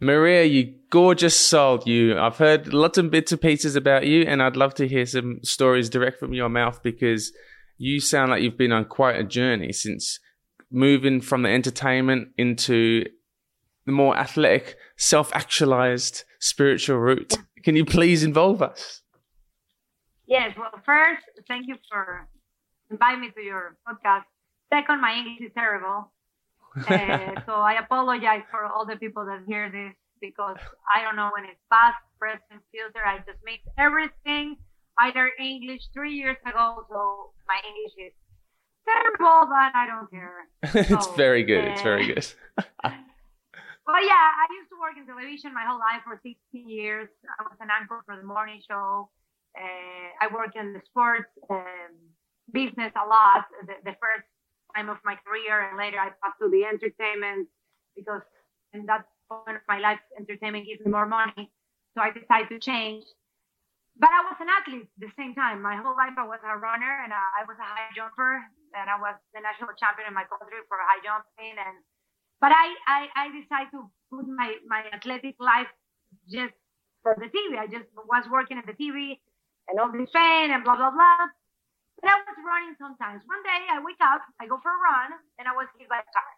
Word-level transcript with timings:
Maria, 0.00 0.44
you 0.44 0.74
gorgeous 0.88 1.36
soul. 1.36 1.82
You, 1.84 2.18
I've 2.18 2.38
heard 2.38 2.72
lots 2.72 2.98
of 2.98 3.10
bits 3.10 3.32
and 3.32 3.40
pieces 3.40 3.76
about 3.76 4.06
you, 4.06 4.22
and 4.22 4.42
I'd 4.42 4.56
love 4.56 4.74
to 4.74 4.88
hear 4.88 5.04
some 5.06 5.40
stories 5.42 5.90
direct 5.90 6.18
from 6.18 6.32
your 6.32 6.48
mouth 6.48 6.82
because 6.82 7.32
you 7.76 8.00
sound 8.00 8.30
like 8.30 8.42
you've 8.42 8.58
been 8.58 8.72
on 8.72 8.86
quite 8.86 9.16
a 9.16 9.24
journey 9.24 9.72
since 9.72 10.18
moving 10.70 11.20
from 11.20 11.42
the 11.42 11.50
entertainment 11.50 12.28
into 12.38 13.04
the 13.86 13.92
more 13.92 14.16
athletic, 14.16 14.76
self-actualized 14.96 16.24
spiritual 16.38 16.98
route. 16.98 17.38
Can 17.62 17.76
you 17.76 17.84
please 17.84 18.22
involve 18.22 18.62
us? 18.62 19.02
Yes. 20.26 20.52
Well, 20.56 20.70
first, 20.86 21.22
thank 21.48 21.66
you 21.66 21.76
for 21.90 22.28
inviting 22.90 23.20
me 23.20 23.30
to 23.34 23.40
your 23.42 23.76
podcast. 23.86 24.22
Second, 24.72 25.00
my 25.00 25.14
English 25.14 25.40
is 25.40 25.52
terrible. 25.54 26.12
Uh, 26.76 27.40
so 27.46 27.52
I 27.54 27.74
apologize 27.82 28.42
for 28.50 28.64
all 28.64 28.86
the 28.86 28.96
people 28.96 29.24
that 29.26 29.42
hear 29.46 29.70
this 29.70 29.94
because 30.20 30.56
I 30.94 31.02
don't 31.02 31.16
know 31.16 31.30
when 31.34 31.44
it's 31.44 31.60
past, 31.72 31.96
present, 32.18 32.62
future. 32.70 33.04
I 33.04 33.18
just 33.18 33.40
mix 33.44 33.62
everything 33.78 34.56
either 34.98 35.30
English 35.40 35.82
three 35.92 36.14
years 36.14 36.36
ago, 36.46 36.84
so 36.90 37.32
my 37.48 37.58
English 37.66 37.94
is 38.08 38.12
terrible, 38.86 39.48
but 39.48 39.74
I 39.74 39.86
don't 39.86 40.10
care. 40.10 40.46
it's 40.92 41.06
So, 41.06 41.12
very 41.12 41.42
good. 41.42 41.64
It's 41.64 41.80
uh, 41.80 41.84
very 41.84 42.06
good. 42.06 42.26
Well, 43.86 44.06
yeah, 44.06 44.22
I 44.38 44.46
used 44.54 44.70
to 44.70 44.78
work 44.78 44.94
in 44.94 45.02
television 45.02 45.52
my 45.52 45.66
whole 45.66 45.82
life 45.82 46.06
for 46.06 46.14
16 46.22 46.38
years. 46.68 47.08
I 47.26 47.42
was 47.42 47.58
an 47.58 47.74
anchor 47.74 47.98
for 48.06 48.14
the 48.14 48.22
morning 48.22 48.62
show. 48.62 49.10
Uh, 49.58 50.08
I 50.22 50.30
worked 50.32 50.54
in 50.54 50.72
the 50.74 50.80
sports 50.86 51.26
um, 51.50 51.90
business 52.52 52.92
a 52.94 53.02
lot. 53.02 53.50
The, 53.66 53.74
the 53.82 53.96
first 53.98 54.29
time 54.76 54.88
of 54.88 54.98
my 55.04 55.16
career, 55.26 55.68
and 55.68 55.78
later 55.78 55.98
I 55.98 56.10
passed 56.22 56.38
to 56.40 56.48
the 56.48 56.64
entertainment 56.64 57.48
because 57.96 58.22
in 58.72 58.86
that 58.86 59.04
point 59.28 59.56
of 59.56 59.64
my 59.68 59.78
life, 59.78 59.98
entertainment 60.18 60.66
gives 60.66 60.84
me 60.84 60.90
more 60.90 61.06
money. 61.06 61.50
So 61.94 62.02
I 62.02 62.10
decided 62.10 62.48
to 62.50 62.58
change. 62.58 63.04
But 63.98 64.10
I 64.14 64.22
was 64.24 64.38
an 64.40 64.48
athlete 64.48 64.88
at 64.88 65.00
the 65.02 65.12
same 65.18 65.34
time. 65.34 65.60
My 65.60 65.76
whole 65.76 65.98
life 65.98 66.14
I 66.16 66.24
was 66.24 66.40
a 66.46 66.56
runner 66.56 67.02
and 67.04 67.12
I, 67.12 67.42
I 67.42 67.42
was 67.44 67.58
a 67.58 67.66
high 67.66 67.90
jumper, 67.92 68.40
and 68.72 68.86
I 68.88 68.96
was 68.96 69.18
the 69.34 69.42
national 69.42 69.74
champion 69.76 70.08
in 70.08 70.14
my 70.14 70.24
country 70.30 70.62
for 70.70 70.78
high 70.80 71.02
jumping 71.02 71.58
and 71.58 71.76
but 72.40 72.52
I, 72.52 72.72
I, 72.88 73.00
I 73.14 73.24
decided 73.28 73.70
to 73.72 73.90
put 74.10 74.26
my, 74.26 74.56
my 74.66 74.82
athletic 74.92 75.36
life 75.38 75.68
just 76.26 76.54
for 77.02 77.14
the 77.20 77.28
TV. 77.28 77.58
I 77.58 77.66
just 77.66 77.84
was 78.08 78.24
working 78.32 78.56
at 78.56 78.64
the 78.66 78.72
TV 78.72 79.20
and 79.68 79.78
all 79.78 79.92
this 79.92 80.08
fame 80.10 80.50
and 80.50 80.64
blah, 80.64 80.76
blah, 80.76 80.90
blah. 80.90 81.28
But 82.00 82.10
I 82.10 82.16
was 82.24 82.36
running 82.40 82.74
sometimes. 82.80 83.22
One 83.28 83.42
day 83.44 83.68
I 83.68 83.78
wake 83.84 84.00
up, 84.00 84.24
I 84.40 84.48
go 84.48 84.56
for 84.64 84.72
a 84.72 84.80
run, 84.80 85.20
and 85.38 85.44
I 85.46 85.52
was 85.52 85.68
hit 85.76 85.88
by 85.88 86.00
a 86.00 86.08
car. 86.08 86.30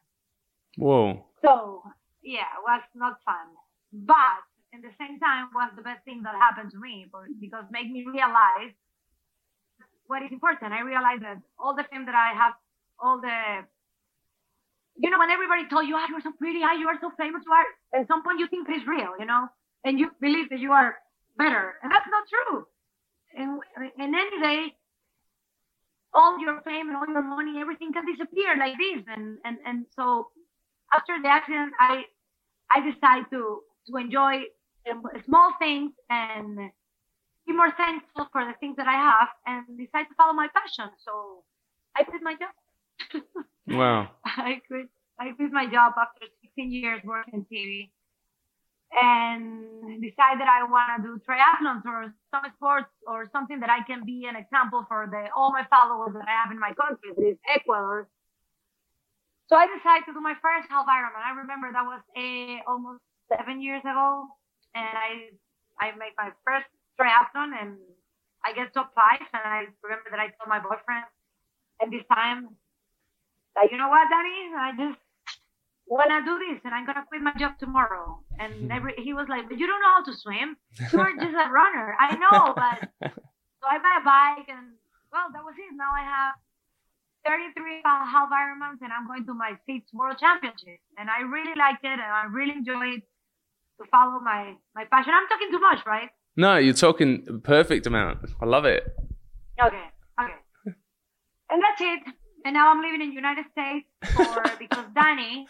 Whoa. 0.77 1.05
So, 1.43 1.83
yeah, 2.23 2.51
it 2.59 2.63
was 2.67 2.83
not 2.95 3.23
fun. 3.25 3.55
But 3.93 4.43
at 4.75 4.83
the 4.83 4.91
same 4.99 5.21
time, 5.21 5.55
was 5.55 5.71
the 5.77 5.83
best 5.83 6.03
thing 6.05 6.23
that 6.25 6.35
happened 6.35 6.73
to 6.73 6.81
me 6.81 7.07
because 7.39 7.65
it 7.69 7.73
made 7.73 7.93
me 7.93 8.05
realize 8.09 8.75
what 10.07 10.23
is 10.23 10.33
important. 10.33 10.73
I 10.73 10.81
realized 10.81 11.23
that 11.23 11.39
all 11.59 11.77
the 11.77 11.85
fame 11.91 12.07
that 12.07 12.17
I 12.17 12.35
have, 12.35 12.55
all 12.99 13.21
the 13.21 13.63
you 14.97 15.11
know, 15.11 15.19
when 15.19 15.31
everybody 15.31 15.69
told 15.69 15.87
you, 15.89 15.97
ah, 15.97 16.07
you're 16.09 16.21
so 16.21 16.33
pretty, 16.39 16.61
ah, 16.63 16.75
you 16.77 16.87
are 16.89 16.99
so 17.01 17.11
famous, 17.17 17.43
you 17.47 17.53
are, 17.53 18.01
at 18.01 18.09
some 18.09 18.23
point 18.23 18.39
you 18.39 18.47
think 18.49 18.69
it's 18.69 18.87
real, 18.87 19.17
you 19.19 19.25
know, 19.25 19.49
and 19.85 19.99
you 19.99 20.11
believe 20.21 20.51
that 20.51 20.59
you 20.61 20.73
are 20.73 20.97
better. 21.37 21.75
And 21.83 21.91
that's 21.91 22.07
not 22.11 22.25
true. 22.29 22.67
And, 23.35 23.61
and 23.99 24.15
any 24.15 24.41
day, 24.41 24.75
all 26.15 26.39
your 26.39 26.61
fame 26.63 26.89
and 26.89 26.97
all 26.97 27.07
your 27.07 27.23
money, 27.23 27.61
everything 27.61 27.93
can 27.93 28.05
disappear 28.07 28.57
like 28.59 28.75
this. 28.79 29.05
And, 29.07 29.39
and, 29.45 29.59
and 29.65 29.87
so 29.97 30.29
after 30.93 31.21
the 31.23 31.29
accident, 31.29 31.73
I, 31.79 32.05
I 32.71 32.91
decided 32.91 33.27
to, 33.31 33.61
to 33.89 33.97
enjoy 33.97 34.43
um, 34.91 35.03
small 35.25 35.55
things 35.59 35.93
and 36.11 36.71
be 37.47 37.53
more 37.53 37.73
thankful 37.77 38.29
for 38.33 38.45
the 38.45 38.55
things 38.61 38.77
that 38.77 38.87
I 38.87 38.93
have 38.93 39.29
and 39.47 39.79
decide 39.79 40.05
to 40.05 40.15
follow 40.17 40.33
my 40.33 40.49
passion. 40.55 40.91
So 41.05 41.45
I 41.97 42.05
quit 42.05 42.23
my 42.23 42.35
job. 42.35 43.23
Wow. 43.69 44.11
I 44.25 44.61
quit. 44.67 44.89
I 45.21 45.31
quit 45.33 45.53
my 45.53 45.67
job 45.67 45.93
after 45.97 46.27
16 46.43 46.73
years 46.73 47.01
working 47.05 47.35
in 47.35 47.45
TV, 47.45 47.91
and 48.93 50.01
decide 50.01 50.37
that 50.41 50.49
I 50.49 50.65
want 50.69 51.01
to 51.01 51.03
do 51.03 51.13
triathlons 51.25 51.85
or 51.87 52.13
some 52.31 52.45
sports 52.57 52.93
or 53.07 53.29
something 53.33 53.61
that 53.61 53.71
I 53.71 53.81
can 53.85 54.05
be 54.05 54.27
an 54.29 54.37
example 54.37 54.85
for 54.89 55.09
the 55.11 55.33
all 55.35 55.53
my 55.53 55.65
followers 55.71 56.13
that 56.15 56.29
I 56.29 56.35
have 56.45 56.53
in 56.53 56.61
my 56.61 56.73
country, 56.77 57.11
that 57.17 57.25
is 57.25 57.39
Ecuador. 57.49 58.09
So 59.49 59.57
I 59.57 59.67
decided 59.69 60.05
to 60.09 60.13
do 60.13 60.21
my 60.21 60.35
first 60.41 60.69
half 60.69 60.87
Ironman. 60.87 61.25
I 61.25 61.37
remember 61.37 61.73
that 61.73 61.85
was 61.85 62.01
a, 62.17 62.61
almost 62.67 63.01
seven 63.29 63.61
years 63.61 63.81
ago, 63.81 64.29
and 64.75 64.93
I 64.97 65.33
I 65.81 65.93
made 65.97 66.13
my 66.17 66.31
first 66.45 66.69
triathlon, 67.01 67.53
and 67.57 67.77
I 68.45 68.53
get 68.53 68.73
top 68.73 68.93
five. 68.95 69.25
And 69.33 69.45
I 69.45 69.65
remember 69.83 70.09
that 70.13 70.21
I 70.21 70.33
told 70.37 70.49
my 70.49 70.61
boyfriend, 70.61 71.05
at 71.81 71.91
this 71.91 72.05
time 72.13 72.49
that 73.57 73.71
you 73.71 73.77
know 73.77 73.89
what, 73.89 74.09
Danny? 74.09 74.53
I 74.57 74.73
just 74.77 75.01
wanna 75.93 76.25
do 76.25 76.39
this, 76.39 76.61
and 76.65 76.75
I'm 76.75 76.87
gonna 76.87 77.05
quit 77.09 77.23
my 77.23 77.35
job 77.39 77.59
tomorrow. 77.59 78.21
And 78.39 78.55
hmm. 78.55 78.71
every, 78.71 78.95
he 78.99 79.13
was 79.13 79.27
like, 79.29 79.49
"But 79.49 79.59
you 79.59 79.67
don't 79.67 79.81
know 79.81 79.95
how 79.97 80.05
to 80.05 80.15
swim. 80.17 80.57
You're 80.93 81.17
just 81.17 81.37
a 81.37 81.51
runner. 81.51 81.97
I 81.99 82.17
know, 82.17 82.55
but." 82.55 83.13
So 83.63 83.71
I 83.71 83.79
buy 83.79 83.95
a 83.95 84.03
bike, 84.03 84.49
and 84.51 84.75
well, 85.15 85.31
that 85.31 85.45
was 85.47 85.55
it. 85.55 85.71
Now 85.79 85.95
I 85.95 86.03
have 86.03 86.35
33 87.25 87.83
half 87.87 88.29
Ironmans, 88.35 88.83
and 88.83 88.93
I'm 88.93 89.07
going 89.07 89.25
to 89.27 89.35
my 89.35 89.55
sixth 89.67 89.95
World 89.95 90.19
Championship, 90.19 90.83
and 90.99 91.09
I 91.09 91.23
really 91.23 91.55
liked 91.55 91.85
it, 91.85 91.95
and 91.95 92.03
I 92.03 92.25
really 92.27 92.59
enjoyed 92.59 93.03
to 93.79 93.87
follow 93.89 94.19
my 94.19 94.55
my 94.75 94.85
passion. 94.91 95.13
I'm 95.15 95.29
talking 95.29 95.51
too 95.53 95.61
much, 95.61 95.87
right? 95.87 96.11
No, 96.37 96.57
you're 96.57 96.75
talking 96.75 97.41
perfect 97.45 97.87
amount. 97.87 98.19
I 98.41 98.47
love 98.47 98.65
it. 98.65 98.83
Okay, 99.63 99.87
okay. 100.21 100.75
And 101.51 101.63
that's 101.63 101.81
it. 101.81 102.01
And 102.45 102.55
now 102.55 102.73
I'm 102.73 102.83
living 102.83 103.03
in 103.03 103.13
United 103.13 103.45
States 103.53 103.87
for 104.17 104.43
because 104.59 104.87
Danny, 104.95 105.47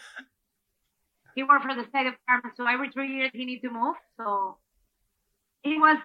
he 1.35 1.43
worked 1.43 1.65
for 1.65 1.75
the 1.75 1.87
State 1.89 2.05
Department, 2.05 2.55
so 2.55 2.67
every 2.67 2.89
three 2.89 3.15
years 3.15 3.31
he 3.33 3.45
needs 3.45 3.61
to 3.61 3.69
move. 3.69 3.95
So 4.17 4.57
he 5.61 5.77
was 5.77 5.97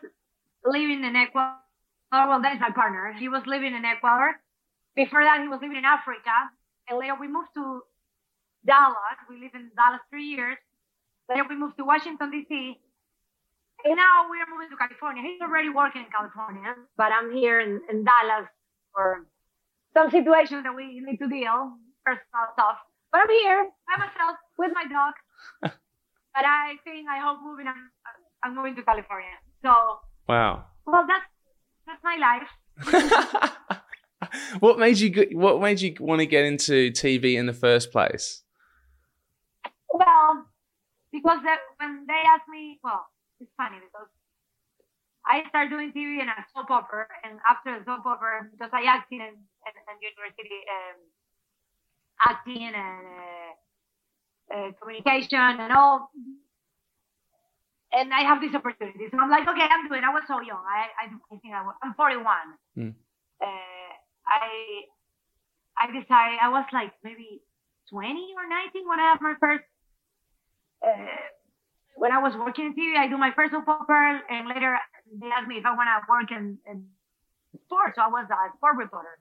living 0.65 1.05
in 1.05 1.17
Ecuador. 1.17 1.57
Well, 2.11 2.41
that 2.41 2.55
is 2.55 2.61
my 2.61 2.71
partner. 2.71 3.13
He 3.19 3.29
was 3.29 3.43
living 3.47 3.75
in 3.75 3.85
Ecuador. 3.85 4.41
Before 4.97 5.23
that, 5.23 5.41
he 5.41 5.49
was 5.49 5.61
living 5.61 5.77
in 5.77 5.85
Africa. 5.85 6.33
And 6.89 6.99
later 6.99 7.15
we 7.21 7.29
moved 7.29 7.53
to 7.55 7.83
Dallas. 8.65 9.19
We 9.29 9.41
lived 9.41 9.55
in 9.55 9.71
Dallas 9.77 10.01
three 10.11 10.25
years. 10.25 10.57
Later 11.29 11.45
we 11.49 11.57
moved 11.57 11.77
to 11.77 11.85
Washington, 11.85 12.31
D.C. 12.31 12.79
And 13.85 13.97
now 13.97 14.27
we 14.31 14.41
are 14.41 14.49
moving 14.51 14.71
to 14.71 14.77
California. 14.77 15.23
He's 15.23 15.41
already 15.41 15.69
working 15.69 16.03
in 16.03 16.11
California, 16.11 16.75
but 16.97 17.13
I'm 17.13 17.31
here 17.33 17.61
in, 17.61 17.81
in 17.91 18.05
Dallas 18.05 18.49
for 18.93 19.27
some 19.95 20.11
situations 20.11 20.65
that 20.65 20.75
we 20.75 21.01
need 21.01 21.19
to 21.19 21.29
deal, 21.29 21.77
personal 22.05 22.49
stuff. 22.55 22.79
But 23.13 23.23
I'm 23.23 23.31
here 23.31 23.69
by 23.89 24.05
myself 24.05 24.37
with 24.59 24.73
my 24.75 24.85
dog. 24.85 25.15
but 25.63 26.45
I 26.45 26.77
think 26.85 27.09
I 27.09 27.19
hope 27.21 27.39
moving 27.43 27.67
I'm, 27.67 27.91
I'm 28.43 28.55
moving 28.55 28.77
to 28.77 28.83
California. 28.83 29.37
So 29.63 29.73
Wow. 30.29 30.67
well 30.87 31.07
that's 31.07 31.25
that's 31.87 32.03
my 32.05 32.17
life. 32.21 32.49
what 34.61 34.79
made 34.79 34.99
you 34.99 35.29
what 35.33 35.61
made 35.61 35.81
you 35.81 35.95
want 36.01 36.21
to 36.21 36.27
get 36.27 36.45
into 36.45 36.91
TV 36.93 37.35
in 37.37 37.47
the 37.47 37.53
first 37.55 37.91
place? 37.91 38.43
Well, 39.93 40.47
because 41.13 41.41
that, 41.45 41.59
when 41.81 42.05
they 42.07 42.23
asked 42.29 42.49
me, 42.49 42.79
well, 42.85 43.07
it's 43.41 43.51
funny 43.57 43.79
because 43.81 44.07
I 45.27 45.43
started 45.49 45.71
doing 45.71 45.93
TV 45.93 46.21
in 46.23 46.29
a 46.29 46.39
soap 46.55 46.71
opera, 46.71 47.09
and 47.25 47.41
after 47.49 47.79
the 47.79 47.85
soap 47.85 48.07
opera, 48.07 48.47
because 48.53 48.71
I 48.73 48.85
acted 48.85 49.21
in, 49.21 49.35
in, 49.35 49.75
in 49.75 49.97
university, 49.99 50.61
um, 50.71 50.97
acting 52.21 52.73
and 52.75 53.07
uh, 53.07 54.55
uh, 54.55 54.71
communication 54.81 55.61
and 55.61 55.73
all, 55.73 56.11
and 57.93 58.13
I 58.13 58.21
have 58.21 58.41
this 58.41 58.55
opportunity. 58.55 59.07
So 59.11 59.19
I'm 59.19 59.31
like, 59.31 59.49
okay, 59.49 59.67
I'm 59.69 59.89
doing. 59.89 60.03
it. 60.03 60.07
I 60.07 60.13
was 60.13 60.25
so 60.27 60.41
young. 60.41 60.63
I 60.67 60.89
I, 60.99 61.09
think 61.41 61.55
I 61.55 61.63
was. 61.63 61.75
I'm 61.83 61.95
41. 61.95 62.25
Hmm. 62.75 62.91
Uh, 63.41 63.93
I 64.27 64.85
I 65.79 65.87
decided 65.87 66.39
I 66.43 66.49
was 66.51 66.67
like 66.73 66.93
maybe 67.05 67.41
20 67.91 68.11
or 68.37 68.49
19 68.49 68.89
when 68.89 69.01
I 69.01 69.15
had 69.15 69.21
my 69.21 69.35
first 69.41 69.65
uh, 70.85 71.07
when 71.99 72.13
I 72.13 72.23
was 72.23 72.33
working 72.39 72.67
in 72.71 72.75
TV, 72.75 72.97
I 72.97 73.09
do 73.09 73.19
my 73.19 73.33
first 73.35 73.53
soap 73.53 73.67
opera, 73.67 74.23
and 74.31 74.49
later 74.49 74.79
they 75.11 75.27
asked 75.27 75.49
me 75.49 75.59
if 75.59 75.67
I 75.67 75.75
want 75.75 75.91
to 75.91 76.07
work 76.07 76.31
in, 76.31 76.59
in 76.71 76.87
sports. 77.67 77.99
So 77.99 78.03
I 78.03 78.09
was 78.09 78.27
a 78.31 78.57
sport 78.57 78.77
reporter. 78.77 79.19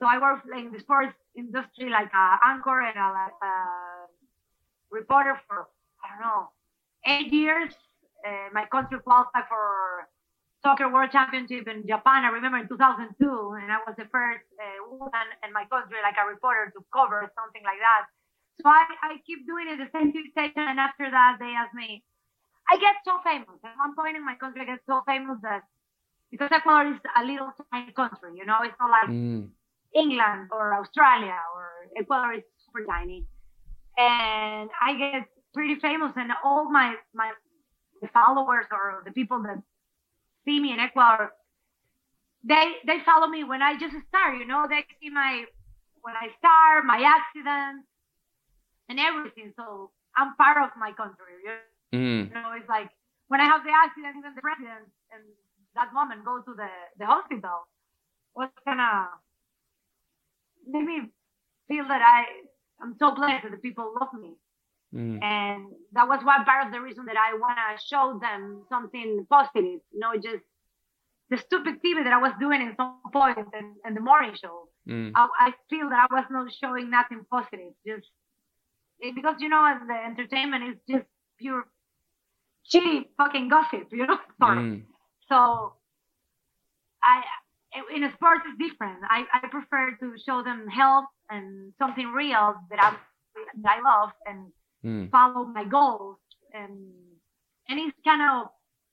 So 0.00 0.06
I 0.06 0.18
worked 0.18 0.46
in 0.56 0.72
the 0.72 0.78
sports 0.80 1.14
industry 1.36 1.90
like 1.90 2.10
a 2.14 2.38
anchor 2.44 2.80
and 2.80 2.96
a, 2.96 3.10
a 3.46 3.52
reporter 4.90 5.38
for 5.46 5.66
I 6.04 6.08
don't 6.10 6.22
know 6.22 6.48
eight 7.06 7.32
years. 7.32 7.72
Uh, 8.26 8.48
my 8.52 8.64
country 8.66 8.98
qualified 9.00 9.44
for 9.48 10.06
soccer 10.62 10.88
world 10.92 11.10
championship 11.10 11.68
in 11.68 11.86
Japan. 11.86 12.24
I 12.24 12.28
remember 12.28 12.58
in 12.58 12.68
2002, 12.68 13.56
and 13.60 13.70
I 13.72 13.78
was 13.86 13.94
the 13.96 14.06
first 14.10 14.42
uh, 14.58 14.64
woman 14.90 15.26
in 15.44 15.52
my 15.52 15.64
country, 15.70 15.98
like 16.02 16.16
a 16.18 16.26
reporter, 16.26 16.70
to 16.74 16.80
cover 16.92 17.30
something 17.38 17.62
like 17.64 17.78
that. 17.80 18.04
So 18.62 18.68
I, 18.68 18.84
I 19.02 19.10
keep 19.26 19.46
doing 19.46 19.68
it 19.68 19.78
the 19.78 19.88
same 19.94 20.12
TV 20.12 20.30
station, 20.30 20.66
and 20.66 20.80
after 20.80 21.10
that, 21.10 21.36
they 21.40 21.54
ask 21.54 21.72
me. 21.74 22.02
I 22.70 22.76
get 22.78 22.96
so 23.04 23.18
famous. 23.24 23.58
At 23.64 23.76
one 23.78 23.94
point 23.94 24.16
in 24.16 24.24
my 24.24 24.34
country, 24.34 24.62
I 24.62 24.64
get 24.66 24.80
so 24.86 25.02
famous 25.06 25.38
that 25.42 25.62
because 26.30 26.48
Ecuador 26.52 26.92
is 26.92 27.00
a 27.16 27.24
little 27.24 27.52
tiny 27.72 27.92
country, 27.92 28.32
you 28.36 28.44
know, 28.46 28.58
it's 28.62 28.76
not 28.80 28.90
like 28.90 29.10
Mm. 29.10 29.50
England 29.94 30.48
or 30.52 30.74
Australia 30.74 31.36
or 31.54 31.70
Ecuador 31.96 32.34
is 32.34 32.42
super 32.66 32.84
tiny. 32.86 33.24
And 33.98 34.70
I 34.80 34.96
get 34.98 35.28
pretty 35.54 35.76
famous 35.80 36.12
and 36.16 36.30
all 36.44 36.70
my, 36.70 36.94
my 37.14 37.32
followers 38.12 38.66
or 38.70 39.02
the 39.04 39.12
people 39.12 39.42
that 39.42 39.62
see 40.44 40.60
me 40.60 40.72
in 40.72 40.80
Ecuador, 40.80 41.32
they, 42.44 42.74
they 42.86 42.98
follow 43.04 43.26
me 43.26 43.44
when 43.44 43.62
I 43.62 43.78
just 43.78 43.94
start, 44.08 44.38
you 44.38 44.46
know, 44.46 44.66
they 44.68 44.84
see 45.00 45.10
my, 45.10 45.44
when 46.02 46.14
I 46.14 46.28
start, 46.38 46.84
my 46.86 47.02
accidents 47.02 47.86
and 48.88 48.98
everything. 49.00 49.52
So 49.56 49.90
I'm 50.16 50.34
part 50.36 50.62
of 50.62 50.70
my 50.78 50.92
country. 50.92 51.34
You 51.44 51.52
Mm. 51.94 52.32
know, 52.34 52.52
it's 52.52 52.68
like 52.68 52.90
when 53.28 53.40
I 53.40 53.44
have 53.44 53.64
the 53.64 53.70
accident, 53.72 54.16
even 54.18 54.34
the 54.34 54.42
president 54.42 54.84
and 55.10 55.22
that 55.74 55.92
moment 55.94 56.24
go 56.24 56.40
to 56.42 56.54
the, 56.54 56.68
the 56.98 57.06
hospital 57.06 57.66
was 58.34 58.50
gonna 58.66 59.08
make 60.66 60.84
me 60.84 61.00
feel 61.68 61.86
that 61.88 62.02
I 62.02 62.24
I'm 62.80 62.94
so 62.98 63.14
blessed 63.14 63.44
that 63.44 63.50
the 63.52 63.58
people 63.58 63.92
love 64.00 64.12
me. 64.20 64.34
Mm. 64.94 65.22
And 65.22 65.66
that 65.92 66.08
was 66.08 66.24
one 66.24 66.44
part 66.44 66.66
of 66.66 66.72
the 66.72 66.80
reason 66.80 67.04
that 67.06 67.16
I 67.16 67.36
wanna 67.38 67.76
show 67.90 68.18
them 68.20 68.64
something 68.68 69.26
positive, 69.28 69.80
you 69.92 69.98
know, 69.98 70.14
just 70.14 70.44
the 71.30 71.36
stupid 71.36 71.82
TV 71.84 72.04
that 72.04 72.12
I 72.12 72.18
was 72.18 72.32
doing 72.40 72.62
in 72.62 72.74
some 72.76 73.00
point 73.12 73.38
in, 73.38 73.74
in 73.86 73.94
the 73.94 74.00
morning 74.00 74.34
show. 74.40 74.68
Mm. 74.88 75.12
I, 75.14 75.28
I 75.38 75.52
feel 75.68 75.90
that 75.90 76.08
I 76.10 76.14
was 76.14 76.24
not 76.30 76.50
showing 76.52 76.88
nothing 76.90 77.26
positive, 77.30 77.74
just 77.86 78.08
it, 79.00 79.14
because 79.14 79.36
you 79.38 79.48
know, 79.48 79.78
the 79.86 79.94
entertainment 79.94 80.64
is 80.64 80.76
just 80.88 81.06
pure 81.38 81.64
shitty 82.72 83.06
fucking 83.16 83.48
gossip, 83.48 83.88
you 83.92 84.06
know. 84.06 84.18
Sorry. 84.40 84.58
Mm. 84.58 84.82
So, 85.28 85.74
I 87.02 87.22
in 87.94 88.04
a 88.04 88.12
sport 88.14 88.38
is 88.48 88.56
different. 88.58 88.98
I, 89.10 89.24
I 89.32 89.46
prefer 89.48 89.96
to 90.00 90.14
show 90.26 90.42
them 90.42 90.66
help 90.68 91.06
and 91.30 91.72
something 91.78 92.06
real 92.12 92.54
that 92.70 92.78
I 92.80 92.96
that 93.62 93.78
I 93.78 93.80
love 93.82 94.10
and 94.26 94.52
Mm. 94.84 95.10
follow 95.10 95.44
my 95.44 95.64
goals 95.64 96.18
and 96.54 96.78
and 97.68 97.80
it's 97.80 97.98
kind 98.04 98.22
of 98.22 98.46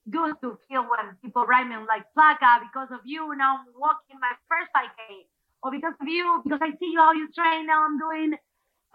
good 0.10 0.34
to 0.42 0.58
feel 0.68 0.82
when 0.82 1.14
people 1.22 1.46
write 1.46 1.68
me 1.68 1.76
like 1.88 2.02
Flaca 2.18 2.58
because 2.66 2.90
of 2.92 3.02
you 3.06 3.22
now 3.38 3.58
I'm 3.62 3.66
walking 3.78 4.18
my 4.20 4.34
first 4.50 4.74
5k 4.74 5.30
or 5.62 5.70
because 5.70 5.94
of 6.02 6.08
you 6.08 6.42
because 6.44 6.58
I 6.60 6.72
see 6.80 6.90
you 6.90 7.00
how 7.00 7.14
you 7.14 7.30
train 7.38 7.68
now 7.68 7.86
I'm 7.86 8.00
doing 8.00 8.34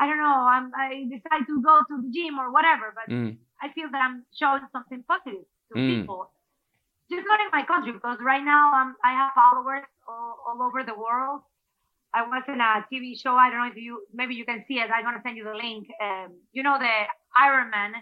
I 0.00 0.06
don't 0.08 0.18
know 0.18 0.38
I'm 0.50 0.72
I 0.74 1.06
decide 1.14 1.46
to 1.46 1.62
go 1.62 1.78
to 1.78 2.02
the 2.02 2.10
gym 2.10 2.40
or 2.40 2.50
whatever 2.50 2.90
but 2.92 3.06
Mm. 3.06 3.38
I 3.62 3.70
feel 3.72 3.86
that 3.92 4.02
I'm 4.02 4.24
showing 4.34 4.66
something 4.72 5.04
positive 5.06 5.46
to 5.70 5.74
Mm. 5.78 6.00
people. 6.02 6.32
Just 7.10 7.26
not 7.26 7.40
in 7.40 7.50
my 7.52 7.64
country 7.66 7.92
because 7.92 8.18
right 8.20 8.44
now 8.44 8.70
I'm, 8.72 8.94
I 9.04 9.12
have 9.12 9.32
followers 9.34 9.84
all, 10.08 10.38
all 10.46 10.62
over 10.62 10.84
the 10.84 10.94
world. 10.94 11.42
I 12.12 12.22
was 12.22 12.42
in 12.48 12.60
a 12.60 12.84
TV 12.92 13.20
show. 13.20 13.34
I 13.34 13.50
don't 13.50 13.60
know 13.60 13.70
if 13.70 13.76
you, 13.76 14.02
maybe 14.12 14.34
you 14.34 14.44
can 14.44 14.64
see 14.66 14.74
it. 14.74 14.90
I'm 14.94 15.04
going 15.04 15.14
to 15.14 15.22
send 15.22 15.36
you 15.36 15.44
the 15.44 15.54
link. 15.54 15.86
Um, 16.02 16.34
you 16.52 16.62
know, 16.62 16.76
the 16.78 16.90
Ironman 17.38 17.92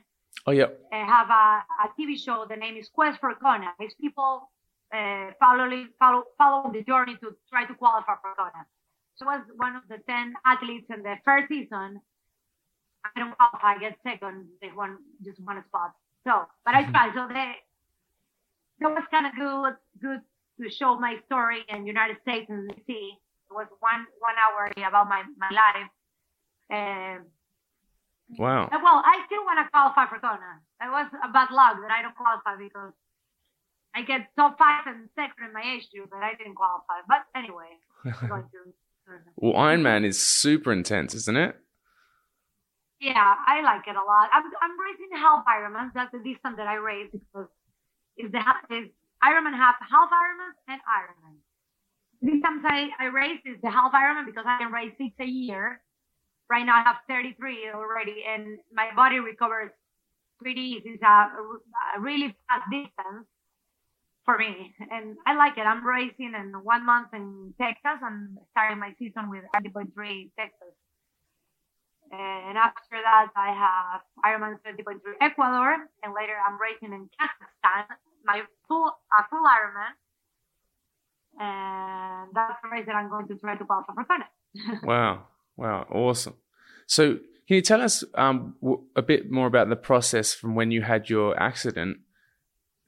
Oh 0.46 0.52
yeah. 0.52 0.64
uh, 0.64 1.04
have 1.06 1.28
a, 1.28 1.64
a 1.84 1.88
TV 1.98 2.18
show. 2.18 2.46
The 2.48 2.56
name 2.56 2.76
is 2.76 2.88
Quest 2.88 3.20
for 3.20 3.34
Kona. 3.34 3.72
It's 3.80 3.94
people 3.94 4.50
uh, 4.94 5.30
following, 5.38 5.88
follow, 5.98 6.24
following 6.38 6.72
the 6.72 6.82
journey 6.82 7.16
to 7.22 7.36
try 7.50 7.66
to 7.66 7.74
qualify 7.74 8.14
for 8.22 8.32
Kona. 8.36 8.64
She 9.18 9.24
was 9.24 9.42
one 9.56 9.76
of 9.76 9.82
the 9.88 9.98
10 10.08 10.34
athletes 10.46 10.86
in 10.94 11.02
the 11.02 11.16
first 11.24 11.48
season. 11.48 12.00
I 13.04 13.20
don't 13.20 13.36
qualify, 13.36 13.76
I 13.76 13.78
get 13.78 13.98
second. 14.02 14.46
They 14.62 14.70
won 14.74 14.98
just 15.24 15.40
one 15.44 15.62
spot. 15.68 15.92
So, 16.24 16.46
but 16.64 16.74
I 16.74 16.84
tried. 16.84 17.12
So 17.14 17.26
they, 17.28 17.52
that 18.80 18.90
was 18.90 19.04
kind 19.10 19.26
of 19.26 19.32
good, 19.34 19.74
good 20.00 20.20
to 20.62 20.70
show 20.70 20.98
my 20.98 21.16
story 21.26 21.64
in 21.68 21.86
United 21.86 22.16
States 22.22 22.46
and 22.48 22.70
see. 22.86 23.14
It 23.50 23.54
was 23.54 23.66
one, 23.80 24.04
one 24.20 24.36
hour 24.36 24.70
about 24.86 25.08
my, 25.08 25.22
my 25.38 25.48
life. 25.50 25.88
Um, 26.70 27.26
Wow. 28.36 28.68
Well, 28.70 29.00
I 29.00 29.24
still 29.24 29.40
want 29.44 29.56
to 29.64 29.70
qualify 29.72 30.04
for 30.04 30.20
Kona. 30.20 30.60
It 30.84 30.90
was 30.92 31.08
a 31.24 31.32
bad 31.32 31.48
luck 31.50 31.80
that 31.80 31.90
I 31.90 32.02
don't 32.02 32.14
qualify 32.14 32.60
because 32.60 32.92
I 33.94 34.02
get 34.02 34.28
top 34.36 34.58
five 34.58 34.84
and 34.84 35.08
second 35.16 35.48
in 35.48 35.52
my 35.54 35.64
age 35.64 35.88
group, 35.88 36.10
but 36.10 36.20
I 36.20 36.34
didn't 36.36 36.54
qualify. 36.54 37.00
But 37.08 37.24
anyway, 37.34 37.72
I'm 38.04 38.28
going 38.28 38.42
to. 38.52 38.72
Well, 39.36 39.54
Ironman 39.54 40.04
is 40.04 40.20
super 40.20 40.70
intense, 40.72 41.14
isn't 41.14 41.36
it? 41.36 41.56
Yeah, 43.00 43.16
I 43.16 43.62
like 43.62 43.88
it 43.88 43.96
a 43.96 44.04
lot. 44.04 44.28
I'm 44.32 44.44
I'm 44.44 44.76
racing 44.76 45.16
half 45.16 45.44
Ironman. 45.48 45.92
That's 45.94 46.12
the 46.12 46.18
distance 46.18 46.58
that 46.58 46.66
I 46.66 46.74
race 46.74 47.08
because 47.12 47.48
is 48.18 48.32
the 48.32 48.40
half 48.40 48.56
is 48.70 48.88
Ironman 49.22 49.54
half 49.54 49.76
half 49.80 50.10
Ironman 50.10 50.52
and 50.68 50.80
Ironman. 50.84 51.36
Distance 52.22 52.62
I, 52.66 52.90
I 52.98 53.04
race 53.06 53.40
is 53.46 53.56
the 53.62 53.70
half 53.70 53.92
Ironman 53.92 54.26
because 54.26 54.44
I 54.46 54.58
can 54.58 54.72
race 54.72 54.92
six 54.98 55.14
a 55.20 55.24
year. 55.24 55.80
Right 56.50 56.64
now 56.64 56.76
I 56.76 56.82
have 56.82 56.96
33 57.08 57.70
already, 57.74 58.24
and 58.26 58.58
my 58.72 58.90
body 58.96 59.20
recovers 59.20 59.70
pretty 60.40 60.60
easy. 60.78 60.90
It's 60.96 61.02
a, 61.02 61.30
a 61.96 62.00
really 62.00 62.34
fast 62.48 62.64
distance 62.70 63.26
for 64.24 64.38
me, 64.38 64.74
and 64.90 65.16
I 65.26 65.34
like 65.36 65.58
it. 65.58 65.62
I'm 65.62 65.86
racing 65.86 66.32
in 66.34 66.52
one 66.62 66.84
month 66.86 67.08
in 67.12 67.54
Texas. 67.60 68.00
I'm 68.02 68.38
starting 68.50 68.78
my 68.78 68.94
season 68.98 69.30
with 69.30 69.44
70.3 69.54 69.88
Texas. 70.38 70.74
And 72.10 72.56
after 72.56 72.96
that, 73.04 73.28
I 73.36 73.52
have 73.52 74.00
Ironman 74.24 74.56
70.3 74.64 75.00
Ecuador, 75.20 75.76
and 76.02 76.14
later 76.14 76.36
I'm 76.40 76.58
racing 76.60 76.94
in 76.94 77.08
Kazakhstan, 77.20 77.84
my 78.28 78.42
full 78.68 78.86
a 78.86 79.24
full 79.30 79.42
Ironman, 79.56 79.94
and 81.40 82.28
that's 82.34 82.58
the 82.62 82.68
race 82.68 82.84
that 82.86 82.94
I'm 82.94 83.08
going 83.08 83.26
to 83.28 83.34
try 83.36 83.56
to 83.56 83.64
qualify 83.64 83.94
for 83.94 84.04
Kona. 84.04 84.28
Wow. 84.84 85.24
Wow. 85.56 85.86
Awesome. 85.90 86.34
So, 86.86 87.14
can 87.46 87.56
you 87.56 87.62
tell 87.62 87.80
us 87.80 88.04
um, 88.14 88.54
w- 88.60 88.84
a 88.94 89.02
bit 89.02 89.30
more 89.30 89.46
about 89.46 89.68
the 89.68 89.76
process 89.76 90.34
from 90.34 90.54
when 90.54 90.70
you 90.70 90.82
had 90.82 91.10
your 91.10 91.38
accident 91.40 91.98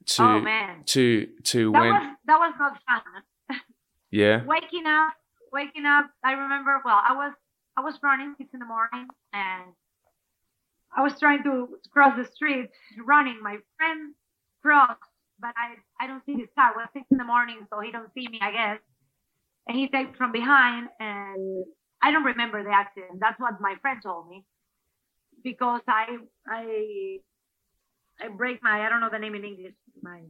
to 0.05 0.23
oh 0.23 0.39
man, 0.39 0.83
to 0.85 1.27
to 1.43 1.71
that 1.71 1.79
when? 1.81 1.93
was 1.93 2.15
that 2.27 2.37
was 2.39 2.53
not 2.59 2.73
fun. 2.87 3.57
yeah. 4.11 4.45
waking 4.45 4.85
up, 4.87 5.13
waking 5.51 5.85
up. 5.85 6.09
I 6.23 6.33
remember. 6.33 6.81
Well, 6.85 7.01
I 7.03 7.13
was 7.13 7.33
I 7.77 7.81
was 7.81 7.99
running 8.03 8.35
six 8.37 8.49
in 8.53 8.59
the 8.59 8.65
morning, 8.65 9.07
and 9.33 9.73
I 10.95 11.01
was 11.03 11.19
trying 11.19 11.43
to 11.43 11.77
cross 11.91 12.15
the 12.17 12.25
street, 12.25 12.69
running. 13.05 13.41
My 13.41 13.57
friend 13.77 14.13
crossed, 14.61 14.99
but 15.41 15.53
I 15.57 15.75
I 16.03 16.07
don't 16.07 16.23
see 16.25 16.33
his 16.33 16.49
car. 16.55 16.71
It 16.71 16.77
was 16.77 16.87
six 16.93 17.05
in 17.11 17.17
the 17.17 17.23
morning, 17.23 17.67
so 17.69 17.79
he 17.79 17.91
don't 17.91 18.13
see 18.13 18.27
me, 18.27 18.39
I 18.41 18.51
guess. 18.51 18.79
And 19.67 19.77
he 19.77 19.87
takes 19.89 20.17
from 20.17 20.31
behind, 20.31 20.89
and 20.99 21.65
I 22.01 22.11
don't 22.11 22.23
remember 22.23 22.63
the 22.63 22.71
accident. 22.71 23.19
That's 23.19 23.39
what 23.39 23.59
my 23.61 23.75
friend 23.81 23.99
told 24.03 24.29
me, 24.29 24.43
because 25.43 25.81
I 25.87 26.17
I 26.47 27.17
I 28.19 28.27
break 28.29 28.61
my 28.63 28.85
I 28.85 28.89
don't 28.89 29.01
know 29.01 29.09
the 29.11 29.19
name 29.19 29.35
in 29.35 29.43
English 29.43 29.73
my 30.01 30.21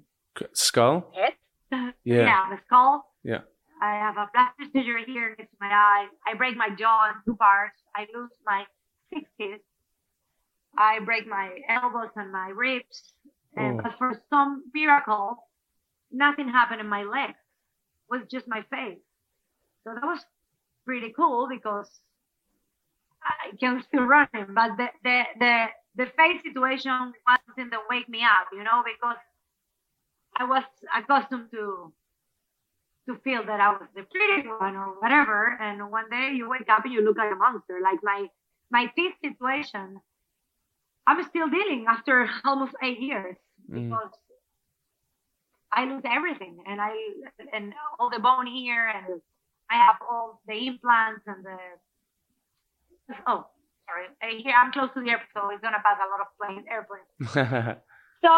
Skull. 0.53 1.12
head. 1.13 1.34
Yeah. 2.03 2.25
yeah, 2.25 2.50
the 2.50 2.60
skull. 2.65 3.06
Yeah. 3.24 3.41
I 3.82 3.94
have 3.96 4.18
a 4.18 4.27
plastic 4.34 4.68
surgery 4.74 5.06
here 5.08 5.34
next 5.38 5.51
to 5.51 5.58
my 5.62 5.68
eye. 5.72 6.08
I 6.27 6.34
break 6.36 6.58
my 6.58 6.70
jaw 6.70 7.08
in 7.10 7.15
two 7.25 7.36
parts. 7.38 7.80
I 7.96 8.08
lose 8.13 8.30
my 8.46 8.65
six 9.13 9.30
teeth. 9.39 9.62
I 10.77 11.00
break 11.00 11.27
my 11.27 11.50
elbows 11.70 12.10
and 12.15 12.32
my 12.32 12.50
ribs. 12.50 13.13
And 13.55 13.79
Oh. 13.79 13.81
but 13.81 13.98
for 13.98 14.13
some 14.29 14.70
miracle, 14.74 15.48
nothing 16.12 16.48
happened 16.50 16.81
in 16.81 16.88
my 16.88 17.03
legs. 17.03 17.38
It 18.10 18.20
was 18.20 18.27
just 18.27 18.48
my 18.48 18.62
face. 18.63 19.00
So 19.84 19.93
that 19.96 20.03
was 20.05 20.25
pretty 20.86 21.12
cool 21.13 21.48
because 21.48 22.01
I 23.24 23.55
can 23.58 23.81
still 23.84 24.03
running. 24.05 24.53
But 24.53 24.77
the 24.77 24.89
the 25.03 25.24
the, 25.39 25.67
the 25.96 26.05
face 26.17 26.41
situation 26.43 27.13
wasn't 27.27 27.72
the 27.72 27.79
wake 27.89 28.08
me 28.10 28.24
up, 28.24 28.48
you 28.53 28.63
know, 28.63 28.84
because 28.84 29.17
I 30.36 30.43
was 30.43 30.63
accustomed 30.93 31.51
to 31.51 31.93
to 33.08 33.15
feel 33.24 33.43
that 33.46 33.60
I 33.60 33.70
was 33.74 33.88
the 33.96 34.03
pretty 34.03 34.48
one 34.48 34.75
or 34.75 35.00
whatever. 35.00 35.58
And 35.60 35.91
one 35.91 36.10
day 36.10 36.31
you 36.34 36.50
wake 36.50 36.70
up 36.70 36.84
and 36.86 36.93
you 36.93 37.01
look 37.01 37.17
like 37.17 37.31
a 37.31 37.36
monster. 37.36 37.79
Like 37.81 38.00
my 38.03 38.27
my 38.70 38.88
teeth 38.96 39.13
situation, 39.22 40.01
I'm 41.08 41.24
still 41.29 41.50
dealing 41.50 41.86
after 41.88 42.29
almost 42.46 42.74
eight 42.84 43.00
years 43.00 43.36
Mm. 43.70 43.89
because 43.89 44.12
I 45.72 45.86
lose 45.86 46.01
everything 46.03 46.63
and 46.67 46.81
I 46.81 46.91
and 47.53 47.74
all 48.00 48.10
the 48.10 48.20
bone 48.20 48.48
here 48.48 48.88
and 48.89 49.22
I 49.70 49.75
have 49.86 49.96
all 50.10 50.41
the 50.48 50.67
implants 50.67 51.22
and 51.27 51.46
the 51.46 51.58
oh 53.27 53.46
sorry 53.88 54.08
Uh, 54.22 54.41
here 54.43 54.53
I'm 54.58 54.72
close 54.72 54.89
to 54.96 55.01
the 55.01 55.10
airport 55.12 55.29
so 55.34 55.50
it's 55.51 55.62
gonna 55.62 55.81
pass 55.86 55.98
a 56.01 56.10
lot 56.12 56.22
of 56.25 56.29
planes 56.38 56.65
airplanes. 56.70 57.77
So 58.25 58.29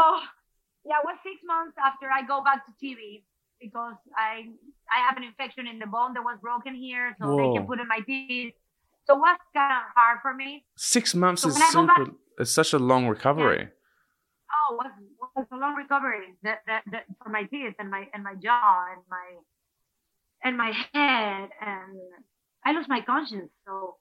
yeah, 0.86 1.00
it 1.02 1.06
was 1.06 1.18
six 1.24 1.38
months 1.46 1.76
after 1.78 2.08
I 2.12 2.22
go 2.28 2.44
back 2.44 2.66
to 2.68 2.72
TV 2.84 3.24
because 3.60 3.96
I 4.16 4.48
I 4.92 4.98
have 5.08 5.18
an 5.18 5.24
infection 5.24 5.66
in 5.68 5.80
the 5.80 5.88
bone 5.88 6.14
that 6.14 6.24
was 6.24 6.38
broken 6.42 6.76
here, 6.76 7.16
so 7.20 7.36
they 7.36 7.50
can 7.58 7.66
put 7.68 7.80
in 7.80 7.88
my 7.88 8.00
teeth. 8.06 8.54
So 9.08 9.16
it 9.16 9.20
was 9.20 9.38
kind 9.54 9.74
of 9.74 9.84
hard 9.96 10.20
for 10.22 10.34
me. 10.34 10.64
Six 10.78 11.14
months 11.16 11.42
So 11.42 11.50
is 11.50 11.56
when 11.56 11.64
I 11.64 11.72
go 11.74 11.82
super. 11.88 12.12
It's 12.40 12.52
such 12.52 12.74
a 12.74 12.80
long 12.80 13.08
recovery. 13.08 13.70
Oh, 14.70 14.76
it 14.76 14.78
was, 14.78 14.92
was 15.36 15.46
a 15.52 15.58
long 15.58 15.76
recovery 15.76 16.36
that, 16.44 16.60
that, 16.68 16.84
that 16.92 17.06
for 17.22 17.30
my 17.30 17.44
teeth 17.44 17.76
and 17.80 17.90
my 17.90 18.08
and 18.14 18.24
my 18.24 18.36
jaw 18.36 18.86
and 18.94 19.02
my 19.10 19.28
and 20.44 20.58
my 20.58 20.72
head 20.94 21.50
and 21.62 21.98
I 22.66 22.72
lost 22.72 22.90
my 22.90 23.02
conscience. 23.02 23.52
So 23.66 23.98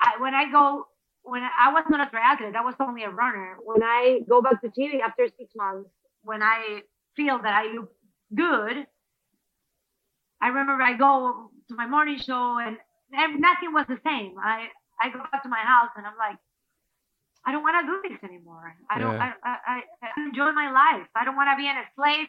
I, 0.00 0.20
when 0.20 0.34
I 0.34 0.50
go 0.50 0.86
when 1.22 1.42
I, 1.42 1.50
I 1.68 1.72
was 1.72 1.84
not 1.88 2.06
a 2.06 2.10
triathlete, 2.10 2.54
I 2.54 2.64
was 2.64 2.74
only 2.80 3.04
a 3.04 3.10
runner. 3.10 3.56
When 3.64 3.82
I 3.82 4.20
go 4.28 4.42
back 4.42 4.60
to 4.62 4.70
Chile 4.70 5.00
after 5.04 5.26
six 5.38 5.52
months, 5.56 5.90
when 6.22 6.42
I 6.42 6.82
feel 7.16 7.38
that 7.38 7.54
I 7.54 7.72
look 7.72 7.92
good, 8.34 8.86
I 10.40 10.48
remember 10.48 10.82
I 10.82 10.94
go 10.94 11.50
to 11.68 11.74
my 11.74 11.86
morning 11.86 12.18
show 12.18 12.58
and 12.58 12.76
ev- 13.16 13.40
nothing 13.40 13.72
was 13.72 13.86
the 13.88 13.98
same. 14.04 14.34
I 14.38 14.68
I 15.00 15.10
go 15.10 15.20
back 15.30 15.42
to 15.42 15.48
my 15.48 15.60
house 15.60 15.90
and 15.96 16.06
I'm 16.06 16.16
like. 16.18 16.38
I 17.46 17.52
don't 17.52 17.60
want 17.62 17.76
to 17.76 17.84
do 17.84 18.08
this 18.08 18.24
anymore. 18.24 18.74
I 18.88 18.98
don't. 18.98 19.12
Yeah. 19.12 19.34
I, 19.44 19.56
I, 19.68 19.80
I 20.00 20.08
enjoy 20.24 20.52
my 20.52 20.72
life. 20.72 21.06
I 21.14 21.26
don't 21.26 21.36
want 21.36 21.50
to 21.52 21.60
be 21.60 21.68
an 21.68 21.76
a 21.76 21.84
slave 21.94 22.28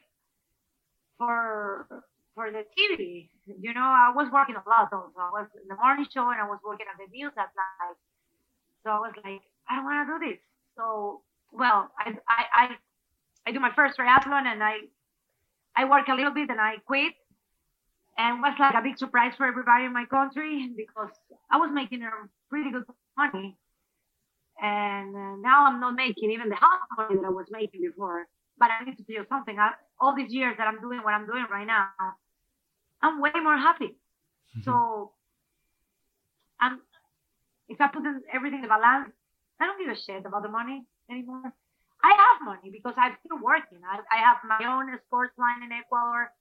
for 1.17 1.87
for 2.35 2.51
the 2.51 2.63
TV. 2.77 3.29
You 3.47 3.73
know, 3.73 3.81
I 3.81 4.11
was 4.13 4.27
working 4.31 4.55
a 4.55 4.69
lot 4.69 4.91
also. 4.91 5.11
I 5.17 5.31
was 5.31 5.47
in 5.55 5.67
the 5.69 5.75
morning 5.75 6.05
show 6.13 6.29
and 6.29 6.41
I 6.41 6.47
was 6.47 6.59
working 6.65 6.85
at 6.91 6.99
the 6.99 7.09
news 7.15 7.31
at 7.37 7.49
night. 7.55 7.97
So 8.83 8.91
I 8.91 8.99
was 8.99 9.13
like, 9.23 9.41
I 9.69 9.75
don't 9.75 9.85
want 9.85 10.05
to 10.05 10.19
do 10.19 10.31
this. 10.31 10.41
So 10.75 11.21
well, 11.51 11.89
I 11.97 12.11
I 12.27 12.43
I, 12.53 12.69
I 13.47 13.51
do 13.51 13.59
my 13.59 13.71
first 13.73 13.97
triathlon 13.97 14.45
and 14.45 14.61
I 14.61 14.77
I 15.75 15.85
work 15.85 16.07
a 16.09 16.13
little 16.13 16.33
bit 16.33 16.49
and 16.49 16.59
I 16.59 16.77
quit. 16.85 17.13
And 18.17 18.41
was 18.41 18.55
like 18.57 18.73
a 18.73 18.81
big 18.81 18.97
surprise 18.97 19.33
for 19.35 19.45
everybody 19.45 19.83
in 19.83 19.91
my 19.91 20.05
country 20.05 20.71
because 20.77 21.11
I 21.51 21.57
was 21.57 21.69
making 21.73 22.01
a 22.01 22.11
pretty 22.49 22.71
good 22.71 22.83
money 23.17 23.57
and 24.61 25.15
uh, 25.15 25.35
now 25.41 25.67
I'm 25.67 25.79
not 25.79 25.95
making 25.95 26.31
even 26.31 26.49
the 26.49 26.55
half 26.55 26.79
money 26.97 27.15
that 27.15 27.27
I 27.27 27.29
was 27.29 27.47
making 27.51 27.81
before. 27.81 28.25
But 28.57 28.69
I 28.71 28.85
need 28.85 28.97
to 28.97 29.03
tell 29.03 29.15
you 29.15 29.25
something. 29.27 29.59
I, 29.59 29.71
all 29.99 30.15
these 30.15 30.31
years 30.31 30.55
that 30.57 30.67
I'm 30.67 30.79
doing 30.79 30.99
what 31.03 31.13
I'm 31.13 31.25
doing 31.25 31.45
right 31.51 31.67
now, 31.67 31.89
I'm 33.01 33.21
way 33.21 33.31
more 33.43 33.57
happy. 33.57 33.97
So, 34.63 35.11
I'm 36.61 36.79
if 37.67 37.81
I 37.81 37.87
put 37.87 38.05
in 38.05 38.21
everything 38.33 38.63
in 38.63 38.69
balance, 38.69 39.11
I 39.59 39.65
don't 39.65 39.77
give 39.83 39.91
a 39.91 39.99
shit 39.99 40.25
about 40.25 40.43
the 40.43 40.49
money 40.49 40.83
anymore. 41.11 41.51
I 42.01 42.11
have 42.11 42.45
money 42.45 42.69
because 42.71 42.93
I'm 42.95 43.17
still 43.25 43.39
working. 43.43 43.79
I, 43.83 43.99
I 44.15 44.21
have 44.21 44.37
my 44.47 44.65
own 44.65 44.97
sports 45.07 45.33
line 45.37 45.63
in 45.63 45.71
Ecuador 45.73 46.31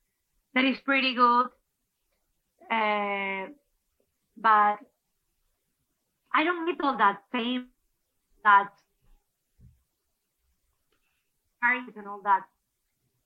that 0.54 0.64
is 0.64 0.76
pretty 0.84 1.14
good. 1.14 1.46
Uh, 2.70 3.48
but 4.36 4.78
I 6.34 6.44
don't 6.44 6.66
need 6.66 6.80
all 6.82 6.96
that 6.98 7.22
fame 7.32 7.68
that 8.44 8.68
parties 11.62 11.94
and 11.96 12.06
all 12.06 12.20
that 12.24 12.42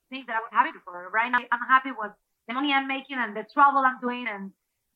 things 0.09 0.25
that 0.27 0.37
I 0.37 0.39
was 0.39 0.49
happy 0.51 0.77
for. 0.85 1.09
Right 1.13 1.31
now, 1.31 1.39
I'm 1.51 1.67
happy 1.67 1.89
with 1.97 2.11
the 2.47 2.53
money 2.53 2.71
I'm 2.73 2.87
making 2.87 3.17
and 3.19 3.35
the 3.35 3.45
travel 3.53 3.81
I'm 3.85 3.99
doing. 4.01 4.25
And 4.31 4.51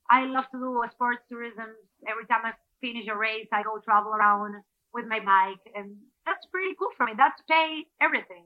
I 0.10 0.26
love 0.26 0.46
to 0.52 0.58
do 0.58 0.82
sports 0.92 1.22
tourism. 1.30 1.76
Every 2.08 2.26
time 2.26 2.42
I 2.46 2.54
finish 2.82 3.06
a 3.12 3.16
race, 3.18 3.48
I 3.52 3.64
go 3.64 3.80
travel 3.84 4.12
around 4.12 4.56
with 4.94 5.06
my 5.08 5.20
bike. 5.20 5.62
And 5.76 5.96
that's 6.26 6.46
pretty 6.52 6.74
cool 6.80 6.90
for 6.98 7.06
me. 7.06 7.14
That's 7.18 7.42
pay 7.50 7.86
everything 8.02 8.46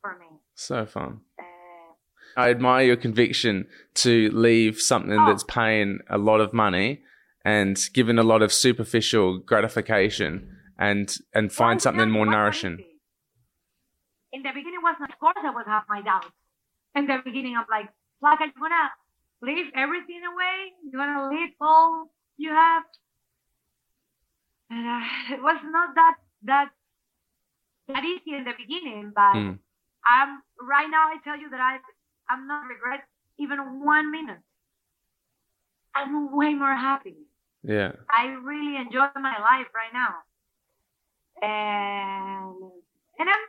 for 0.00 0.16
me. 0.18 0.26
So 0.54 0.86
fun. 0.86 1.20
Uh, 1.38 1.42
I 2.36 2.50
admire 2.50 2.84
your 2.86 2.96
conviction 2.96 3.66
to 3.94 4.30
leave 4.32 4.80
something 4.80 5.18
Oh. 5.18 5.26
that's 5.26 5.44
paying 5.44 5.98
a 6.08 6.18
lot 6.18 6.40
of 6.40 6.52
money 6.52 7.02
and 7.44 7.78
given 7.92 8.18
a 8.18 8.22
lot 8.22 8.42
of 8.42 8.52
superficial 8.52 9.38
gratification 9.38 10.56
and 10.78 11.16
and 11.34 11.52
find 11.52 11.76
Well, 11.76 11.80
something 11.80 12.10
more 12.10 12.26
nourishing. 12.26 12.78
In 14.32 14.42
the 14.42 14.50
beginning, 14.54 14.80
was 14.82 14.96
of 15.00 15.18
course 15.18 15.36
I 15.42 15.50
would 15.50 15.66
have 15.66 15.84
my 15.88 16.02
doubts. 16.02 16.30
In 16.94 17.06
the 17.06 17.18
beginning, 17.24 17.56
I'm 17.56 17.66
like, 17.70 17.88
like, 18.22 18.40
you 18.40 18.52
gonna 18.60 18.90
leave 19.42 19.66
everything 19.74 20.22
away? 20.24 20.72
You 20.84 20.92
gonna 20.92 21.28
leave 21.30 21.50
all 21.60 22.10
you 22.36 22.50
have? 22.50 22.84
And 24.70 24.86
uh, 24.86 25.00
it 25.34 25.42
was 25.42 25.60
not 25.64 25.94
that 25.94 26.14
that 26.44 26.68
that 27.88 28.04
easy 28.04 28.34
in 28.36 28.44
the 28.44 28.54
beginning, 28.56 29.12
but 29.14 29.34
Mm. 29.34 29.58
I'm 30.06 30.42
right 30.60 30.88
now. 30.90 31.08
I 31.08 31.16
tell 31.24 31.38
you 31.38 31.50
that 31.50 31.60
I 31.60 31.78
I'm 32.28 32.46
not 32.46 32.66
regret 32.68 33.04
even 33.38 33.58
one 33.84 34.10
minute. 34.10 34.38
I'm 36.00 36.34
way 36.34 36.54
more 36.54 36.74
happy. 36.74 37.16
Yeah. 37.62 37.92
I 38.08 38.26
really 38.42 38.76
enjoy 38.76 39.06
my 39.16 39.36
life 39.38 39.68
right 39.74 39.92
now. 39.92 40.14
And 41.42 42.54
and 43.18 43.28
I'm 43.28 43.44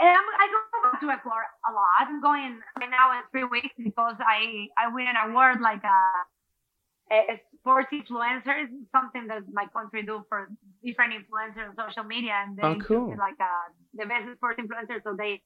and 0.00 0.08
I'm, 0.08 0.26
I 0.38 0.46
go 0.52 0.90
back 0.90 1.00
to 1.00 1.10
Ecuador 1.10 1.42
a 1.68 1.72
lot. 1.72 2.06
I'm 2.06 2.20
going 2.20 2.60
right 2.78 2.90
now 2.90 3.12
in 3.12 3.22
three 3.32 3.44
weeks 3.44 3.74
because 3.82 4.16
I 4.20 4.68
I 4.78 4.92
win 4.92 5.06
an 5.08 5.30
award 5.30 5.60
like 5.60 5.82
a, 5.84 7.14
a 7.14 7.40
sports 7.58 7.88
influencer. 7.92 8.64
It's 8.64 8.72
something 8.92 9.26
that 9.28 9.42
my 9.52 9.66
country 9.72 10.02
do 10.02 10.24
for 10.28 10.48
different 10.84 11.14
influencers 11.14 11.68
on 11.78 11.88
social 11.88 12.04
media, 12.04 12.34
and 12.46 12.56
they 12.56 12.62
Oh, 12.62 12.76
cool. 12.86 13.16
like 13.18 13.40
a, 13.40 13.52
the 13.96 14.06
best 14.06 14.24
sports 14.36 14.60
influencer. 14.60 15.02
So 15.02 15.14
they 15.16 15.42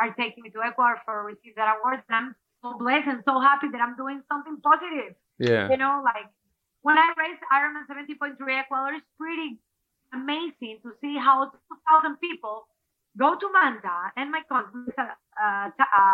are 0.00 0.14
taking 0.14 0.42
me 0.44 0.50
to 0.50 0.60
Ecuador 0.62 0.98
for 1.04 1.24
receive 1.24 1.54
that 1.56 1.76
award. 1.78 2.02
And 2.08 2.16
I'm 2.16 2.34
so 2.62 2.78
blessed 2.78 3.08
and 3.08 3.22
so 3.26 3.40
happy 3.40 3.68
that 3.72 3.80
I'm 3.80 3.96
doing 3.96 4.22
something 4.30 4.56
positive 4.62 5.14
Yeah. 5.42 5.68
you 5.70 5.76
know, 5.76 6.00
like 6.04 6.26
when 6.82 6.98
I 6.98 7.08
raced 7.18 7.42
Ironman 7.52 7.86
70.3 7.90 8.38
Ecuador, 8.58 8.94
it's 8.94 9.06
pretty 9.18 9.58
amazing 10.14 10.78
to 10.82 10.92
see 11.00 11.16
how 11.18 11.50
2,000 11.50 12.16
people 12.18 12.66
go 13.18 13.34
to 13.34 13.46
Manta 13.52 14.12
and 14.16 14.30
my 14.30 14.42
country, 14.48 14.92
a, 14.98 15.02
a, 15.42 15.72
a, 15.78 16.04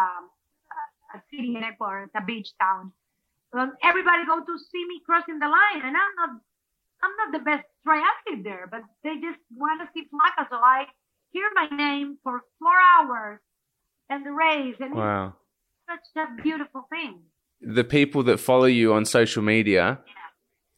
a 1.14 1.22
city 1.30 1.56
in 1.56 1.62
Ecuador, 1.64 2.04
it's 2.04 2.14
a 2.16 2.24
beach 2.24 2.50
town. 2.60 2.92
Um, 3.52 3.72
everybody 3.82 4.24
go 4.26 4.40
to 4.40 4.54
see 4.58 4.84
me 4.88 5.00
crossing 5.06 5.38
the 5.38 5.48
line, 5.48 5.80
and 5.84 5.96
I'm 5.96 6.14
not, 6.20 6.30
I'm 7.02 7.14
not 7.20 7.32
the 7.32 7.44
best 7.44 7.64
triathlete 7.86 8.44
there, 8.44 8.68
but 8.70 8.82
they 9.04 9.14
just 9.16 9.40
want 9.56 9.80
to 9.80 9.88
see 9.94 10.06
Flaca, 10.12 10.48
so 10.50 10.56
I 10.56 10.84
hear 11.32 11.48
my 11.54 11.68
name 11.74 12.18
for 12.22 12.42
four 12.58 12.76
hours 12.76 13.40
and 14.10 14.24
the 14.24 14.32
race, 14.32 14.76
and 14.80 14.94
Wow. 14.94 15.34
it's 15.88 16.08
such 16.14 16.28
a 16.28 16.42
beautiful 16.42 16.86
thing. 16.90 17.20
The 17.60 17.84
people 17.84 18.22
that 18.24 18.38
follow 18.38 18.66
you 18.66 18.92
on 18.94 19.04
social 19.04 19.42
media 19.42 20.00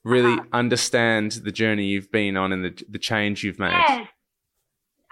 really 0.05 0.33
Uh-huh. 0.35 0.49
understand 0.53 1.33
the 1.45 1.53
journey 1.53 1.87
you've 1.87 2.11
been 2.11 2.37
on 2.37 2.53
and 2.53 2.65
the 2.65 2.85
the 2.89 2.99
change 2.99 3.45
you've 3.45 3.59
made. 3.59 3.73
Yes. 3.73 4.09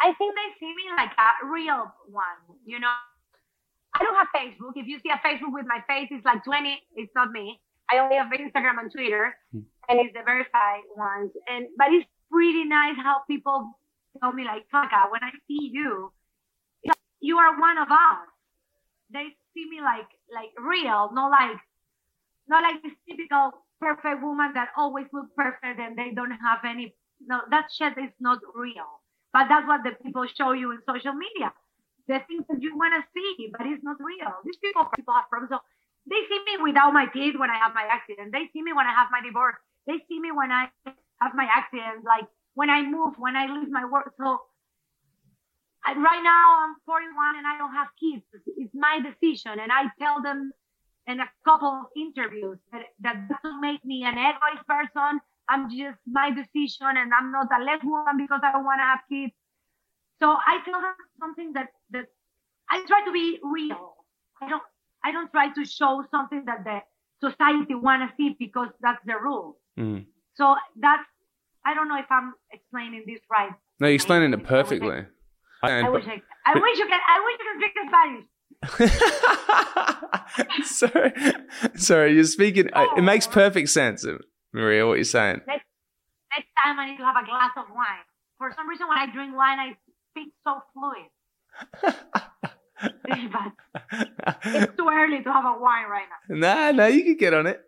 I 0.00 0.12
think 0.14 0.34
they 0.34 0.48
see 0.60 0.72
me 0.74 0.84
like 0.96 1.10
a 1.18 1.46
real 1.46 1.92
one, 2.10 2.38
you 2.64 2.78
know. 2.78 2.92
I 3.94 4.04
don't 4.04 4.14
have 4.14 4.28
Facebook. 4.34 4.72
If 4.76 4.86
you 4.86 4.98
see 5.00 5.10
a 5.10 5.18
Facebook 5.26 5.52
with 5.52 5.66
my 5.66 5.80
face, 5.88 6.08
it's 6.10 6.24
like 6.24 6.44
20. 6.44 6.80
It's 6.96 7.12
not 7.14 7.30
me. 7.32 7.60
I 7.90 7.98
only 7.98 8.16
have 8.16 8.28
Instagram 8.30 8.78
and 8.78 8.92
Twitter, 8.92 9.34
Hmm. 9.52 9.60
and 9.88 10.00
it's 10.00 10.14
the 10.14 10.22
verified 10.22 10.82
ones. 10.96 11.32
And 11.48 11.66
but 11.76 11.92
it's 11.92 12.06
pretty 12.30 12.64
nice 12.64 12.96
how 12.96 13.20
people 13.26 13.78
tell 14.20 14.32
me 14.32 14.44
like, 14.44 14.70
Kaka, 14.70 15.08
when 15.10 15.22
I 15.24 15.32
see 15.48 15.68
you, 15.72 16.12
like, 16.86 16.96
you 17.20 17.38
are 17.38 17.58
one 17.58 17.76
of 17.78 17.90
us. 17.90 18.28
They 19.10 19.36
see 19.58 19.66
me 19.70 19.82
like 19.82 20.06
like 20.30 20.54
real, 20.54 21.10
not 21.12 21.30
like 21.34 21.58
not 22.46 22.62
like 22.62 22.82
this 22.82 22.94
typical 23.08 23.50
perfect 23.80 24.22
woman 24.22 24.54
that 24.54 24.70
always 24.76 25.06
looks 25.12 25.30
perfect 25.34 25.78
and 25.78 25.98
they 25.98 26.14
don't 26.14 26.30
have 26.30 26.62
any. 26.64 26.94
No, 27.26 27.42
that 27.50 27.66
shit 27.74 27.98
is 27.98 28.14
not 28.20 28.38
real. 28.54 29.02
But 29.32 29.50
that's 29.50 29.66
what 29.66 29.82
the 29.82 29.92
people 30.02 30.26
show 30.38 30.52
you 30.52 30.70
in 30.70 30.78
social 30.86 31.12
media. 31.12 31.52
The 32.06 32.22
things 32.30 32.46
that 32.48 32.62
you 32.62 32.78
want 32.78 32.94
to 32.94 33.02
see, 33.12 33.50
but 33.52 33.66
it's 33.66 33.82
not 33.84 33.98
real. 34.00 34.32
These 34.44 34.56
people, 34.62 34.86
people 34.96 35.12
have 35.12 35.28
problems. 35.28 35.50
So 35.52 35.60
they 36.08 36.22
see 36.30 36.40
me 36.46 36.62
without 36.62 36.94
my 36.94 37.04
teeth 37.12 37.34
when 37.36 37.50
I 37.50 37.58
have 37.58 37.74
my 37.74 37.84
accident. 37.84 38.32
They 38.32 38.48
see 38.54 38.62
me 38.62 38.72
when 38.72 38.86
I 38.86 38.94
have 38.94 39.08
my 39.12 39.20
divorce. 39.20 39.56
They 39.86 40.00
see 40.08 40.18
me 40.18 40.32
when 40.32 40.50
I 40.50 40.70
have 41.20 41.34
my 41.34 41.44
accident, 41.52 42.04
like 42.06 42.24
when 42.54 42.70
I 42.70 42.80
move, 42.82 43.14
when 43.18 43.36
I 43.36 43.44
leave 43.46 43.68
my 43.68 43.84
work. 43.84 44.14
So 44.16 44.40
right 45.96 46.22
now 46.22 46.64
I'm 46.64 46.74
41 46.84 47.36
and 47.38 47.46
I 47.46 47.58
don't 47.58 47.72
have 47.72 47.88
kids. 47.98 48.24
It's 48.56 48.74
my 48.74 49.00
decision. 49.00 49.58
And 49.60 49.70
I 49.72 49.88
tell 49.98 50.22
them 50.22 50.52
in 51.06 51.20
a 51.20 51.28
couple 51.44 51.68
of 51.68 51.86
interviews 51.96 52.58
that 52.72 52.82
that 53.00 53.28
doesn't 53.28 53.60
make 53.60 53.84
me 53.84 54.04
an 54.04 54.18
egoist 54.18 54.66
person. 54.66 55.20
I'm 55.48 55.70
just 55.70 55.98
my 56.06 56.30
decision 56.30 56.88
and 56.96 57.10
I'm 57.14 57.32
not 57.32 57.48
a 57.48 57.64
left 57.64 57.84
woman 57.84 58.16
because 58.18 58.40
I 58.42 58.52
don't 58.52 58.64
want 58.64 58.80
to 58.80 58.84
have 58.84 59.00
kids. 59.08 59.32
So 60.20 60.28
I 60.28 60.58
tell 60.64 60.80
them 60.80 60.94
something 61.18 61.52
that, 61.54 61.68
that 61.90 62.06
I 62.70 62.84
try 62.86 63.04
to 63.06 63.12
be 63.12 63.38
real. 63.42 63.94
I 64.42 64.48
don't, 64.48 64.62
I 65.02 65.12
don't 65.12 65.30
try 65.30 65.48
to 65.54 65.64
show 65.64 66.04
something 66.10 66.44
that 66.46 66.64
the 66.64 66.80
society 67.20 67.74
want 67.74 68.08
to 68.08 68.14
see 68.16 68.36
because 68.38 68.68
that's 68.80 69.00
the 69.06 69.14
rule. 69.22 69.58
Mm. 69.78 70.06
So 70.34 70.56
that's, 70.76 71.04
I 71.64 71.74
don't 71.74 71.88
know 71.88 71.98
if 71.98 72.10
I'm 72.10 72.34
explaining 72.52 73.04
this 73.06 73.20
right. 73.30 73.50
No, 73.80 73.86
you're 73.86 73.94
explaining 73.94 74.32
it 74.34 74.44
I 74.44 75.06
wish 75.62 75.72
I- 75.72 75.78
And- 75.78 75.92
wish 75.92 76.06
I, 76.06 76.22
I 76.46 76.54
wish 76.58 76.78
you 76.78 76.86
can, 76.86 77.00
I 77.08 77.20
wish 77.24 77.38
you 77.38 77.44
can 77.48 77.58
speak 77.60 77.74
Spanish. 77.88 78.26
sorry, 80.64 81.12
sorry. 81.76 82.14
You're 82.14 82.24
speaking. 82.24 82.68
uh, 82.72 82.86
It 82.96 83.02
makes 83.02 83.26
Oh. 83.26 83.30
perfect 83.30 83.68
sense. 83.70 84.04
Maria? 84.52 84.84
What 84.86 84.92
you're 84.94 84.98
you 84.98 85.04
saying? 85.04 85.40
Next, 85.46 85.64
next 86.36 86.48
time 86.64 86.78
I 86.78 86.90
need 86.90 86.96
to 86.98 87.04
have 87.04 87.16
a 87.22 87.26
glass 87.26 87.50
of 87.56 87.64
wine. 87.74 88.04
For 88.38 88.52
some 88.56 88.68
reason, 88.68 88.86
when 88.88 88.98
I 88.98 89.06
drink 89.12 89.34
wine, 89.36 89.58
I 89.58 89.76
speak 90.10 90.32
so 90.44 90.60
fluid. 90.74 91.10
but 91.82 91.96
it's 94.44 94.76
too 94.76 94.88
early 94.90 95.22
to 95.22 95.32
have 95.32 95.44
a 95.44 95.58
wine 95.60 95.88
right 95.88 96.06
now. 96.30 96.36
nah, 96.36 96.70
nah, 96.72 96.86
you 96.86 97.04
can 97.04 97.16
get 97.16 97.34
on 97.34 97.46
it. 97.46 97.60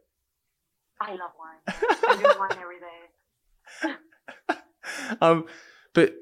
I 1.00 1.12
love 1.12 1.32
wine. 1.38 1.58
I 1.68 2.16
drink 2.16 2.38
wine 2.38 2.58
every 2.60 2.80
day. 2.80 3.10
Um, 5.20 5.44
but. 5.94 6.12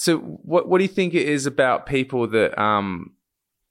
So 0.00 0.16
what 0.18 0.66
what 0.66 0.78
do 0.78 0.84
you 0.84 0.88
think 0.88 1.12
it 1.12 1.28
is 1.28 1.44
about 1.44 1.84
people 1.84 2.26
that 2.26 2.58
um 2.60 3.12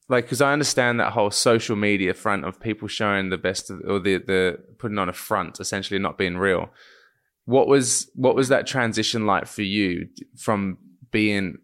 like 0.09 0.25
because 0.25 0.41
I 0.41 0.53
understand 0.53 0.99
that 0.99 1.13
whole 1.13 1.31
social 1.31 1.75
media 1.75 2.13
front 2.13 2.45
of 2.45 2.59
people 2.59 2.87
showing 2.87 3.29
the 3.29 3.37
best 3.37 3.71
of, 3.71 3.81
or 3.87 3.99
the 3.99 4.17
the 4.17 4.59
putting 4.77 4.99
on 4.99 5.09
a 5.09 5.13
front 5.13 5.59
essentially 5.59 5.99
not 5.99 6.17
being 6.17 6.37
real. 6.37 6.69
What 7.45 7.67
was 7.67 8.11
what 8.13 8.35
was 8.35 8.49
that 8.49 8.67
transition 8.67 9.25
like 9.25 9.47
for 9.47 9.63
you 9.63 10.07
from 10.37 10.77
being 11.09 11.57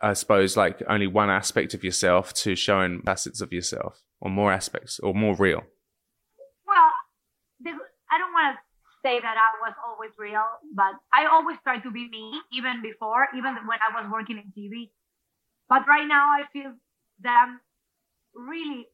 I 0.00 0.14
suppose 0.14 0.56
like 0.56 0.82
only 0.88 1.06
one 1.06 1.28
aspect 1.28 1.74
of 1.74 1.84
yourself 1.84 2.32
to 2.34 2.56
showing 2.56 3.02
facets 3.02 3.42
of 3.42 3.52
yourself 3.52 4.02
or 4.20 4.30
more 4.30 4.52
aspects 4.52 4.98
or 5.00 5.12
more 5.12 5.36
real? 5.36 5.62
Well, 6.66 6.90
the, 7.60 7.70
I 8.10 8.16
don't 8.16 8.32
want 8.32 8.56
to 8.56 8.60
say 9.04 9.20
that 9.20 9.36
I 9.36 9.50
was 9.62 9.74
always 9.86 10.10
real, 10.18 10.44
but 10.74 10.94
I 11.12 11.26
always 11.26 11.56
try 11.62 11.78
to 11.80 11.90
be 11.90 12.08
me, 12.08 12.32
even 12.52 12.82
before, 12.82 13.28
even 13.36 13.54
when 13.66 13.78
I 13.82 13.90
was 14.00 14.10
working 14.10 14.38
in 14.38 14.52
TV. 14.52 14.90
But 15.68 15.86
right 15.86 16.06
now, 16.06 16.26
I 16.28 16.42
feel 16.52 16.72
that 17.22 17.36
I'm 17.46 17.60
really, 18.34 18.86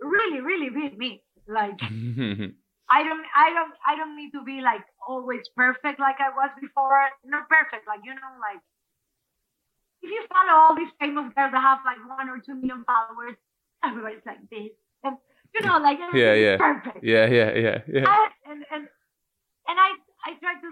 really, 0.00 0.40
really 0.40 0.70
being 0.70 0.98
me. 0.98 1.22
Like 1.48 1.78
I 2.90 3.02
don't, 3.02 3.24
I 3.34 3.48
don't, 3.52 3.74
I 3.86 3.96
don't 3.96 4.16
need 4.16 4.30
to 4.32 4.44
be 4.44 4.60
like 4.60 4.84
always 5.06 5.42
perfect 5.56 5.98
like 6.00 6.16
I 6.20 6.30
was 6.30 6.50
before. 6.60 6.96
Not 7.24 7.48
perfect, 7.48 7.86
like 7.88 8.00
you 8.04 8.14
know, 8.14 8.32
like 8.40 8.60
if 10.02 10.10
you 10.10 10.22
follow 10.32 10.52
all 10.52 10.76
these 10.76 10.92
famous 11.00 11.32
girls 11.34 11.52
that 11.52 11.60
have 11.62 11.78
like 11.84 11.98
one 12.08 12.28
or 12.28 12.38
two 12.38 12.54
million 12.54 12.84
followers, 12.84 13.36
everybody's 13.84 14.24
like 14.26 14.40
this, 14.50 14.72
and 15.02 15.16
you 15.54 15.60
know, 15.66 15.78
like 15.78 15.98
Yeah, 16.12 16.34
yeah. 16.34 16.56
perfect. 16.56 17.04
yeah, 17.04 17.26
yeah, 17.26 17.50
yeah, 17.54 17.78
yeah. 17.88 18.04
I, 18.06 18.28
and 18.50 18.64
and 18.70 18.88
and 19.68 19.78
I 19.78 19.90
I 20.26 20.34
try 20.40 20.54
to 20.54 20.70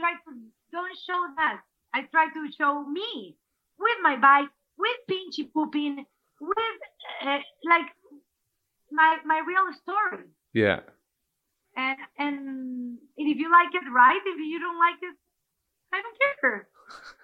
try 0.00 0.12
to 0.12 0.30
don't 0.72 0.96
show 1.06 1.20
that. 1.36 1.60
I 1.94 2.02
try 2.12 2.26
to 2.28 2.52
show 2.52 2.84
me 2.84 3.36
with 3.78 3.98
my 4.02 4.16
bike, 4.16 4.50
with 4.78 4.98
pinchy 5.10 5.50
pooping, 5.52 6.04
with 6.40 6.76
uh, 7.24 7.38
like 7.64 7.88
my 8.90 9.18
my 9.24 9.40
real 9.46 9.72
story. 9.82 10.24
Yeah. 10.52 10.80
And 11.76 11.98
and 12.18 12.98
if 13.16 13.38
you 13.38 13.50
like 13.50 13.74
it, 13.74 13.84
right. 13.92 14.20
If 14.24 14.38
you 14.38 14.58
don't 14.58 14.78
like 14.78 15.00
it, 15.02 15.16
I 15.92 16.02
don't 16.02 16.18
care. 16.40 16.68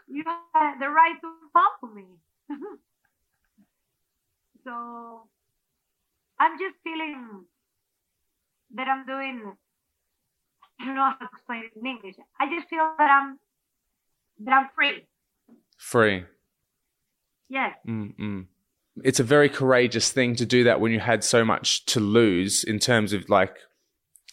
You 0.08 0.24
have 0.26 0.80
the 0.80 0.90
right 0.90 1.14
to 1.22 1.28
follow 1.54 1.94
me. 1.94 2.04
so 4.64 5.28
I'm 6.38 6.58
just 6.58 6.76
feeling 6.82 7.46
that 8.74 8.88
I'm 8.88 9.06
doing. 9.06 9.56
I 10.82 10.84
don't 10.84 10.94
know 10.96 11.02
how 11.02 11.14
to 11.14 11.28
explain 11.32 11.62
it 11.64 11.78
in 11.78 11.86
English. 11.86 12.16
I 12.40 12.46
just 12.52 12.68
feel 12.68 12.92
that 12.98 13.10
I'm 13.10 13.38
that 14.44 14.52
I'm 14.52 14.68
free. 14.74 15.06
Free. 15.78 16.24
Yes. 17.48 17.76
Mm-mm. 17.86 18.46
It's 19.04 19.20
a 19.20 19.24
very 19.24 19.48
courageous 19.48 20.10
thing 20.10 20.34
to 20.36 20.46
do 20.46 20.64
that 20.64 20.80
when 20.80 20.90
you 20.90 21.00
had 21.00 21.22
so 21.22 21.44
much 21.44 21.84
to 21.86 22.00
lose 22.00 22.64
in 22.64 22.78
terms 22.78 23.12
of 23.12 23.28
like 23.28 23.56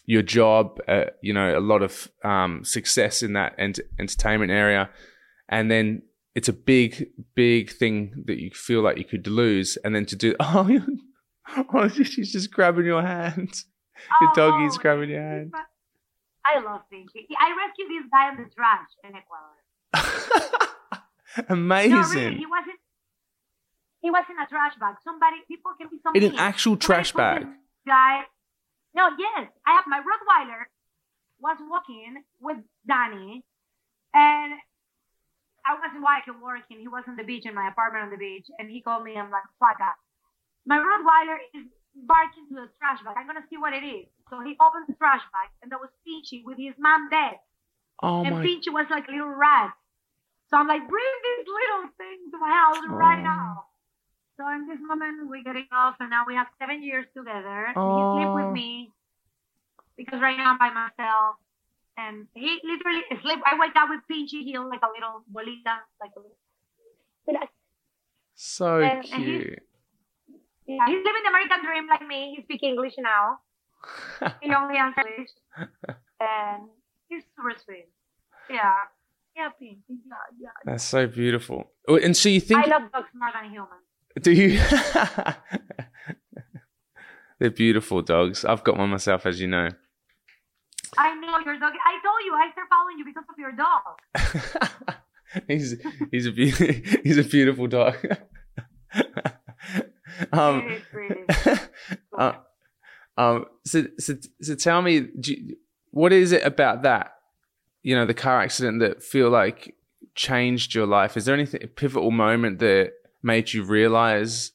your 0.06 0.22
job, 0.22 0.80
uh, 0.88 1.04
you 1.22 1.32
know, 1.32 1.56
a 1.56 1.60
lot 1.60 1.82
of 1.82 2.10
um, 2.24 2.64
success 2.64 3.22
in 3.22 3.34
that 3.34 3.54
ent- 3.58 3.80
entertainment 3.98 4.50
area, 4.50 4.90
and 5.48 5.70
then 5.70 6.02
it's 6.34 6.48
a 6.48 6.52
big, 6.52 7.10
big 7.34 7.70
thing 7.70 8.24
that 8.26 8.38
you 8.38 8.50
feel 8.52 8.82
like 8.82 8.98
you 8.98 9.04
could 9.04 9.26
lose, 9.28 9.78
and 9.84 9.94
then 9.94 10.04
to 10.06 10.16
do 10.16 10.34
oh, 10.40 10.68
oh 11.74 11.88
she's 11.88 12.32
just 12.32 12.50
grabbing 12.50 12.86
your 12.86 13.02
hand, 13.02 13.54
your 14.20 14.32
doggy's 14.34 14.76
Oh, 14.76 14.80
grabbing 14.80 15.10
your 15.10 15.22
hand. 15.22 15.54
I 16.50 16.60
love 16.60 16.82
Pinchy. 16.92 17.26
I 17.38 17.54
rescued 17.54 17.88
this 17.90 18.06
guy 18.10 18.30
in 18.30 18.36
the 18.42 18.50
trash 18.50 18.90
in 19.04 19.14
Ecuador. 19.14 19.54
Amazing. 21.48 21.90
No, 21.90 22.08
really, 22.08 22.36
he 22.36 22.46
wasn't. 22.46 22.80
He 24.00 24.10
was 24.10 24.24
in 24.30 24.38
a 24.38 24.46
trash 24.46 24.74
bag. 24.80 24.96
Somebody, 25.04 25.36
people 25.46 25.72
can 25.78 25.88
be 25.90 25.98
so 26.02 26.10
in 26.14 26.24
an 26.24 26.38
actual 26.38 26.72
Somebody 26.72 26.86
trash 26.86 27.12
bag. 27.12 27.46
Guy, 27.86 28.22
no, 28.94 29.10
yes, 29.18 29.48
I 29.66 29.76
have 29.76 29.84
my 29.86 30.00
Rottweiler 30.00 30.66
was 31.40 31.56
walking 31.70 32.22
with 32.40 32.58
Danny, 32.86 33.44
and 34.12 34.52
I 35.64 35.74
wasn't 35.78 36.02
walking, 36.02 36.40
working. 36.42 36.80
He 36.80 36.88
was 36.88 37.04
on 37.06 37.16
the 37.16 37.24
beach 37.24 37.46
in 37.46 37.54
my 37.54 37.68
apartment 37.68 38.04
on 38.04 38.10
the 38.10 38.16
beach, 38.16 38.46
and 38.58 38.70
he 38.70 38.82
called 38.82 39.04
me. 39.04 39.16
I'm 39.16 39.30
like, 39.30 39.46
fuck 39.60 39.78
up. 39.80 39.96
My 40.66 40.78
Rottweiler 40.78 41.38
is 41.54 41.66
barking 41.94 42.46
to 42.48 42.54
the 42.54 42.68
trash 42.78 43.02
bag. 43.04 43.16
I'm 43.18 43.26
gonna 43.26 43.46
see 43.50 43.56
what 43.58 43.72
it 43.72 43.84
is. 43.84 44.06
So 44.30 44.40
he 44.40 44.56
opened 44.60 44.86
the 44.88 44.94
trash 44.94 45.22
bag, 45.32 45.50
and 45.62 45.70
there 45.70 45.78
was 45.78 45.90
Pinchy 46.06 46.44
with 46.44 46.56
his 46.58 46.74
mom 46.78 47.08
dead, 47.10 47.38
Oh 48.02 48.22
and 48.24 48.36
my! 48.38 48.44
Pinchy 48.44 48.70
was 48.72 48.86
like 48.90 49.08
a 49.08 49.10
little 49.10 49.28
rat. 49.34 49.74
So 50.48 50.56
I'm 50.56 50.66
like, 50.66 50.86
bring 50.88 51.12
this 51.22 51.46
little 51.46 51.90
thing 51.98 52.30
to 52.32 52.38
my 52.38 52.50
house 52.50 52.78
right 52.88 53.18
Oh. 53.18 53.22
now. 53.22 53.64
So 54.36 54.48
in 54.48 54.66
this 54.66 54.78
moment, 54.80 55.28
we're 55.28 55.42
getting 55.44 55.66
off, 55.70 55.96
and 56.00 56.10
now 56.10 56.24
we 56.26 56.34
have 56.34 56.46
seven 56.58 56.82
years 56.82 57.06
together. 57.14 57.66
And 57.66 57.76
he 57.76 57.82
Oh. 57.82 58.16
sleep 58.16 58.32
with 58.34 58.52
me 58.54 58.90
because 59.96 60.20
right 60.20 60.36
now 60.36 60.52
I'm 60.52 60.58
by 60.58 60.70
myself. 60.70 61.36
And 61.98 62.26
he 62.34 62.58
literally 62.64 63.02
sleep. 63.20 63.40
I 63.44 63.58
wake 63.58 63.76
up 63.76 63.90
with 63.90 64.00
Pinchy 64.10 64.42
heel 64.42 64.66
like 64.66 64.80
a 64.82 64.88
little 64.88 65.22
bolita, 65.30 65.80
like 66.00 66.12
a 66.16 66.20
little. 66.20 67.48
so 68.34 68.80
and- 68.80 69.04
and 69.12 69.22
he's- 69.24 69.42
cute. 69.44 69.68
Yeah, 70.70 70.86
he's 70.86 71.02
living 71.04 71.22
the 71.24 71.30
American 71.34 71.64
dream 71.66 71.86
like 71.88 72.06
me. 72.06 72.34
He 72.36 72.42
speaks 72.44 72.62
English 72.62 72.94
now. 72.98 73.38
He 74.42 74.52
only 74.54 74.76
answers 74.76 75.06
English, 75.08 75.30
and 76.20 76.68
he's 77.08 77.24
super 77.34 77.54
sweet. 77.64 77.88
Yeah, 78.48 78.72
yeah, 79.36 79.48
Yeah, 79.60 79.72
yeah. 80.38 80.48
That's 80.64 80.84
so 80.84 81.06
beautiful. 81.06 81.72
Oh, 81.88 81.96
And 81.96 82.16
so 82.16 82.28
you 82.28 82.40
think 82.40 82.64
I 82.64 82.68
love 82.68 82.92
dogs 82.92 83.08
more 83.14 83.30
than 83.32 83.50
humans. 83.50 83.86
Do 84.22 84.32
you? 84.32 84.60
They're 87.38 87.50
beautiful 87.50 88.02
dogs. 88.02 88.44
I've 88.44 88.62
got 88.64 88.76
one 88.76 88.90
myself, 88.90 89.24
as 89.24 89.40
you 89.40 89.46
know. 89.48 89.68
I 90.98 91.14
know 91.14 91.38
your 91.44 91.58
dog. 91.58 91.72
I 91.72 91.94
told 92.04 92.20
you 92.26 92.34
I 92.34 92.50
started 92.52 92.68
following 92.68 92.98
you 92.98 93.04
because 93.04 93.24
of 93.32 93.38
your 93.38 93.52
dog. 93.52 93.98
he's 95.48 95.76
he's 96.10 96.26
a 96.26 96.32
be- 96.32 96.50
he's 97.04 97.18
a 97.18 97.24
beautiful 97.24 97.66
dog. 97.66 97.96
um, 100.32 100.60
It 100.68 100.72
is 100.72 100.82
really. 100.92 101.58
uh, 102.18 102.32
um, 103.16 103.44
so 103.64 103.84
so 103.98 104.14
so 104.40 104.54
tell 104.54 104.82
me, 104.82 105.00
do 105.00 105.32
you, 105.34 105.56
what 105.90 106.12
is 106.12 106.32
it 106.32 106.44
about 106.44 106.82
that? 106.82 107.12
You 107.82 107.94
know, 107.96 108.06
the 108.06 108.14
car 108.14 108.40
accident 108.40 108.80
that 108.80 109.02
feel 109.02 109.30
like 109.30 109.74
changed 110.14 110.74
your 110.74 110.86
life. 110.86 111.16
Is 111.16 111.24
there 111.24 111.34
anything 111.34 111.62
a 111.62 111.66
pivotal 111.66 112.10
moment 112.10 112.58
that 112.60 112.92
made 113.22 113.52
you 113.52 113.62
realize? 113.64 114.52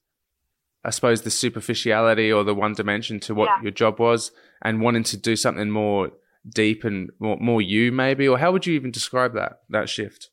I 0.83 0.91
suppose 0.91 1.23
the 1.23 1.31
superficiality 1.31 2.31
or 2.31 2.43
the 2.43 2.53
one 2.53 2.73
dimension 2.73 3.19
to 3.21 3.33
what 3.33 3.47
Yeah. 3.47 3.61
your 3.63 3.71
job 3.71 3.99
was, 3.99 4.31
and 4.61 4.81
wanting 4.81 5.03
to 5.05 5.17
do 5.17 5.35
something 5.35 5.71
more 5.71 6.11
deep 6.47 6.83
and 6.83 7.09
more, 7.19 7.37
more 7.37 7.59
you, 7.59 7.91
maybe, 7.91 8.27
or 8.27 8.37
how 8.37 8.51
would 8.51 8.67
you 8.67 8.75
even 8.75 8.91
describe 8.91 9.33
that 9.33 9.61
that 9.69 9.89
shift? 9.89 10.29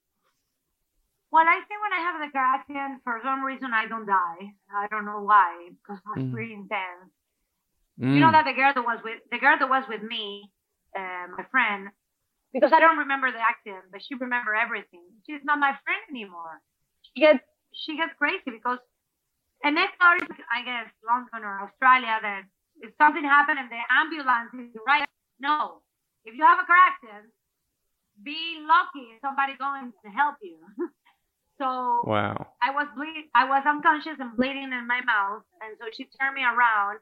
Well, 1.30 1.46
I 1.48 1.54
think 1.54 1.80
when 1.80 1.81
I 1.81 1.81
have 1.81 1.81
the 2.22 2.30
car 2.30 2.54
accident, 2.56 3.02
for 3.04 3.20
some 3.22 3.42
reason 3.44 3.74
I 3.74 3.86
don't 3.90 4.06
die. 4.06 4.54
I 4.70 4.86
don't 4.88 5.04
know 5.04 5.20
why, 5.22 5.70
because 5.74 5.98
it 5.98 6.08
was 6.08 6.22
Mm. 6.24 6.32
pretty 6.32 6.54
intense. 6.54 7.10
Mm. 8.00 8.14
You 8.14 8.20
know 8.20 8.32
that 8.32 8.44
the 8.46 8.54
girl 8.54 8.72
that 8.74 8.84
was 8.84 9.00
with 9.02 9.20
the 9.30 9.38
girl 9.38 9.58
that 9.58 9.68
was 9.68 9.84
with 9.88 10.02
me, 10.02 10.50
uh, 10.96 11.26
my 11.36 11.44
friend, 11.50 11.90
because 12.52 12.72
I 12.72 12.80
don't 12.80 12.98
remember 12.98 13.30
the 13.30 13.40
accident, 13.40 13.90
but 13.92 14.00
she 14.02 14.14
remember 14.14 14.54
everything. 14.54 15.04
She's 15.26 15.44
not 15.44 15.58
my 15.58 15.76
friend 15.84 16.02
anymore. 16.08 16.60
She 17.02 17.20
gets 17.20 17.44
she 17.74 17.96
gets 17.96 18.12
crazy 18.18 18.50
because, 18.50 18.78
and 19.64 19.74
next 19.74 19.96
story, 19.96 20.20
I 20.50 20.62
guess 20.64 20.88
London 21.04 21.42
or 21.44 21.62
Australia, 21.68 22.18
that 22.22 22.42
if 22.80 22.92
something 22.96 23.24
happened 23.24 23.58
and 23.58 23.70
the 23.70 23.82
ambulance 23.90 24.52
is 24.54 24.80
right, 24.86 25.08
no, 25.40 25.82
if 26.24 26.34
you 26.36 26.44
have 26.44 26.58
a 26.60 26.66
car 26.66 26.76
accident, 26.88 27.32
be 28.22 28.60
lucky 28.64 29.04
if 29.14 29.20
somebody 29.20 29.56
going 29.56 29.92
to 30.04 30.10
help 30.10 30.36
you. 30.42 30.58
so 31.62 32.02
Wow. 32.04 32.48
I 32.60 32.70
was 32.72 32.88
bleed, 32.96 33.30
I 33.34 33.44
was 33.44 33.62
unconscious 33.66 34.18
and 34.18 34.36
bleeding 34.36 34.72
in 34.72 34.86
my 34.86 35.00
mouth, 35.02 35.42
and 35.60 35.76
so 35.78 35.86
she 35.92 36.04
turned 36.18 36.34
me 36.34 36.42
around, 36.42 36.98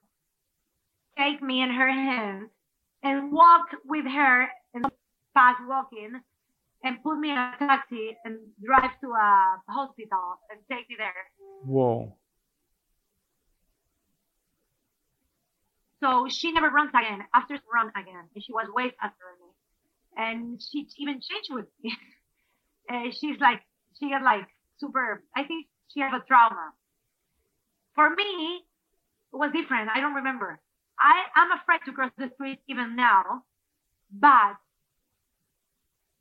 take 1.16 1.42
me 1.42 1.62
in 1.62 1.70
her 1.70 1.90
hands, 1.90 2.51
and 3.03 3.33
walk 3.33 3.68
with 3.87 4.05
her 4.05 4.49
and 4.75 4.85
fast 5.33 5.61
walking, 5.66 6.20
and 6.85 7.03
put 7.03 7.18
me 7.18 7.31
in 7.31 7.38
a 7.38 7.55
taxi 7.59 8.16
and 8.25 8.38
drive 8.62 8.92
to 9.01 9.09
a 9.12 9.57
hospital 9.68 10.40
and 10.51 10.61
take 10.70 10.88
me 10.88 10.96
there. 10.99 11.25
Whoa. 11.64 12.16
So 16.03 16.29
she 16.29 16.53
never 16.53 16.68
runs 16.70 16.90
again. 16.90 17.20
After 17.35 17.57
she 17.57 17.62
run 17.73 17.88
again, 17.90 18.29
and 18.35 18.44
she 18.44 18.53
was 18.53 18.66
way 18.75 18.92
faster 19.01 19.25
than 19.37 19.46
me. 19.46 19.53
and 20.16 20.62
she 20.62 20.87
even 20.99 21.20
changed 21.20 21.51
with 21.51 21.66
me. 21.83 21.94
uh, 22.90 23.11
she's 23.12 23.38
like, 23.40 23.61
she 23.98 24.11
had 24.11 24.22
like 24.22 24.46
super, 24.79 25.22
I 25.37 25.44
think 25.44 25.66
she 25.92 26.00
had 26.00 26.14
a 26.14 26.22
trauma. 26.26 26.72
For 27.94 28.11
me, 28.11 28.64
it 29.33 29.37
was 29.37 29.50
different. 29.53 29.90
I 29.94 30.00
don't 30.00 30.14
remember. 30.14 30.61
I, 30.98 31.24
I'm 31.35 31.53
afraid 31.59 31.81
to 31.87 31.92
cross 31.92 32.12
the 32.18 32.31
street 32.35 32.61
even 32.68 32.94
now, 32.96 33.42
but 34.12 34.57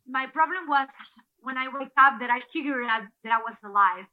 my 0.08 0.26
problem 0.28 0.68
was 0.68 0.88
when 1.42 1.58
I 1.58 1.68
wake 1.68 1.92
up 1.98 2.20
that 2.20 2.30
I 2.30 2.40
figured 2.52 2.86
out 2.90 3.04
that 3.24 3.32
I 3.32 3.38
was 3.38 3.56
alive. 3.64 4.06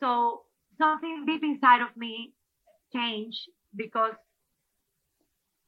So 0.00 0.42
something 0.78 1.24
deep 1.26 1.42
inside 1.42 1.80
of 1.80 1.96
me 1.96 2.32
changed 2.92 3.38
because 3.74 4.12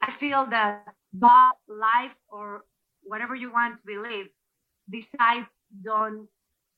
I 0.03 0.13
feel 0.21 0.47
that 0.51 0.85
God, 1.19 1.53
life, 1.69 2.15
or 2.29 2.65
whatever 3.03 3.35
you 3.35 3.51
want 3.53 3.77
to 3.77 3.87
believe, 3.87 4.27
decides 4.91 5.47
don't 5.85 6.29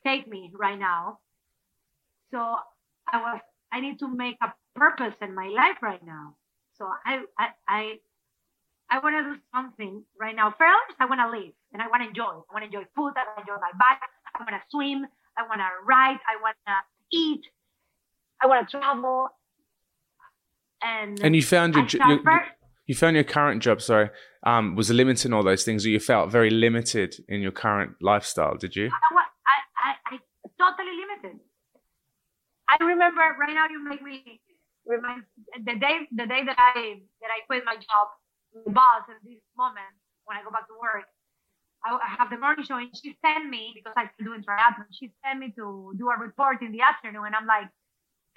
take 0.06 0.28
me 0.28 0.50
right 0.58 0.78
now. 0.78 1.18
So 2.30 2.38
I 2.38 3.18
was, 3.18 3.40
I 3.72 3.80
need 3.80 3.98
to 4.00 4.08
make 4.08 4.36
a 4.42 4.52
purpose 4.74 5.14
in 5.20 5.34
my 5.34 5.48
life 5.48 5.82
right 5.82 6.04
now. 6.04 6.36
So 6.76 6.86
I, 7.04 7.20
I, 7.38 7.48
I, 7.68 7.92
I 8.90 8.98
want 9.00 9.14
to 9.16 9.34
do 9.34 9.40
something 9.54 10.04
right 10.18 10.34
now. 10.34 10.50
First, 10.50 10.96
I 10.98 11.06
want 11.06 11.20
to 11.20 11.30
live 11.30 11.52
and 11.72 11.82
I 11.82 11.88
want 11.88 12.02
to 12.02 12.08
enjoy. 12.08 12.22
I 12.24 12.52
want 12.52 12.62
to 12.62 12.66
enjoy 12.66 12.88
food. 12.96 13.12
I 13.16 13.24
want 13.26 13.36
to 13.36 13.52
enjoy 13.52 13.60
my 13.60 13.72
bike. 13.78 14.02
I 14.34 14.42
want 14.42 14.50
to 14.50 14.62
swim. 14.70 15.06
I 15.36 15.42
want 15.42 15.60
to 15.60 15.68
ride. 15.86 16.18
I 16.26 16.40
want 16.42 16.56
to 16.66 16.74
eat. 17.12 17.42
I 18.42 18.46
want 18.46 18.68
to 18.68 18.78
travel. 18.78 19.28
And 20.82 21.20
And 21.22 21.36
you 21.36 21.42
found 21.42 21.74
your, 21.74 21.88
start 21.88 22.22
your, 22.24 22.42
you 22.86 22.94
found 22.94 23.14
your 23.14 23.24
current 23.24 23.62
job, 23.62 23.82
sorry, 23.82 24.10
um, 24.44 24.74
was 24.74 24.90
limiting 24.90 25.32
all 25.32 25.44
those 25.44 25.62
things, 25.62 25.84
or 25.84 25.90
you 25.90 26.00
felt 26.00 26.32
very 26.32 26.50
limited 26.50 27.14
in 27.28 27.40
your 27.42 27.52
current 27.52 27.92
lifestyle, 28.00 28.56
did 28.56 28.74
you? 28.74 28.86
I, 28.86 29.24
I, 29.80 29.96
I, 30.06 30.14
I 30.20 30.48
totally 30.60 30.94
limited. 30.96 31.40
I 32.68 32.76
remember 32.84 33.22
right 33.40 33.54
now. 33.54 33.66
You 33.70 33.82
make 33.84 34.02
me 34.02 34.40
remind 34.86 35.24
the 35.56 35.76
day, 35.80 36.06
the 36.12 36.26
day 36.26 36.44
that 36.46 36.56
I 36.58 37.02
that 37.22 37.30
I 37.32 37.44
quit 37.46 37.64
my 37.64 37.76
job, 37.76 38.06
my 38.54 38.72
boss 38.72 39.08
at 39.10 39.18
this 39.24 39.42
moment 39.56 39.92
when 40.24 40.38
I 40.38 40.44
go 40.44 40.50
back 40.50 40.68
to 40.68 40.76
work. 40.80 41.08
I, 41.84 41.96
I 41.96 42.08
have 42.18 42.30
the 42.30 42.38
morning 42.38 42.64
show, 42.64 42.76
and 42.76 42.92
she 42.96 43.16
sent 43.24 43.48
me 43.48 43.72
because 43.74 43.94
I'm 43.96 44.10
doing 44.22 44.44
triathlon. 44.44 44.88
She 44.92 45.12
sent 45.24 45.40
me 45.40 45.52
to 45.56 45.94
do 45.98 46.10
a 46.10 46.16
report 46.18 46.62
in 46.62 46.72
the 46.72 46.82
afternoon, 46.82 47.26
and 47.26 47.36
I'm 47.36 47.46
like, 47.46 47.68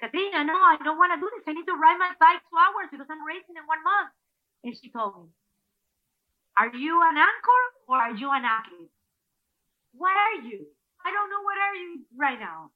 Katrina, 0.00 0.44
no, 0.44 0.54
I 0.54 0.76
don't 0.84 0.98
want 0.98 1.12
to 1.14 1.20
do 1.20 1.30
this. 1.36 1.44
I 1.48 1.54
need 1.54 1.66
to 1.66 1.76
ride 1.76 1.98
my 1.98 2.12
bike 2.20 2.42
two 2.50 2.58
hours 2.58 2.88
because 2.92 3.06
I'm 3.10 3.24
racing 3.24 3.56
in 3.56 3.64
one 3.66 3.82
month. 3.84 4.12
And 4.64 4.76
she 4.76 4.90
told 4.90 5.16
me, 5.16 5.30
Are 6.58 6.72
you 6.74 7.00
an 7.02 7.16
anchor 7.16 7.62
or 7.88 7.96
are 7.98 8.14
you 8.14 8.30
an 8.32 8.44
athlete? 8.44 8.92
What 9.94 10.16
are 10.16 10.42
you? 10.48 10.66
I 11.04 11.10
don't 11.12 11.30
know 11.30 11.42
what 11.42 11.58
are 11.58 11.76
you 11.76 12.00
right 12.16 12.40
now. 12.40 12.70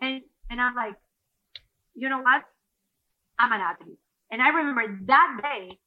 And 0.00 0.22
and 0.50 0.60
I'm 0.60 0.74
like, 0.74 0.96
you 1.94 2.08
know 2.08 2.22
what? 2.22 2.42
I'm 3.38 3.52
an 3.52 3.60
athlete. 3.60 3.98
And 4.30 4.42
I 4.42 4.48
remember 4.48 4.84
that 5.06 5.40
day, 5.42 5.78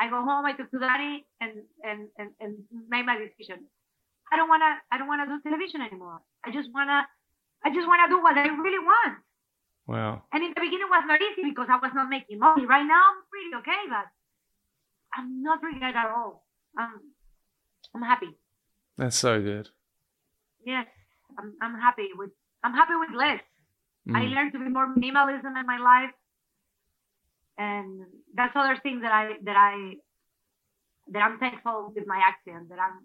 I 0.00 0.08
go 0.08 0.24
home, 0.24 0.44
I 0.44 0.52
took 0.52 0.70
to 0.70 0.78
Danny 0.78 1.26
and 1.40 1.52
and 1.82 2.08
and, 2.18 2.30
and 2.40 2.52
made 2.88 3.04
my 3.04 3.18
decision. 3.18 3.66
I 4.32 4.36
don't 4.36 4.48
wanna 4.48 4.80
I 4.90 4.98
don't 4.98 5.08
wanna 5.08 5.26
do 5.26 5.40
television 5.42 5.80
anymore. 5.80 6.20
I 6.44 6.50
just 6.50 6.68
wanna 6.72 7.06
I 7.64 7.70
just 7.70 7.86
wanna 7.86 8.08
do 8.08 8.22
what 8.22 8.36
I 8.36 8.48
really 8.48 8.80
want. 8.80 9.18
Wow. 9.86 10.22
And 10.32 10.42
in 10.42 10.50
the 10.50 10.60
beginning 10.60 10.88
it 10.88 10.90
was 10.90 11.04
not 11.06 11.20
easy 11.22 11.48
because 11.48 11.68
I 11.70 11.76
was 11.76 11.92
not 11.94 12.08
making 12.08 12.38
money. 12.38 12.66
Right 12.66 12.84
now 12.84 13.00
I'm 13.12 13.22
pretty 13.30 13.52
okay, 13.60 13.82
but 13.88 14.06
I'm 15.14 15.42
not 15.42 15.62
regret 15.62 15.94
at 15.94 16.10
all. 16.10 16.44
I'm 16.76 17.00
I'm 17.94 18.02
happy. 18.02 18.36
That's 18.98 19.16
so 19.16 19.40
good. 19.40 19.70
Yes, 20.64 20.86
I'm 21.38 21.54
I'm 21.62 21.78
happy 21.80 22.08
with 22.14 22.30
I'm 22.64 22.72
happy 22.74 22.96
with 22.96 23.10
less. 23.14 23.40
I 24.14 24.22
Mm. 24.22 24.34
learned 24.34 24.52
to 24.52 24.58
be 24.60 24.68
more 24.68 24.86
minimalism 24.94 25.58
in 25.60 25.66
my 25.66 25.78
life, 25.78 26.14
and 27.58 28.06
that's 28.34 28.54
other 28.54 28.76
thing 28.82 29.00
that 29.00 29.12
I 29.12 29.32
that 29.44 29.56
I 29.56 29.94
that 31.12 31.22
I'm 31.22 31.38
thankful 31.38 31.92
with 31.94 32.06
my 32.06 32.20
accident. 32.24 32.68
That 32.68 32.78
I'm 32.78 33.00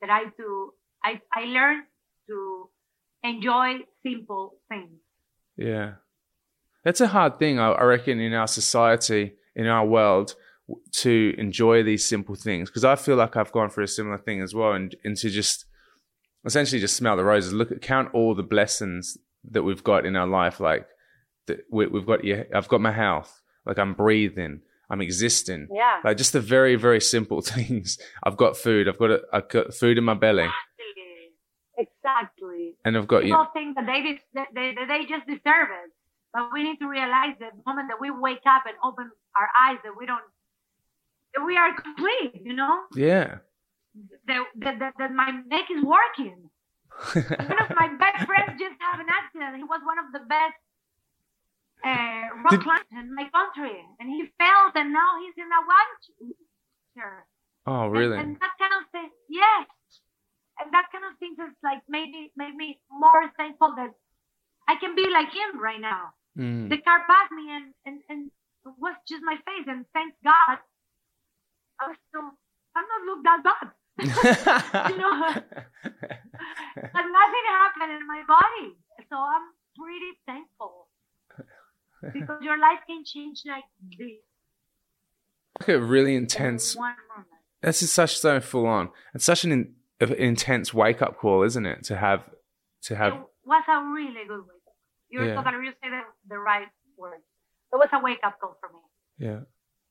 that 0.00 0.10
I 0.10 0.24
to 0.38 0.72
I 1.02 1.20
I 1.32 1.44
learned 1.44 1.84
to 2.28 2.68
enjoy 3.22 3.78
simple 4.04 4.56
things. 4.68 4.98
Yeah. 5.56 5.94
That's 6.84 7.00
a 7.00 7.08
hard 7.08 7.38
thing, 7.38 7.58
I 7.58 7.70
I 7.72 7.82
reckon, 7.84 8.20
in 8.20 8.32
our 8.32 8.46
society, 8.46 9.34
in 9.56 9.66
our 9.66 9.84
world, 9.84 10.34
to 11.02 11.34
enjoy 11.38 11.82
these 11.82 12.06
simple 12.06 12.36
things. 12.36 12.68
Because 12.70 12.84
I 12.84 12.94
feel 12.96 13.16
like 13.16 13.36
I've 13.36 13.52
gone 13.52 13.70
through 13.70 13.84
a 13.84 13.88
similar 13.88 14.18
thing 14.18 14.40
as 14.40 14.54
well, 14.54 14.72
and, 14.72 14.94
and 15.04 15.16
to 15.16 15.28
just 15.30 15.65
essentially 16.46 16.80
just 16.80 16.96
smell 16.96 17.16
the 17.16 17.24
roses, 17.24 17.52
look 17.52 17.70
at, 17.72 17.82
count 17.82 18.10
all 18.14 18.34
the 18.34 18.42
blessings 18.42 19.18
that 19.50 19.62
we've 19.64 19.84
got 19.84 20.06
in 20.06 20.16
our 20.16 20.26
life. 20.26 20.60
Like, 20.60 20.86
that 21.46 21.58
we, 21.70 21.86
we've 21.86 22.06
got, 22.06 22.24
yeah, 22.24 22.44
I've 22.54 22.68
got 22.68 22.80
my 22.80 22.92
health, 22.92 23.40
like 23.64 23.78
I'm 23.78 23.94
breathing, 23.94 24.60
I'm 24.90 25.00
existing. 25.00 25.68
Yeah. 25.72 26.00
Like 26.04 26.16
just 26.16 26.32
the 26.32 26.40
very, 26.40 26.76
very 26.76 27.00
simple 27.00 27.40
things. 27.54 27.98
I've 28.22 28.36
got 28.36 28.56
food, 28.56 28.88
I've 28.88 28.98
got, 28.98 29.10
a, 29.10 29.20
I've 29.32 29.48
got 29.48 29.74
food 29.74 29.98
in 29.98 30.04
my 30.04 30.14
belly, 30.14 30.48
Exactly. 31.78 32.74
and 32.84 32.96
I've 32.96 33.06
got 33.06 33.24
you. 33.26 33.32
People 33.34 33.48
think 33.52 33.76
that 33.76 33.84
they, 33.86 34.00
des- 34.00 34.46
they 34.54 34.74
they 34.88 35.00
just 35.04 35.26
deserve 35.26 35.68
it, 35.70 35.90
but 36.32 36.48
we 36.52 36.62
need 36.62 36.78
to 36.78 36.88
realize 36.88 37.34
that 37.40 37.52
the 37.54 37.62
moment 37.66 37.88
that 37.90 38.00
we 38.00 38.10
wake 38.10 38.40
up 38.48 38.62
and 38.66 38.74
open 38.82 39.10
our 39.38 39.48
eyes, 39.58 39.76
that 39.84 39.92
we 39.98 40.06
don't, 40.06 40.22
that 41.34 41.44
we 41.44 41.56
are 41.58 41.74
complete. 41.74 42.40
You 42.42 42.54
know, 42.54 42.84
Yeah. 42.94 43.38
That 44.26 44.44
that, 44.56 44.78
that, 44.78 44.92
that 44.98 45.12
my 45.12 45.30
neck 45.46 45.66
is 45.70 45.82
working. 45.84 46.50
One 47.12 47.60
of 47.60 47.70
my 47.76 47.88
best 48.00 48.24
friends 48.24 48.56
just 48.56 48.76
had 48.80 49.00
an 49.00 49.06
accident. 49.10 49.56
He 49.56 49.64
was 49.64 49.80
one 49.84 49.98
of 50.00 50.12
the 50.12 50.24
best 50.24 50.56
uh, 51.84 52.40
rock 52.40 52.56
Did- 52.56 52.62
climbers 52.64 52.92
in 52.92 53.14
my 53.14 53.28
country, 53.28 53.76
and 54.00 54.08
he 54.08 54.24
fell, 54.38 54.72
and 54.74 54.92
now 54.92 55.20
he's 55.20 55.36
in 55.36 55.48
a 55.48 55.60
wheelchair. 55.68 57.26
oh, 57.66 57.86
really? 57.88 58.16
And, 58.16 58.36
that 58.40 58.54
kind 58.58 58.72
of 58.80 58.88
thing, 58.92 59.10
yes. 59.28 59.68
And 60.58 60.72
that 60.72 60.88
kind 60.90 61.04
of 61.04 61.18
thing 61.20 61.36
has 61.38 61.52
like 61.62 61.84
made 61.86 62.08
me 62.08 62.32
made 62.34 62.56
me 62.56 62.80
more 62.88 63.28
thankful 63.36 63.74
that 63.76 63.92
I 64.66 64.76
can 64.76 64.96
be 64.96 65.04
like 65.10 65.28
him 65.28 65.60
right 65.60 65.80
now. 65.80 66.16
Mm. 66.32 66.70
The 66.70 66.78
car 66.78 67.04
passed 67.04 67.32
me, 67.32 67.52
and 67.52 67.74
and 67.84 68.00
and 68.08 68.30
it 68.64 68.72
was 68.80 68.96
just 69.06 69.22
my 69.22 69.36
face, 69.44 69.68
and 69.68 69.84
thank 69.92 70.14
God, 70.24 70.56
I 71.78 71.88
was 71.92 71.96
still 72.08 72.32
I'm 72.74 72.84
not 72.88 73.04
look 73.04 73.20
that 73.24 73.44
bad. 73.44 73.68
You 73.98 74.06
know, 74.06 74.12
but 75.82 77.04
nothing 77.20 77.46
happened 77.48 77.92
in 77.92 78.06
my 78.06 78.22
body, 78.28 78.76
so 79.08 79.16
I'm 79.16 79.42
pretty 79.76 80.12
thankful 80.26 80.88
because 82.12 82.42
your 82.42 82.58
life 82.58 82.80
can 82.86 83.04
change 83.04 83.42
like 83.46 83.64
this. 83.98 84.18
like 85.60 85.68
a 85.68 85.80
really 85.80 86.14
intense. 86.14 86.76
This 87.62 87.82
is 87.82 87.90
such 87.92 88.18
so 88.18 88.40
full 88.40 88.66
on. 88.66 88.90
It's 89.14 89.24
such 89.24 89.44
an 89.44 89.52
in, 89.52 89.74
of 90.00 90.12
intense 90.12 90.74
wake 90.74 91.00
up 91.02 91.16
call, 91.18 91.42
isn't 91.42 91.64
it? 91.66 91.84
To 91.84 91.96
have, 91.96 92.22
to 92.82 92.96
have. 92.96 93.14
It 93.14 93.20
was 93.44 93.64
a 93.68 93.82
really 93.82 94.26
good 94.28 94.40
wake 94.40 94.66
up. 94.68 94.74
You're 95.08 95.26
Yeah. 95.28 95.42
totally 95.42 95.64
you 95.66 95.72
say 95.82 95.88
the, 95.88 96.02
the 96.28 96.38
right 96.38 96.68
word. 96.98 97.20
It 97.72 97.76
was 97.76 97.88
a 97.92 97.98
wake 98.00 98.20
up 98.22 98.38
call 98.40 98.56
for 98.60 98.68
me. 98.68 98.80
Yeah. 99.18 99.40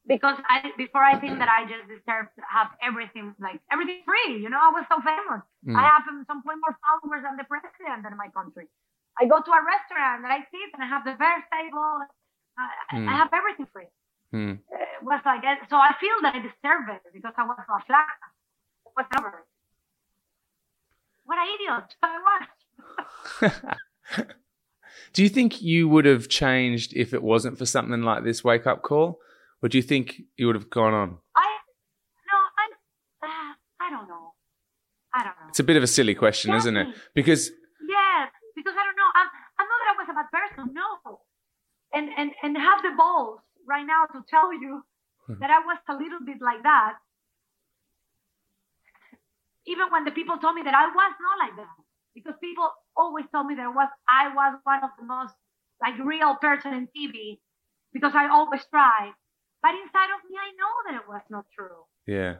Because 0.07 0.37
I 0.47 0.69
before 0.77 1.01
I 1.01 1.17
think 1.17 1.39
that 1.41 1.49
I 1.49 1.65
just 1.65 1.89
deserve 1.89 2.29
to 2.37 2.41
have 2.45 2.69
everything 2.81 3.33
like 3.41 3.57
everything 3.73 4.05
free. 4.05 4.37
You 4.37 4.49
know, 4.53 4.61
I 4.61 4.69
was 4.69 4.85
so 4.85 5.01
famous. 5.01 5.41
Mm. 5.65 5.73
I 5.73 5.81
have 5.81 6.05
some 6.29 6.45
point 6.45 6.61
more 6.61 6.77
followers 6.77 7.25
than 7.25 7.37
the 7.41 7.47
president 7.49 8.05
in 8.05 8.13
my 8.17 8.29
country. 8.29 8.69
I 9.17 9.25
go 9.25 9.41
to 9.41 9.51
a 9.51 9.61
restaurant 9.65 10.21
and 10.21 10.29
I 10.29 10.45
sit 10.53 10.69
and 10.77 10.83
I 10.83 10.87
have 10.87 11.03
the 11.05 11.17
best 11.17 11.49
table. 11.49 12.05
I, 12.57 12.69
Mm. 12.93 13.09
I 13.09 13.17
have 13.17 13.29
everything 13.33 13.67
free. 13.73 13.89
Mm. 14.33 14.59
It 14.71 15.03
was 15.03 15.19
like 15.25 15.41
so 15.69 15.75
I 15.75 15.91
feel 15.99 16.15
that 16.21 16.35
I 16.35 16.39
deserve 16.39 16.87
it 16.93 17.01
because 17.13 17.33
I 17.37 17.43
was 17.43 17.57
so 17.67 17.75
flat. 17.87 18.07
Whatever. 18.93 19.43
What 21.25 21.37
an 21.37 21.47
idiot 21.55 21.95
I 22.03 22.19
was. 23.41 23.51
do 25.13 25.23
you 25.23 25.29
think 25.29 25.61
you 25.61 25.89
would 25.89 26.05
have 26.05 26.29
changed 26.29 26.93
if 26.95 27.13
it 27.13 27.23
wasn't 27.23 27.57
for 27.57 27.65
something 27.65 28.03
like 28.03 28.23
this 28.23 28.43
wake 28.43 28.67
up 28.67 28.83
call, 28.83 29.19
or 29.65 29.67
do 29.67 29.79
you 29.79 29.81
think 29.81 30.21
you 30.37 30.45
would 30.45 30.53
have 30.55 30.69
gone 30.69 30.93
on? 30.93 31.17
I 31.35 31.49
no, 32.29 32.37
I 32.61 32.65
uh, 33.25 33.53
I 33.81 33.89
don't 33.89 34.07
know. 34.07 34.33
I 35.11 35.23
don't 35.23 35.33
know. 35.41 35.49
It's 35.49 35.59
a 35.59 35.63
bit 35.63 35.75
of 35.75 35.81
a 35.81 35.87
silly 35.87 36.13
question, 36.13 36.53
isn't 36.53 36.77
it? 36.77 36.87
Because 37.15 37.49
yeah, 37.81 38.27
because 38.55 38.75
I 38.77 38.83
don't 38.85 38.95
know. 39.01 39.09
I'm 39.19 39.29
I'm 39.57 39.67
not 39.71 39.77
that 39.81 39.89
I 39.89 39.95
was 39.97 40.09
a 40.13 40.17
bad 40.21 40.29
person. 40.37 40.73
No, 40.77 41.19
and 41.97 42.09
and 42.15 42.29
and 42.43 42.55
have 42.55 42.83
the 42.83 42.93
balls 42.95 43.39
right 43.67 43.87
now 43.87 44.05
to 44.13 44.23
tell 44.29 44.53
you 44.53 44.83
Hmm. 45.25 45.39
that 45.41 45.49
I 45.49 45.57
was 45.65 45.79
a 45.89 45.95
little 45.97 46.21
bit 46.23 46.37
like 46.39 46.61
that. 46.61 46.97
Even 49.65 49.87
when 49.89 50.05
the 50.05 50.11
people 50.11 50.37
told 50.37 50.53
me 50.53 50.61
that 50.61 50.75
I 50.75 50.85
was 50.85 51.13
not 51.25 51.37
like 51.41 51.55
that, 51.57 51.77
because 52.13 52.35
people 52.39 52.69
always 52.95 53.25
told 53.33 53.47
me 53.47 53.55
that 53.55 53.65
I 53.65 53.73
was 53.73 53.89
I 54.07 54.29
was 54.29 54.59
one 54.63 54.83
of 54.83 54.91
the 54.99 55.05
most 55.05 55.33
like 55.81 55.97
real 55.97 56.35
person 56.35 56.75
in 56.75 56.85
TV, 56.95 57.39
because 57.91 58.13
I 58.13 58.29
always 58.29 58.61
tried. 58.69 59.13
But 59.65 59.73
inside 59.83 60.11
of 60.13 60.21
me, 60.29 60.37
I 60.37 60.51
know 60.61 60.73
that 60.85 60.95
it 61.01 61.07
was 61.09 61.23
not 61.31 61.45
true. 61.57 61.89
yeah, 62.05 62.35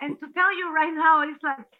And 0.00 0.18
to 0.18 0.26
tell 0.32 0.56
you 0.56 0.72
right 0.74 0.94
now, 0.94 1.20
it's 1.28 1.42
like 1.42 1.72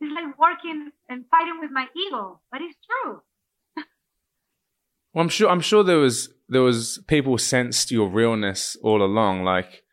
it's 0.00 0.12
like 0.12 0.36
working 0.36 0.90
and 1.08 1.24
fighting 1.30 1.58
with 1.60 1.70
my 1.70 1.86
ego, 1.94 2.40
but 2.50 2.60
it's 2.60 2.76
true. 2.88 3.22
Well, 5.14 5.22
I'm 5.22 5.28
sure. 5.28 5.48
I'm 5.48 5.60
sure 5.60 5.84
there 5.84 5.98
was 5.98 6.28
there 6.48 6.62
was 6.62 6.98
people 7.06 7.38
sensed 7.38 7.92
your 7.92 8.08
realness 8.08 8.76
all 8.82 9.00
along, 9.00 9.44
like, 9.44 9.84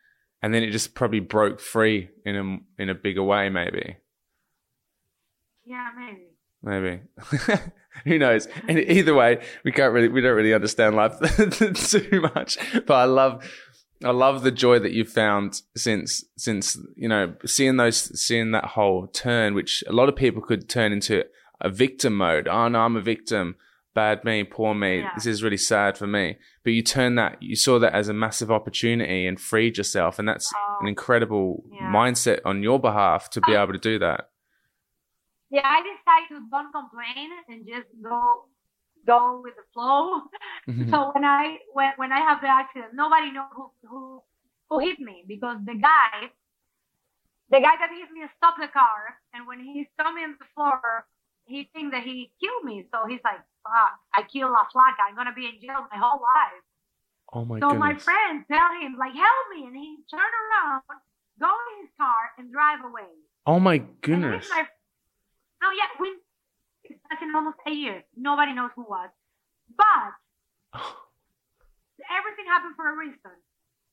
and 0.42 0.52
then 0.52 0.64
it 0.64 0.72
just 0.72 0.94
probably 0.94 1.20
broke 1.20 1.60
free 1.60 2.10
in 2.24 2.34
a 2.36 2.82
in 2.82 2.88
a 2.90 2.94
bigger 2.94 3.22
way, 3.22 3.50
maybe. 3.50 3.98
Yeah, 5.64 5.90
maybe. 5.96 6.26
Maybe. 6.60 7.02
Who 8.04 8.18
knows? 8.18 8.46
And 8.68 8.78
either 8.78 9.14
way, 9.14 9.42
we 9.64 9.72
can't 9.72 9.92
really 9.92 10.08
we 10.08 10.20
don't 10.20 10.36
really 10.36 10.52
understand 10.54 10.96
life 10.96 11.18
too 11.90 12.20
much. 12.34 12.58
But 12.86 12.94
I 12.94 13.04
love 13.04 13.44
I 14.04 14.10
love 14.10 14.42
the 14.42 14.50
joy 14.50 14.78
that 14.80 14.92
you've 14.92 15.08
found 15.08 15.62
since 15.76 16.24
since 16.36 16.78
you 16.96 17.08
know 17.08 17.34
seeing 17.44 17.76
those 17.76 18.20
seeing 18.20 18.50
that 18.50 18.66
whole 18.66 19.06
turn, 19.06 19.54
which 19.54 19.82
a 19.86 19.92
lot 19.92 20.08
of 20.08 20.16
people 20.16 20.42
could 20.42 20.68
turn 20.68 20.92
into 20.92 21.24
a 21.60 21.70
victim 21.70 22.16
mode. 22.16 22.48
Oh 22.48 22.68
no, 22.68 22.80
I'm 22.80 22.96
a 22.96 23.00
victim. 23.00 23.56
Bad 23.94 24.24
me, 24.24 24.44
poor 24.44 24.74
me. 24.74 24.98
Yeah. 24.98 25.10
This 25.14 25.24
is 25.24 25.42
really 25.42 25.56
sad 25.56 25.96
for 25.96 26.06
me. 26.06 26.36
But 26.62 26.74
you 26.74 26.82
turn 26.82 27.14
that, 27.14 27.42
you 27.42 27.56
saw 27.56 27.78
that 27.78 27.94
as 27.94 28.10
a 28.10 28.12
massive 28.12 28.50
opportunity 28.50 29.26
and 29.26 29.40
freed 29.40 29.78
yourself, 29.78 30.18
and 30.18 30.28
that's 30.28 30.52
Oh, 30.54 30.78
an 30.82 30.88
incredible 30.88 31.64
yeah. 31.72 31.90
mindset 31.90 32.40
on 32.44 32.62
your 32.62 32.78
behalf 32.78 33.30
to 33.30 33.40
be 33.40 33.56
oh. 33.56 33.62
able 33.62 33.72
to 33.72 33.78
do 33.78 33.98
that. 34.00 34.28
Yeah, 35.48 35.62
I 35.64 35.80
decided 35.80 36.44
to 36.44 36.50
don't 36.50 36.72
complain 36.72 37.30
and 37.48 37.66
just 37.66 37.88
go 38.02 38.44
go 39.06 39.40
with 39.42 39.54
the 39.56 39.66
flow. 39.72 40.22
Mhm. 40.68 40.90
So 40.90 41.12
when 41.14 41.24
I 41.24 41.58
when 41.72 41.92
when 41.96 42.10
I 42.12 42.20
have 42.20 42.40
the 42.40 42.48
accident, 42.48 42.92
nobody 42.94 43.30
knows 43.30 43.50
who 43.54 43.70
who 43.88 44.22
who 44.68 44.78
hit 44.80 44.98
me 44.98 45.24
because 45.26 45.58
the 45.64 45.74
guy 45.74 46.30
the 47.50 47.60
guy 47.60 47.74
that 47.78 47.90
hit 47.90 48.10
me 48.10 48.26
stopped 48.36 48.58
the 48.60 48.66
car 48.68 49.14
and 49.32 49.46
when 49.46 49.60
he 49.60 49.88
saw 49.96 50.10
me 50.10 50.24
on 50.24 50.34
the 50.38 50.44
floor, 50.54 51.06
he 51.46 51.70
think 51.72 51.92
that 51.92 52.02
he 52.02 52.32
killed 52.42 52.64
me. 52.64 52.84
So 52.90 53.06
he's 53.06 53.22
like, 53.22 53.38
Fuck, 53.62 53.94
I 54.14 54.22
killed 54.22 54.50
La 54.50 54.66
Flaca, 54.74 55.06
I'm 55.08 55.14
gonna 55.14 55.32
be 55.34 55.46
in 55.46 55.60
jail 55.62 55.86
my 55.90 55.98
whole 55.98 56.20
life. 56.20 56.62
Oh 57.32 57.44
my 57.44 57.58
God. 57.60 57.66
so 57.66 57.68
goodness. 57.74 57.86
my 57.86 57.94
friend 57.98 58.44
tell 58.50 58.70
him, 58.80 58.96
like, 58.98 59.14
help 59.14 59.44
me 59.54 59.66
and 59.66 59.74
he 59.76 59.98
turned 60.10 60.22
around, 60.22 60.82
go 61.40 61.50
in 61.50 61.86
his 61.86 61.90
car 61.98 62.30
and 62.38 62.52
drive 62.52 62.84
away. 62.84 63.10
oh 63.46 63.58
my 63.58 63.78
goodness. 64.02 64.48
my- 64.50 64.66
no, 65.62 65.70
yeah, 65.70 65.90
we 65.98 66.15
it's 67.22 67.34
almost 67.34 67.58
a 67.66 67.70
year. 67.70 68.04
Nobody 68.16 68.52
knows 68.52 68.70
who 68.74 68.82
was. 68.82 69.10
But 69.76 70.14
everything 72.10 72.46
happened 72.46 72.76
for 72.76 72.88
a 72.88 72.96
reason. 72.96 73.34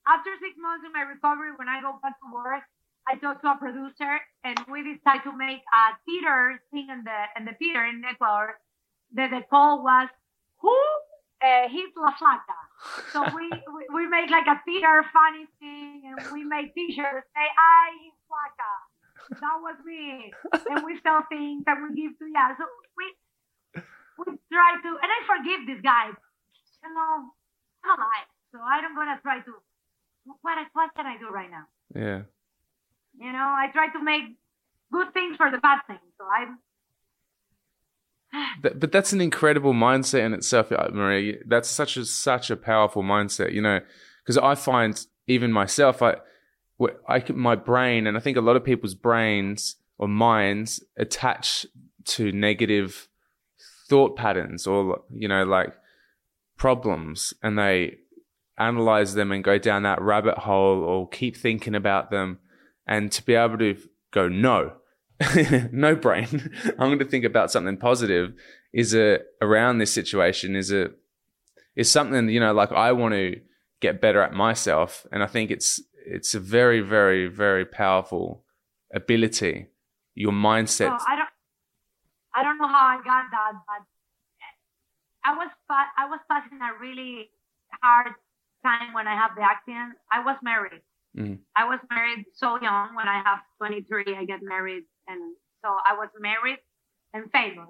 After 0.08 0.36
six 0.40 0.56
months 0.60 0.84
in 0.86 0.92
my 0.92 1.08
recovery, 1.08 1.56
when 1.56 1.70
I 1.70 1.80
go 1.82 1.96
back 2.04 2.20
to 2.20 2.28
work, 2.34 2.64
I 3.08 3.16
talked 3.16 3.44
to 3.44 3.52
a 3.52 3.58
producer 3.58 4.20
and 4.44 4.60
we 4.72 4.84
decided 4.84 5.24
to 5.24 5.36
make 5.36 5.60
a 5.60 5.84
theater 6.06 6.60
thing 6.72 6.88
in 6.90 7.04
the 7.04 7.20
in 7.36 7.46
the 7.46 7.56
theater 7.60 7.84
in 7.84 8.04
Ecuador. 8.04 8.60
The, 9.14 9.28
the 9.28 9.42
call 9.50 9.84
was 9.84 10.08
who 10.60 10.76
uh, 11.44 11.68
hit 11.68 11.92
La 11.96 12.16
Flaca. 12.16 12.60
So 13.12 13.24
we, 13.36 13.50
we 13.52 13.82
we 13.94 14.08
make 14.08 14.30
like 14.30 14.48
a 14.48 14.60
theater 14.64 15.04
funny 15.12 15.48
thing 15.60 16.04
and 16.08 16.32
we 16.32 16.44
make 16.44 16.74
t-shirts 16.74 17.28
say 17.36 17.48
I 17.48 17.92
hit 18.04 18.16
Flaca. 18.28 18.72
That 19.30 19.58
was 19.62 19.78
me. 19.86 20.34
And 20.70 20.86
we 20.86 21.00
sell 21.04 21.24
things 21.30 21.64
and 21.68 21.78
we 21.84 21.96
give 21.96 22.18
to 22.20 22.26
yeah. 22.34 22.56
So 22.58 22.66
we 22.98 23.06
we 24.20 24.26
try 24.52 24.78
to 24.82 24.90
and 25.02 25.10
I 25.10 25.20
forgive 25.26 25.68
this 25.68 25.82
guy. 25.82 26.08
You 26.08 26.94
know, 26.94 27.32
I'm 27.84 28.00
alive. 28.00 28.30
So 28.52 28.60
I'm 28.60 28.96
gonna 28.96 29.20
try 29.22 29.40
to 29.40 29.54
what 30.42 30.58
what 30.74 30.90
can 30.96 31.06
I 31.06 31.18
do 31.18 31.30
right 31.30 31.50
now? 31.50 31.66
yeah. 31.96 32.22
You 33.20 33.32
know, 33.32 33.54
I 33.62 33.68
try 33.72 33.90
to 33.94 34.04
make 34.04 34.24
good 34.92 35.14
things 35.14 35.38
for 35.38 35.52
the 35.52 35.60
bad 35.60 35.80
things. 35.88 36.02
So 36.18 36.26
I'm 36.26 36.60
but 38.62 38.92
that's 38.92 39.14
an 39.14 39.22
incredible 39.22 39.74
mindset 39.74 40.26
in 40.26 40.34
itself, 40.34 40.72
uh, 40.72 40.90
Marie. 40.92 41.40
That's 41.46 41.70
such 41.70 41.98
a 41.98 42.06
such 42.06 42.50
a 42.50 42.56
powerful 42.56 43.04
mindset, 43.04 43.54
you 43.54 43.62
know, 43.62 43.80
because 44.24 44.38
I 44.38 44.56
find 44.56 45.00
even 45.28 45.52
myself, 45.52 46.02
I, 46.02 46.16
I 47.08 47.20
can, 47.20 47.38
my 47.38 47.56
brain, 47.56 48.08
and 48.08 48.18
I 48.18 48.20
think 48.20 48.38
a 48.38 48.42
lot 48.42 48.56
of 48.56 48.64
people's 48.64 48.96
brains 48.96 49.76
or 49.98 50.08
minds 50.08 50.84
attach 50.98 51.66
to 52.06 52.32
negative 52.32 53.08
thought 53.88 54.16
patterns 54.16 54.66
or 54.68 55.02
you 55.10 55.28
know 55.28 55.44
like 55.44 55.74
problems, 56.58 57.34
and 57.42 57.58
they 57.58 57.98
analyze 58.58 59.14
them 59.14 59.32
and 59.32 59.44
go 59.44 59.58
down 59.58 59.84
that 59.84 60.02
rabbit 60.02 60.40
hole 60.40 60.84
or 60.84 61.08
keep 61.10 61.36
thinking 61.36 61.76
about 61.76 62.12
them, 62.12 62.40
and 62.88 63.12
to 63.12 63.24
be 63.24 63.36
able 63.36 63.58
to 63.58 63.78
go 64.12 64.28
no. 64.28 64.74
no 65.72 65.96
brain. 65.96 66.52
I'm 66.66 66.90
going 66.90 67.00
to 67.00 67.06
think 67.06 67.26
about 67.26 67.52
something 67.52 67.78
positive. 67.78 68.34
Is 68.74 68.96
a 68.96 69.20
around 69.42 69.78
this 69.78 69.94
situation? 69.94 70.56
Is 70.56 70.72
a 70.72 70.90
is 71.76 71.90
something 71.90 72.30
you 72.30 72.40
know 72.40 72.54
like 72.54 72.72
I 72.72 72.92
want 72.92 73.14
to 73.14 73.40
get 73.80 74.02
better 74.02 74.22
at 74.22 74.34
myself, 74.34 75.06
and 75.12 75.22
I 75.22 75.28
think 75.28 75.52
it's 75.52 75.82
it's 76.06 76.34
a 76.34 76.40
very 76.40 76.82
very 76.82 77.28
very 77.28 77.66
powerful 77.66 78.46
ability. 78.94 79.68
Your 80.16 80.32
mindset. 80.32 81.00
So 81.00 81.06
I 81.08 81.16
don't, 81.16 81.30
I 82.36 82.44
don't 82.44 82.58
know 82.60 82.68
how 82.68 82.86
I 82.86 82.98
got 82.98 83.26
that, 83.32 83.54
but 83.66 83.82
I 85.26 85.36
was 85.36 85.50
I 85.98 86.06
was 86.10 86.20
passing 86.30 86.60
a 86.62 86.78
really 86.80 87.32
hard 87.82 88.14
time 88.64 88.94
when 88.94 89.08
I 89.08 89.16
had 89.16 89.30
the 89.36 89.42
accident. 89.42 89.98
I 90.12 90.20
was 90.20 90.38
married. 90.44 90.82
Mhm. 91.18 91.40
I 91.56 91.66
was 91.66 91.80
married 91.90 92.26
so 92.34 92.60
young. 92.62 92.96
When 92.96 93.08
I 93.08 93.22
have 93.24 93.40
23, 93.58 94.16
I 94.18 94.26
get 94.26 94.42
married, 94.42 94.84
and 95.08 95.36
so 95.62 95.70
I 95.86 95.94
was 95.96 96.10
married 96.20 96.60
and 97.14 97.32
famous. 97.32 97.70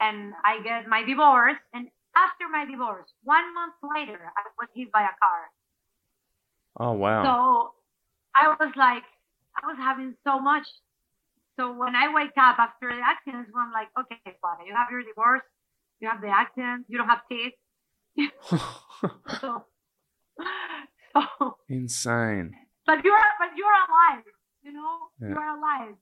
And 0.00 0.34
I 0.44 0.60
get 0.62 0.86
my 0.88 1.02
divorce, 1.02 1.58
and 1.72 1.88
after 2.14 2.48
my 2.48 2.64
divorce, 2.64 3.08
one 3.22 3.54
month 3.54 3.74
later, 3.82 4.32
I 4.36 4.42
was 4.58 4.68
hit 4.74 4.92
by 4.92 5.02
a 5.02 5.14
car. 5.20 5.50
Oh 6.78 6.92
wow. 6.92 7.22
So 7.24 7.72
I 8.34 8.48
was 8.48 8.72
like, 8.76 9.04
I 9.62 9.66
was 9.66 9.76
having 9.78 10.14
so 10.26 10.38
much. 10.40 10.66
So 11.58 11.72
when 11.72 11.96
I 11.96 12.12
wake 12.12 12.36
up 12.36 12.58
after 12.58 12.88
the 12.94 13.00
accident, 13.02 13.48
I'm 13.56 13.72
like, 13.72 13.88
okay, 13.98 14.20
Father, 14.42 14.64
you 14.66 14.74
have 14.74 14.88
your 14.90 15.02
divorce, 15.02 15.42
you 16.00 16.08
have 16.08 16.20
the 16.20 16.28
accident, 16.28 16.84
you 16.88 16.98
don't 16.98 17.08
have 17.08 17.22
teeth. 17.30 17.54
So, 19.40 19.64
so 21.12 21.56
Insane. 21.68 22.52
but 22.86 23.04
you're 23.04 23.18
but 23.38 23.50
you're 23.56 23.78
alive, 23.88 24.24
you 24.62 24.72
know, 24.72 24.98
Yeah. 25.20 25.28
you're 25.28 25.48
alive. 25.58 25.94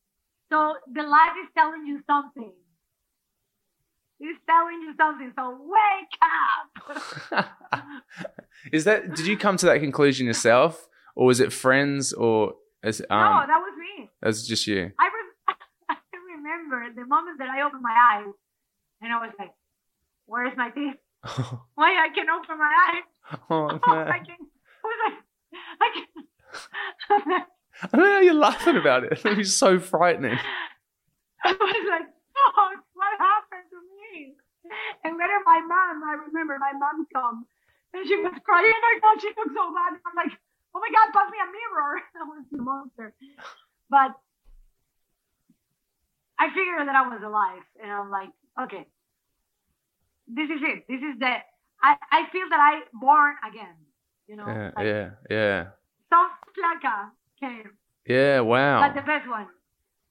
So 0.50 0.76
the 0.92 1.02
life 1.02 1.34
is 1.42 1.48
telling 1.56 1.86
you 1.86 2.02
something. 2.06 2.52
It's 4.26 4.40
telling 4.46 4.80
you 4.80 4.94
something. 4.96 5.32
So 5.36 5.58
wake 5.60 6.16
up. 7.36 7.46
is 8.72 8.84
that? 8.84 9.14
Did 9.14 9.26
you 9.26 9.36
come 9.36 9.56
to 9.58 9.66
that 9.66 9.80
conclusion 9.80 10.26
yourself, 10.26 10.88
or 11.14 11.26
was 11.26 11.40
it 11.40 11.52
friends, 11.52 12.12
or 12.12 12.54
no, 12.84 12.90
um, 13.16 13.46
that 13.48 13.60
was 13.60 13.72
me. 13.78 14.10
as 14.22 14.46
just 14.46 14.66
you? 14.66 14.92
I, 15.00 15.06
re- 15.06 15.54
I 15.88 15.96
remember 16.36 16.92
the 16.94 17.06
moment 17.06 17.38
that 17.38 17.48
I 17.48 17.62
opened 17.62 17.82
my 17.82 17.96
eyes 18.12 18.32
and 19.00 19.10
I 19.12 19.18
was 19.18 19.32
like, 19.38 19.52
where's 20.26 20.54
my 20.56 20.68
teeth? 20.68 20.96
Why 21.74 21.96
I 21.96 22.08
can 22.14 22.28
open 22.28 22.58
my 22.58 22.72
eyes? 22.92 23.38
oh 23.48 23.68
I 23.68 23.72
no! 23.72 24.24
can. 24.26 24.36
I 24.76 24.84
was 24.84 25.00
like, 25.06 25.18
I 25.80 25.88
can. 25.94 27.44
I 27.82 27.96
don't 27.96 28.04
know 28.04 28.12
how 28.12 28.20
you're 28.20 28.34
laughing 28.34 28.76
about 28.76 29.04
it. 29.04 29.24
It 29.24 29.38
was 29.38 29.56
so 29.56 29.78
frightening. 29.78 30.38
I 31.44 31.52
was 31.52 31.86
like, 31.88 32.08
oh, 32.36 32.70
what 32.92 33.18
happened 33.18 33.68
to 33.70 33.80
me? 33.80 34.34
And 35.04 35.16
later 35.16 35.40
my 35.46 35.63
mom, 35.74 36.06
I 36.06 36.14
remember 36.30 36.54
my 36.62 36.72
mom 36.78 37.06
come 37.12 37.46
and 37.92 38.06
she 38.06 38.14
was 38.16 38.34
crying. 38.46 38.70
Oh 38.70 38.82
my 38.86 38.94
God, 39.02 39.16
she 39.20 39.30
looked 39.34 39.54
so 39.54 39.66
bad. 39.74 39.98
I'm 40.06 40.14
like, 40.14 40.32
oh 40.74 40.80
my 40.80 40.90
God, 40.94 41.10
pass 41.10 41.28
me 41.34 41.38
a 41.42 41.48
mirror. 41.50 41.98
I 42.20 42.22
was 42.30 42.44
the 42.50 42.62
monster. 42.62 43.14
But 43.90 44.14
I 46.38 46.48
figured 46.54 46.86
that 46.86 46.94
I 46.96 47.06
was 47.10 47.22
alive. 47.24 47.62
And 47.82 47.90
I'm 47.90 48.10
like, 48.10 48.30
okay, 48.62 48.86
this 50.28 50.48
is 50.50 50.62
it. 50.62 50.86
This 50.88 51.02
is 51.02 51.18
the, 51.18 51.34
I, 51.82 51.96
I 52.10 52.20
feel 52.32 52.46
that 52.50 52.60
I 52.60 52.86
born 52.94 53.34
again. 53.46 53.76
You 54.26 54.36
know, 54.36 54.46
Yeah, 54.48 54.70
like, 54.74 54.86
yeah, 54.86 55.10
yeah, 55.28 55.60
some 56.08 56.30
flaca 56.56 57.10
came. 57.38 57.76
yeah. 58.06 58.40
Wow. 58.40 58.80
But 58.80 58.94
the 58.98 59.04
best 59.06 59.28
one. 59.28 59.46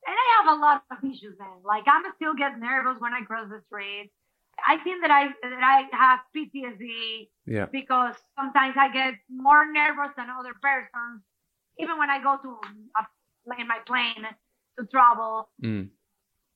And 0.05 0.15
I 0.19 0.25
have 0.37 0.57
a 0.57 0.61
lot 0.61 0.83
of 0.91 0.97
issues, 1.03 1.39
man. 1.39 1.63
Like 1.65 1.85
I'm 1.87 2.03
still 2.17 2.35
get 2.35 2.59
nervous 2.59 2.99
when 2.99 3.13
I 3.13 3.21
cross 3.25 3.47
the 3.49 3.61
street. 3.67 4.11
I 4.67 4.77
think 4.83 5.01
that 5.01 5.11
I 5.11 5.27
that 5.27 5.63
I 5.63 5.83
have 5.97 6.19
PTSD 6.35 7.29
Yeah. 7.45 7.65
because 7.71 8.15
sometimes 8.39 8.75
I 8.77 8.91
get 8.91 9.15
more 9.29 9.65
nervous 9.71 10.13
than 10.15 10.27
other 10.29 10.53
persons. 10.61 11.21
Even 11.79 11.97
when 11.97 12.09
I 12.09 12.21
go 12.21 12.37
to 12.41 12.49
a, 12.97 13.59
in 13.61 13.67
my 13.67 13.79
plane 13.85 14.25
to 14.79 14.85
travel, 14.85 15.49
Mm, 15.61 15.89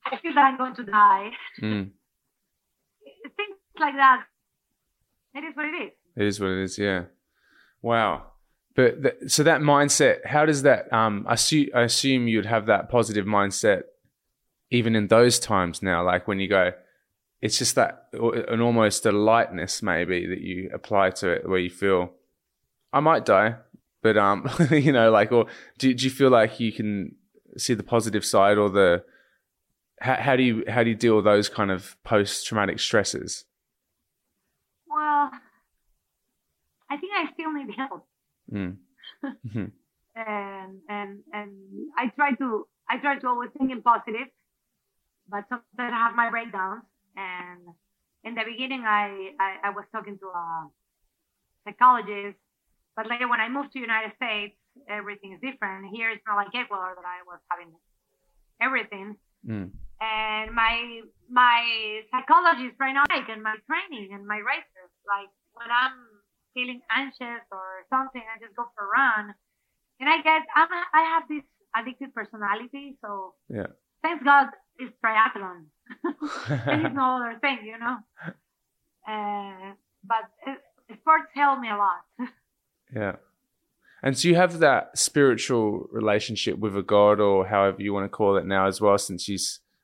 I 0.05 0.17
feel 0.17 0.33
that 0.35 0.45
I'm 0.45 0.57
going 0.57 0.75
to 0.75 0.83
die. 0.83 1.31
mm. 1.61 1.89
Things 3.37 3.57
like 3.79 3.95
that. 3.95 4.25
It 5.33 5.43
is 5.43 5.55
what 5.55 5.65
it 5.65 5.75
is. 5.83 5.91
It 6.15 6.25
is 6.25 6.39
what 6.39 6.49
it 6.51 6.63
is. 6.63 6.77
Yeah. 6.77 7.03
Wow. 7.81 8.27
But 8.75 9.01
th- 9.03 9.15
so 9.31 9.43
that 9.43 9.61
mindset, 9.61 10.25
how 10.25 10.45
does 10.45 10.63
that? 10.63 10.91
Um, 10.93 11.25
I, 11.27 11.33
assume, 11.33 11.67
I 11.75 11.81
assume 11.81 12.27
you'd 12.27 12.45
have 12.45 12.67
that 12.67 12.89
positive 12.89 13.25
mindset 13.25 13.83
even 14.69 14.95
in 14.95 15.07
those 15.07 15.39
times 15.39 15.81
now. 15.81 16.03
Like 16.05 16.27
when 16.27 16.39
you 16.39 16.47
go, 16.47 16.71
it's 17.41 17.57
just 17.57 17.75
that 17.75 18.07
an 18.13 18.61
almost 18.61 19.05
a 19.05 19.11
lightness 19.11 19.83
maybe 19.83 20.25
that 20.27 20.41
you 20.41 20.69
apply 20.73 21.11
to 21.11 21.29
it, 21.29 21.47
where 21.47 21.59
you 21.59 21.69
feel, 21.69 22.11
I 22.91 22.99
might 22.99 23.25
die, 23.25 23.55
but 24.01 24.17
um, 24.17 24.49
you 24.71 24.91
know, 24.91 25.11
like, 25.11 25.31
or 25.31 25.45
do, 25.77 25.93
do 25.93 26.05
you 26.05 26.11
feel 26.11 26.29
like 26.29 26.59
you 26.59 26.71
can 26.71 27.15
see 27.57 27.73
the 27.73 27.83
positive 27.83 28.25
side 28.25 28.57
or 28.57 28.69
the 28.69 29.03
how, 29.99 30.15
how 30.15 30.35
do 30.35 30.43
you 30.43 30.63
how 30.67 30.83
do 30.83 30.89
you 30.89 30.95
deal 30.95 31.15
with 31.15 31.25
those 31.25 31.49
kind 31.49 31.71
of 31.71 31.95
post 32.03 32.45
traumatic 32.45 32.79
stresses? 32.79 33.45
Well, 34.87 35.31
I 36.89 36.97
think 36.97 37.13
I 37.15 37.31
still 37.33 37.51
need 37.51 37.73
help. 37.75 38.05
Mm. 38.51 38.77
mm-hmm. 39.23 39.65
and 40.15 40.79
and 40.89 41.19
and 41.33 41.51
I 41.97 42.07
try 42.15 42.33
to 42.33 42.67
I 42.89 42.97
try 42.97 43.19
to 43.19 43.27
always 43.27 43.49
think 43.57 43.71
in 43.71 43.81
positive, 43.81 44.27
but 45.29 45.43
sometimes 45.49 45.65
I 45.79 45.89
have 45.89 46.15
my 46.15 46.29
breakdowns. 46.29 46.83
And 47.17 47.73
in 48.23 48.35
the 48.37 48.45
beginning, 48.45 48.85
I, 48.85 49.33
I, 49.41 49.49
I 49.65 49.69
was 49.73 49.85
talking 49.91 50.17
to 50.21 50.27
a 50.29 50.69
psychologist, 51.65 52.37
but 52.95 53.09
later 53.09 53.27
when 53.27 53.41
I 53.41 53.49
moved 53.49 53.73
to 53.73 53.79
United 53.79 54.13
States, 54.15 54.53
everything 54.87 55.33
is 55.33 55.41
different. 55.41 55.89
Here 55.89 56.13
it's 56.13 56.21
not 56.29 56.37
like 56.37 56.53
Ecuador 56.53 56.93
that 56.93 57.05
I 57.05 57.25
was 57.25 57.41
having 57.49 57.73
everything. 58.61 59.17
Mm. 59.41 59.73
And 59.97 60.53
my 60.53 61.01
my 61.29 62.01
psychologist 62.13 62.77
right 62.79 62.93
now, 62.93 63.09
like, 63.09 63.25
and 63.29 63.41
my 63.41 63.57
training 63.65 64.13
and 64.13 64.27
my 64.29 64.37
races, 64.37 64.89
like 65.09 65.33
when 65.57 65.73
I'm 65.73 65.97
feeling 66.53 66.81
anxious 66.93 67.41
or 67.49 67.85
something, 67.89 68.21
I 68.21 68.37
just 68.37 68.55
go 68.55 68.69
for 68.77 68.85
a 68.85 68.89
run. 68.93 69.33
And 69.99 70.07
I 70.07 70.21
get, 70.21 70.45
I'm, 70.55 70.69
a, 70.69 70.81
I 70.93 71.01
have 71.17 71.23
this 71.25 71.41
addictive 71.73 72.13
personality. 72.13 72.97
So 73.01 73.33
yeah. 73.49 73.73
thanks 74.03 74.23
God 74.23 74.53
it's 74.79 74.93
triathlon. 75.03 75.65
and 76.67 76.85
it's 76.85 76.95
no 76.95 77.17
other 77.17 77.37
thing, 77.39 77.59
you 77.63 77.77
know. 77.77 77.97
Uh, 79.07 79.73
but 80.03 80.29
it, 80.45 80.59
sports 80.99 81.31
help 81.33 81.59
me 81.59 81.69
a 81.69 81.77
lot. 81.77 82.01
yeah. 82.95 83.15
And 84.03 84.17
so 84.17 84.27
you 84.27 84.35
have 84.35 84.59
that 84.59 84.97
spiritual 84.97 85.87
relationship 85.91 86.59
with 86.59 86.77
a 86.77 86.83
God, 86.83 87.19
or 87.19 87.47
however 87.47 87.81
you 87.81 87.93
want 87.93 88.05
to 88.05 88.09
call 88.09 88.37
it 88.37 88.45
now, 88.45 88.67
as 88.67 88.79
well, 88.79 88.97
since 88.97 89.27
you 89.27 89.37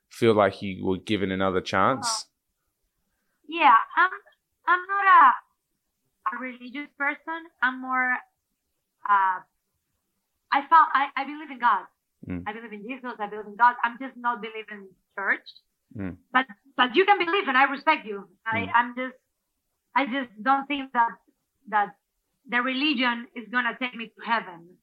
feel 0.08 0.34
like 0.34 0.62
you 0.62 0.84
were 0.86 0.98
given 0.98 1.32
another 1.32 1.60
chance. 1.60 2.06
Uh, 2.06 2.24
yeah, 3.48 3.76
I'm. 3.96 4.10
I'm 4.66 4.80
not 4.88 5.04
a 5.04 5.32
a 6.32 6.40
religious 6.40 6.88
person. 6.96 7.50
I'm 7.62 7.80
more. 7.80 8.14
Uh, 9.08 9.40
I 10.52 10.60
felt 10.68 10.88
I, 10.94 11.08
I 11.16 11.24
believe 11.24 11.50
in 11.50 11.58
God. 11.58 11.84
Mm. 12.28 12.42
I 12.46 12.52
believe 12.52 12.72
in 12.72 12.82
Jesus. 12.82 13.12
I 13.18 13.26
believe 13.26 13.46
in 13.46 13.56
God. 13.56 13.74
I'm 13.84 13.98
just 14.00 14.16
not 14.16 14.40
believing 14.40 14.88
church. 15.18 15.46
Mm. 15.96 16.16
But 16.32 16.46
but 16.76 16.96
you 16.96 17.04
can 17.04 17.18
believe, 17.18 17.46
and 17.48 17.56
I 17.56 17.64
respect 17.64 18.06
you. 18.06 18.28
I 18.46 18.60
mm. 18.60 18.70
I'm 18.74 18.94
just 18.96 19.16
I 19.94 20.06
just 20.06 20.30
don't 20.42 20.66
think 20.66 20.92
that 20.92 21.10
that 21.68 21.96
the 22.48 22.60
religion 22.62 23.28
is 23.34 23.48
gonna 23.50 23.76
take 23.80 23.94
me 23.94 24.06
to 24.06 24.24
heaven. 24.24 24.76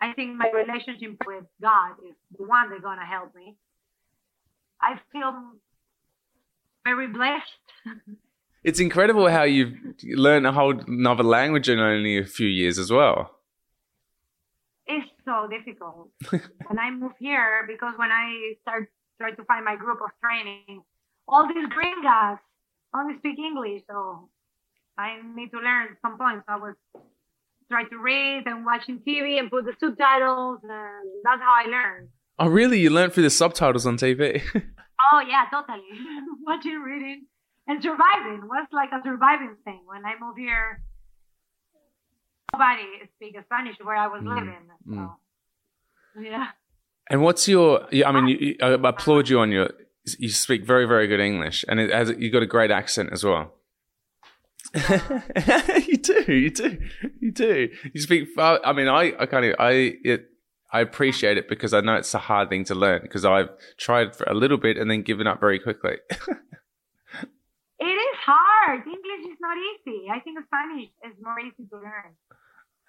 I 0.00 0.12
think 0.12 0.36
my 0.36 0.50
relationship 0.54 1.16
with 1.26 1.44
God 1.60 1.92
is 2.06 2.14
the 2.38 2.46
one 2.46 2.70
that's 2.70 2.82
gonna 2.82 3.04
help 3.04 3.34
me. 3.34 3.56
I 4.80 5.00
feel 5.12 5.34
very 6.84 7.08
blessed. 7.08 7.66
it's 8.64 8.78
incredible 8.78 9.28
how 9.28 9.42
you've 9.42 9.74
learned 10.04 10.46
a 10.46 10.52
whole 10.52 10.78
another 10.86 11.24
language 11.24 11.68
in 11.68 11.80
only 11.80 12.18
a 12.18 12.24
few 12.24 12.46
years 12.46 12.78
as 12.78 12.90
well 12.90 13.37
so 15.28 15.48
difficult. 15.48 16.08
and 16.70 16.80
I 16.80 16.90
moved 16.90 17.16
here 17.20 17.64
because 17.68 17.94
when 17.96 18.10
I 18.10 18.54
start 18.62 18.88
try 19.20 19.32
to 19.32 19.44
find 19.44 19.64
my 19.64 19.76
group 19.76 19.98
of 20.00 20.10
training, 20.24 20.82
all 21.26 21.46
these 21.46 21.68
gringas 21.68 22.38
only 22.94 23.18
speak 23.18 23.38
English, 23.38 23.82
so 23.90 24.30
I 24.96 25.18
need 25.36 25.50
to 25.50 25.58
learn 25.58 25.96
some 26.00 26.16
points. 26.16 26.44
I 26.48 26.56
was 26.56 26.74
try 27.70 27.84
to 27.84 27.98
read 27.98 28.44
and 28.46 28.64
watching 28.64 28.98
TV 29.06 29.38
and 29.38 29.50
put 29.50 29.66
the 29.66 29.74
subtitles, 29.78 30.60
and 30.62 30.72
that's 31.22 31.42
how 31.42 31.54
I 31.54 31.68
learned. 31.68 32.08
Oh, 32.38 32.48
really? 32.48 32.80
You 32.80 32.90
learned 32.90 33.12
through 33.12 33.24
the 33.24 33.30
subtitles 33.30 33.84
on 33.84 33.98
TV? 33.98 34.40
oh 35.12 35.20
yeah, 35.28 35.44
totally. 35.50 35.82
Watching, 36.46 36.80
reading, 36.80 37.26
and 37.66 37.82
surviving 37.82 38.48
was 38.48 38.66
like 38.72 38.90
a 38.92 39.02
surviving 39.04 39.56
thing. 39.64 39.80
When 39.84 40.04
I 40.06 40.14
moved 40.20 40.38
here, 40.38 40.80
nobody 42.52 42.82
speaks 43.16 43.44
Spanish 43.44 43.76
where 43.82 43.96
I 43.96 44.06
was 44.06 44.22
mm. 44.22 44.34
living. 44.34 44.54
So, 44.86 44.92
mm. 44.92 45.10
yeah. 46.20 46.48
And 47.10 47.22
what's 47.22 47.48
your? 47.48 47.86
I 48.04 48.12
mean, 48.12 48.28
you, 48.28 48.56
I 48.62 48.68
applaud 48.88 49.28
you 49.28 49.40
on 49.40 49.50
your. 49.50 49.70
You 50.18 50.30
speak 50.30 50.64
very, 50.64 50.86
very 50.86 51.06
good 51.06 51.20
English, 51.20 51.64
and 51.68 51.80
it 51.80 51.92
has 51.92 52.10
you 52.18 52.30
got 52.30 52.42
a 52.42 52.46
great 52.46 52.70
accent 52.70 53.10
as 53.12 53.24
well. 53.24 53.52
you 54.74 55.96
do, 55.96 56.24
you 56.28 56.50
do, 56.50 56.78
you 57.20 57.30
do. 57.30 57.68
You 57.92 58.00
speak. 58.00 58.28
I 58.38 58.72
mean, 58.72 58.88
I, 58.88 59.14
I 59.18 59.26
kind 59.26 59.46
of, 59.46 59.54
I, 59.58 59.96
it, 60.04 60.26
I 60.72 60.80
appreciate 60.80 61.38
it 61.38 61.48
because 61.48 61.72
I 61.72 61.80
know 61.80 61.94
it's 61.94 62.12
a 62.12 62.18
hard 62.18 62.50
thing 62.50 62.64
to 62.64 62.74
learn 62.74 63.00
because 63.02 63.24
I've 63.24 63.48
tried 63.78 64.14
for 64.14 64.24
a 64.24 64.34
little 64.34 64.58
bit 64.58 64.76
and 64.76 64.90
then 64.90 65.02
given 65.02 65.26
up 65.26 65.40
very 65.40 65.58
quickly. 65.58 65.96
it 66.10 67.84
is 67.84 68.16
hard. 68.26 68.80
English 68.86 69.32
is 69.32 69.38
not 69.40 69.56
easy. 69.56 70.08
I 70.12 70.20
think 70.20 70.38
Spanish 70.46 70.90
is 71.04 71.14
more 71.22 71.40
easy 71.40 71.66
to 71.70 71.76
learn. 71.76 72.12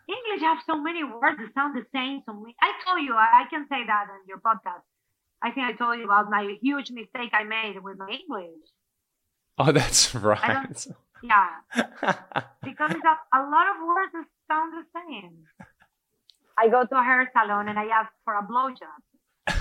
English 0.10 0.42
have 0.42 0.58
so 0.66 0.82
many 0.82 1.04
words 1.04 1.38
that 1.38 1.54
sound 1.54 1.78
the 1.78 1.86
same. 1.94 2.22
So 2.26 2.34
many. 2.34 2.56
I 2.62 2.74
told 2.86 3.06
you, 3.06 3.14
I, 3.14 3.46
I 3.46 3.50
can 3.50 3.68
say 3.70 3.86
that 3.86 4.06
on 4.10 4.26
your 4.28 4.40
podcast. 4.42 4.82
I 5.42 5.52
think 5.52 5.66
I 5.70 5.74
told 5.74 6.00
you 6.00 6.06
about 6.06 6.30
my 6.30 6.58
huge 6.62 6.90
mistake 6.92 7.32
I 7.32 7.44
made 7.44 7.78
with 7.82 7.98
my 7.98 8.10
English. 8.10 8.66
Oh, 9.58 9.72
that's 9.72 10.16
right. 10.32 10.88
Yeah, 11.22 11.50
because 12.64 12.92
it's 12.96 13.04
a, 13.06 13.16
a 13.38 13.42
lot 13.44 13.68
of 13.76 13.84
words 13.86 14.12
that 14.14 14.26
sound 14.48 14.74
the 14.74 14.86
same. 14.96 15.46
I 16.58 16.70
go 16.70 16.86
to 16.86 16.96
a 16.96 17.04
hair 17.04 17.30
salon 17.36 17.68
and 17.68 17.78
I 17.78 17.86
ask 17.92 18.10
for 18.24 18.36
a 18.36 18.44
blowjob. 18.44 19.04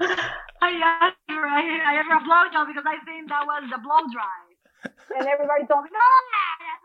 I 0.00 0.72
asked 0.80 1.20
for 1.28 1.44
I, 1.44 1.60
I 1.86 1.94
asked 2.00 2.08
for 2.08 2.16
a 2.16 2.24
blowjob 2.24 2.66
because 2.72 2.88
I 2.88 2.96
think 3.04 3.28
that 3.28 3.44
was 3.46 3.68
the 3.68 3.78
blow 3.84 4.00
dry, 4.12 4.48
and 5.16 5.28
everybody 5.28 5.68
told 5.68 5.84
me 5.84 5.90
no, 5.92 6.00
that's 6.00 6.84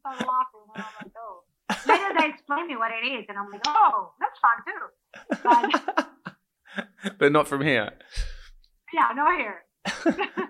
started 0.00 0.26
laughing, 0.26 0.66
and 0.74 0.84
I'm 0.84 0.92
like, 1.02 1.12
oh. 1.16 1.44
Later 1.86 2.12
they 2.18 2.28
explain 2.28 2.66
me 2.66 2.76
what 2.76 2.90
it 2.90 3.06
is, 3.06 3.24
and 3.28 3.38
I'm 3.38 3.50
like, 3.50 3.62
oh, 3.66 4.12
that's 4.18 4.38
fun 4.40 4.58
too. 4.66 4.88
But, 7.04 7.16
but 7.18 7.32
not 7.32 7.46
from 7.48 7.62
here. 7.62 7.90
Yeah, 8.92 9.12
not 9.14 9.38
here. 9.38 9.64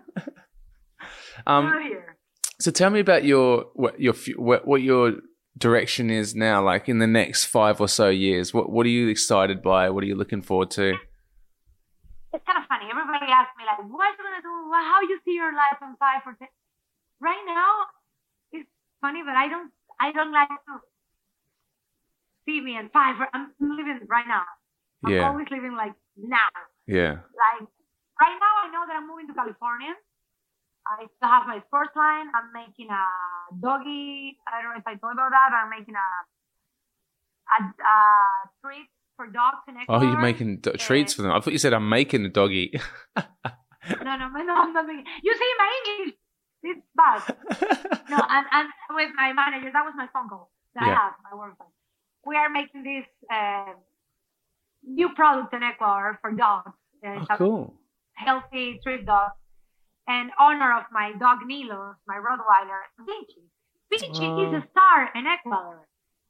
um, 1.47 1.65
not 1.67 1.83
here. 1.83 2.17
So 2.59 2.71
tell 2.71 2.91
me 2.91 3.01
about 3.01 3.25
your 3.25 3.67
what 3.75 4.01
your 4.01 4.15
what, 4.37 4.67
what 4.67 4.83
your 4.83 5.15
direction 5.57 6.11
is 6.11 6.35
now, 6.35 6.65
like 6.65 6.89
in 6.89 6.99
the 6.99 7.07
next 7.07 7.45
five 7.47 7.81
or 7.81 7.89
so 7.89 8.09
years. 8.09 8.55
What 8.55 8.71
what 8.71 8.87
are 8.87 8.91
you 8.91 9.09
excited 9.09 9.63
by? 9.63 9.91
What 9.91 10.05
are 10.05 10.07
you 10.07 10.17
looking 10.17 10.43
forward 10.43 10.71
to? 10.73 10.95
It's 12.33 12.45
kind 12.47 12.59
of 12.59 12.65
funny. 12.69 12.87
Everybody 12.91 13.27
asks 13.33 13.53
me 13.59 13.65
like, 13.67 13.79
"What 13.91 14.07
are 14.07 14.13
you 14.13 14.17
gonna 14.19 14.43
do? 14.43 14.73
How 14.73 15.01
you 15.03 15.19
see 15.25 15.35
your 15.35 15.53
life 15.53 15.79
in 15.83 15.97
five 15.99 16.23
or 16.27 16.35
ten? 16.39 16.49
Right 17.21 17.43
now, 17.47 17.87
funny, 19.01 19.23
but 19.25 19.35
I 19.35 19.49
don't 19.49 19.73
I 20.01 20.13
don't 20.13 20.33
like 20.33 20.49
to 20.49 20.75
see 22.47 22.61
me 22.61 22.77
in 22.77 22.89
five. 22.91 23.17
I'm 23.33 23.53
living 23.61 24.01
right 24.09 24.27
now. 24.27 24.45
I'm 25.05 25.13
yeah. 25.13 25.29
always 25.29 25.47
living 25.51 25.75
like 25.77 25.93
now. 26.17 26.49
Yeah. 26.87 27.25
Like 27.37 27.69
right 28.21 28.37
now, 28.37 28.55
I 28.65 28.69
know 28.73 28.85
that 28.87 28.97
I'm 28.97 29.09
moving 29.09 29.29
to 29.29 29.35
California. 29.35 29.95
I 30.87 31.07
still 31.17 31.29
have 31.29 31.47
my 31.47 31.61
sports 31.69 31.95
line. 31.95 32.27
I'm 32.35 32.53
making 32.53 32.89
a 32.91 33.05
doggy. 33.61 34.39
I 34.49 34.63
don't 34.63 34.73
know 34.73 34.81
if 34.81 34.87
I 34.87 34.97
told 34.97 35.15
you 35.15 35.21
about 35.21 35.31
that. 35.31 35.53
I'm 35.53 35.71
making 35.71 35.95
a 35.95 36.09
a, 37.51 37.61
a 37.65 37.97
treat 38.65 38.89
for 39.17 39.27
dogs 39.27 39.59
Ecuador. 39.69 39.85
Oh, 39.89 40.03
you're 40.03 40.21
making 40.21 40.59
do- 40.61 40.73
eh. 40.73 40.77
treats 40.77 41.15
for 41.15 41.23
them. 41.23 41.33
I 41.33 41.41
thought 41.41 41.53
you 41.53 41.59
said 41.59 41.75
I'm 41.75 41.89
making 41.89 42.25
a 42.25 42.29
doggy. 42.29 42.73
no, 43.17 43.23
no, 44.03 44.29
no, 44.29 44.55
I'm 44.57 44.73
not 44.73 44.87
making. 44.87 45.05
You 45.23 45.35
see, 45.35 45.53
my 45.59 45.71
English 45.85 46.15
it's 46.63 46.87
bad. 46.95 47.23
no, 48.09 48.19
and, 48.29 48.47
and 48.53 48.69
with 48.91 49.11
my 49.17 49.33
manager, 49.33 49.71
that 49.73 49.85
was 49.85 49.95
my 49.97 50.09
phone 50.13 50.29
call 50.29 50.51
that 50.75 50.87
yeah. 50.87 50.93
I 50.93 50.95
have, 50.95 51.13
my 51.31 51.37
work 51.39 51.59
phone. 51.59 51.69
We 52.27 52.37
are 52.37 52.51
making 52.51 52.83
this 52.83 53.07
uh, 53.33 53.73
new 54.85 55.11
product 55.15 55.55
in 55.55 55.63
Ecuador 55.63 56.19
for 56.21 56.33
dogs. 56.33 56.73
Uh, 57.05 57.25
oh, 57.31 57.37
cool. 57.37 57.75
Healthy 58.15 58.81
treat 58.83 59.07
dogs. 59.07 59.35
In 60.09 60.31
honor 60.39 60.77
of 60.77 60.85
my 60.91 61.13
dog 61.19 61.39
Nilo, 61.47 61.95
my 62.07 62.17
Rottweiler, 62.17 62.83
Pinchy. 62.99 63.47
Pinchy 63.93 64.27
oh. 64.27 64.49
is 64.49 64.63
a 64.63 64.67
star 64.71 65.09
in 65.15 65.27
Ecuador. 65.27 65.87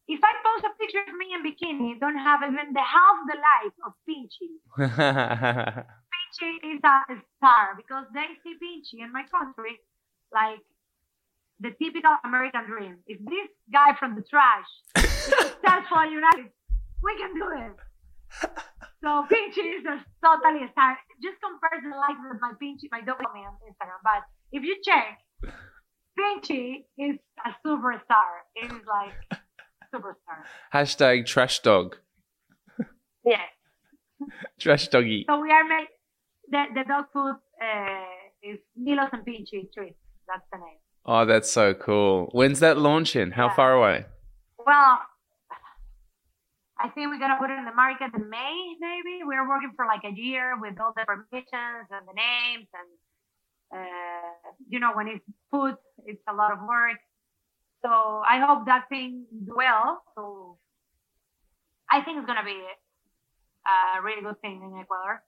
If 0.06 0.20
I 0.22 0.32
post 0.42 0.66
a 0.66 0.74
picture 0.78 1.00
of 1.06 1.14
me 1.16 1.32
in 1.32 1.40
bikini, 1.46 1.98
don't 1.98 2.18
have 2.18 2.42
even 2.42 2.72
the 2.74 2.82
half 2.82 3.16
the 3.30 3.38
life 3.38 3.76
of 3.86 3.92
Pinchy. 4.04 4.58
Pinchy 6.10 6.74
is 6.74 6.80
a 6.84 7.22
star 7.38 7.74
because 7.76 8.04
they 8.12 8.26
see 8.42 8.54
Pinchy 8.58 9.04
in 9.04 9.12
my 9.12 9.24
country 9.30 9.78
like 10.32 10.60
the 11.60 11.70
typical 11.82 12.16
American 12.24 12.66
dream. 12.66 12.98
If 13.06 13.18
this 13.20 13.48
guy 13.72 13.94
from 13.98 14.16
the 14.16 14.22
trash 14.22 14.66
is 14.96 15.10
successful 15.10 16.00
in 16.06 16.12
United, 16.12 16.50
we 17.02 17.16
can 17.18 17.34
do 17.34 17.46
it. 17.56 17.76
So 19.02 19.24
Pinchy 19.32 19.80
is 19.80 19.84
a 19.86 20.04
totally 20.24 20.64
a 20.64 20.70
star. 20.72 20.98
Just 21.22 21.36
compare 21.40 21.80
the 21.82 21.96
likes 21.96 22.20
with 22.20 22.40
my 22.40 22.52
Pinchy, 22.60 22.88
my 22.92 23.00
dog 23.00 23.18
me 23.34 23.40
on 23.40 23.56
Instagram. 23.68 24.00
But 24.04 24.24
if 24.52 24.62
you 24.62 24.76
check, 24.84 25.18
Pinchy 26.18 26.84
is 26.98 27.16
a 27.44 27.50
superstar. 27.66 28.44
It 28.54 28.66
is 28.66 28.84
like 28.86 29.40
superstar. 29.94 30.44
Hashtag 30.72 31.26
trash 31.26 31.60
dog. 31.60 31.96
Yeah. 33.24 33.46
Trash 34.58 34.88
doggy. 34.88 35.24
So 35.28 35.40
we 35.40 35.50
are 35.50 35.64
make 35.64 35.88
the 36.48 36.64
the 36.74 36.84
dog 36.86 37.06
food 37.12 37.36
uh, 37.62 38.04
is 38.42 38.58
Milos 38.76 39.08
and 39.12 39.24
Pinchy 39.24 39.72
treats. 39.72 39.96
That's 40.30 40.46
the 40.52 40.58
name. 40.58 40.78
Oh, 41.04 41.24
that's 41.26 41.50
so 41.50 41.74
cool. 41.74 42.28
When's 42.32 42.60
that 42.60 42.78
launching? 42.78 43.32
How 43.32 43.48
Yeah. 43.48 43.54
far 43.56 43.72
away? 43.74 44.06
Well, 44.64 45.02
I 46.78 46.88
think 46.90 47.10
we're 47.10 47.18
gonna 47.18 47.36
put 47.38 47.50
it 47.50 47.58
in 47.58 47.64
the 47.64 47.74
market 47.74 48.14
in 48.14 48.30
May, 48.30 48.76
maybe. 48.78 49.24
We're 49.24 49.48
working 49.48 49.72
for 49.76 49.86
like 49.86 50.04
a 50.04 50.10
year 50.10 50.56
with 50.58 50.80
all 50.80 50.92
the 50.96 51.04
permissions 51.04 51.88
and 51.90 52.06
the 52.08 52.14
names 52.14 52.68
and 52.72 52.88
uh, 53.72 54.50
you 54.68 54.80
know 54.80 54.92
when 54.94 55.06
it's 55.08 55.24
food, 55.50 55.76
it's 56.06 56.22
a 56.28 56.32
lot 56.34 56.52
of 56.52 56.60
work. 56.62 56.98
So 57.82 57.90
I 57.90 58.38
hope 58.40 58.66
that 58.66 58.88
thing 58.88 59.26
well. 59.46 60.02
So 60.14 60.58
I 61.90 62.02
think 62.02 62.18
it's 62.18 62.26
gonna 62.26 62.44
be 62.44 62.60
a 63.66 64.02
really 64.02 64.22
good 64.22 64.40
thing 64.40 64.62
in 64.62 64.78
Ecuador. 64.80 65.22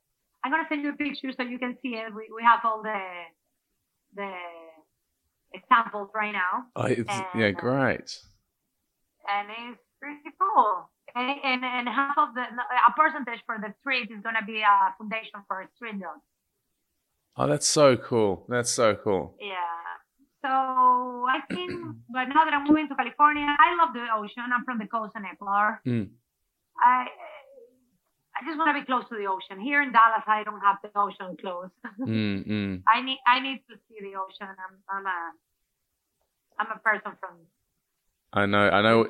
I'm 0.45 0.51
gonna 0.51 0.67
send 0.69 0.83
you 0.83 0.91
a 0.91 0.97
picture 0.97 1.33
so 1.37 1.43
you 1.43 1.59
can 1.59 1.77
see 1.83 1.95
it. 1.97 2.15
We 2.15 2.31
we 2.35 2.43
have 2.43 2.61
all 2.65 2.83
the 2.83 3.01
the 4.15 4.33
examples 5.55 6.09
right 6.15 6.33
now 6.33 6.65
Oh, 6.77 6.85
it's, 6.87 7.09
yeah, 7.09 7.27
And, 7.35 7.57
uh, 7.57 7.61
great. 7.61 8.19
and 9.29 9.49
it's 9.51 9.81
pretty 10.01 10.31
cool. 10.41 10.89
And, 11.15 11.31
and, 11.45 11.65
and 11.65 11.89
half 11.89 12.17
of 12.19 12.35
the, 12.35 12.43
a 12.43 12.93
percentage 12.97 13.41
for 13.47 13.57
the 13.61 13.73
street 13.81 14.11
is 14.11 14.23
going 14.23 14.37
to 14.39 14.45
be 14.47 14.61
a 14.61 14.95
foundation 14.99 15.41
for 15.47 15.61
a 15.61 15.69
street 15.77 16.01
dogs. 16.01 16.21
Oh, 17.37 17.47
that's 17.47 17.67
so 17.67 17.97
cool. 17.97 18.45
That's 18.49 18.71
so 18.71 18.95
cool. 18.95 19.35
Yeah. 19.41 19.57
So 20.45 20.49
I 20.49 21.41
think, 21.49 21.71
but 22.13 22.25
now 22.29 22.45
that 22.45 22.53
I'm 22.55 22.65
moving 22.67 22.89
to 22.89 22.95
California, 22.95 23.47
I 23.47 23.77
love 23.77 23.95
the 23.95 24.07
ocean. 24.15 24.45
I'm 24.53 24.65
from 24.65 24.79
the 24.79 24.87
coast 24.87 25.13
in 25.17 25.25
Ecuador. 25.25 25.81
Mm. 25.87 26.09
I, 26.79 27.07
I 28.43 28.45
just 28.45 28.59
want 28.59 28.75
to 28.75 28.81
be 28.81 28.87
close 28.87 29.05
to 29.09 29.15
the 29.17 29.27
ocean. 29.27 29.63
Here 29.63 29.83
in 29.83 29.93
Dallas, 29.93 30.27
I 30.27 30.43
don't 30.43 30.61
have 30.61 30.79
the 30.83 30.91
ocean 30.99 31.37
close. 31.41 31.71
Mm, 32.01 32.49
mm. 32.49 32.83
I 32.89 33.01
need, 33.03 33.19
I 33.27 33.39
need 33.39 33.63
to 33.71 33.77
see 33.87 33.99
the 34.01 34.19
ocean. 34.19 34.49
I'm, 34.51 34.75
I'm 34.91 35.07
a, 35.07 35.21
I'm 36.59 36.67
a 36.75 36.81
person 36.81 37.13
from 37.21 37.39
I 38.33 38.47
know. 38.47 38.69
I 38.69 38.83
know. 38.83 39.07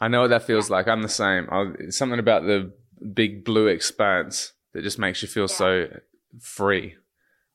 I 0.00 0.08
know 0.08 0.22
what 0.22 0.30
that 0.30 0.42
feels 0.42 0.68
like. 0.68 0.88
I'm 0.88 1.02
the 1.02 1.08
same. 1.08 1.48
I, 1.50 1.88
something 1.90 2.18
about 2.18 2.42
the 2.42 2.72
big 3.14 3.44
blue 3.44 3.68
expanse 3.68 4.52
that 4.72 4.82
just 4.82 4.98
makes 4.98 5.22
you 5.22 5.28
feel 5.28 5.46
Yeah. 5.48 5.62
so 5.64 5.86
free. 6.40 6.96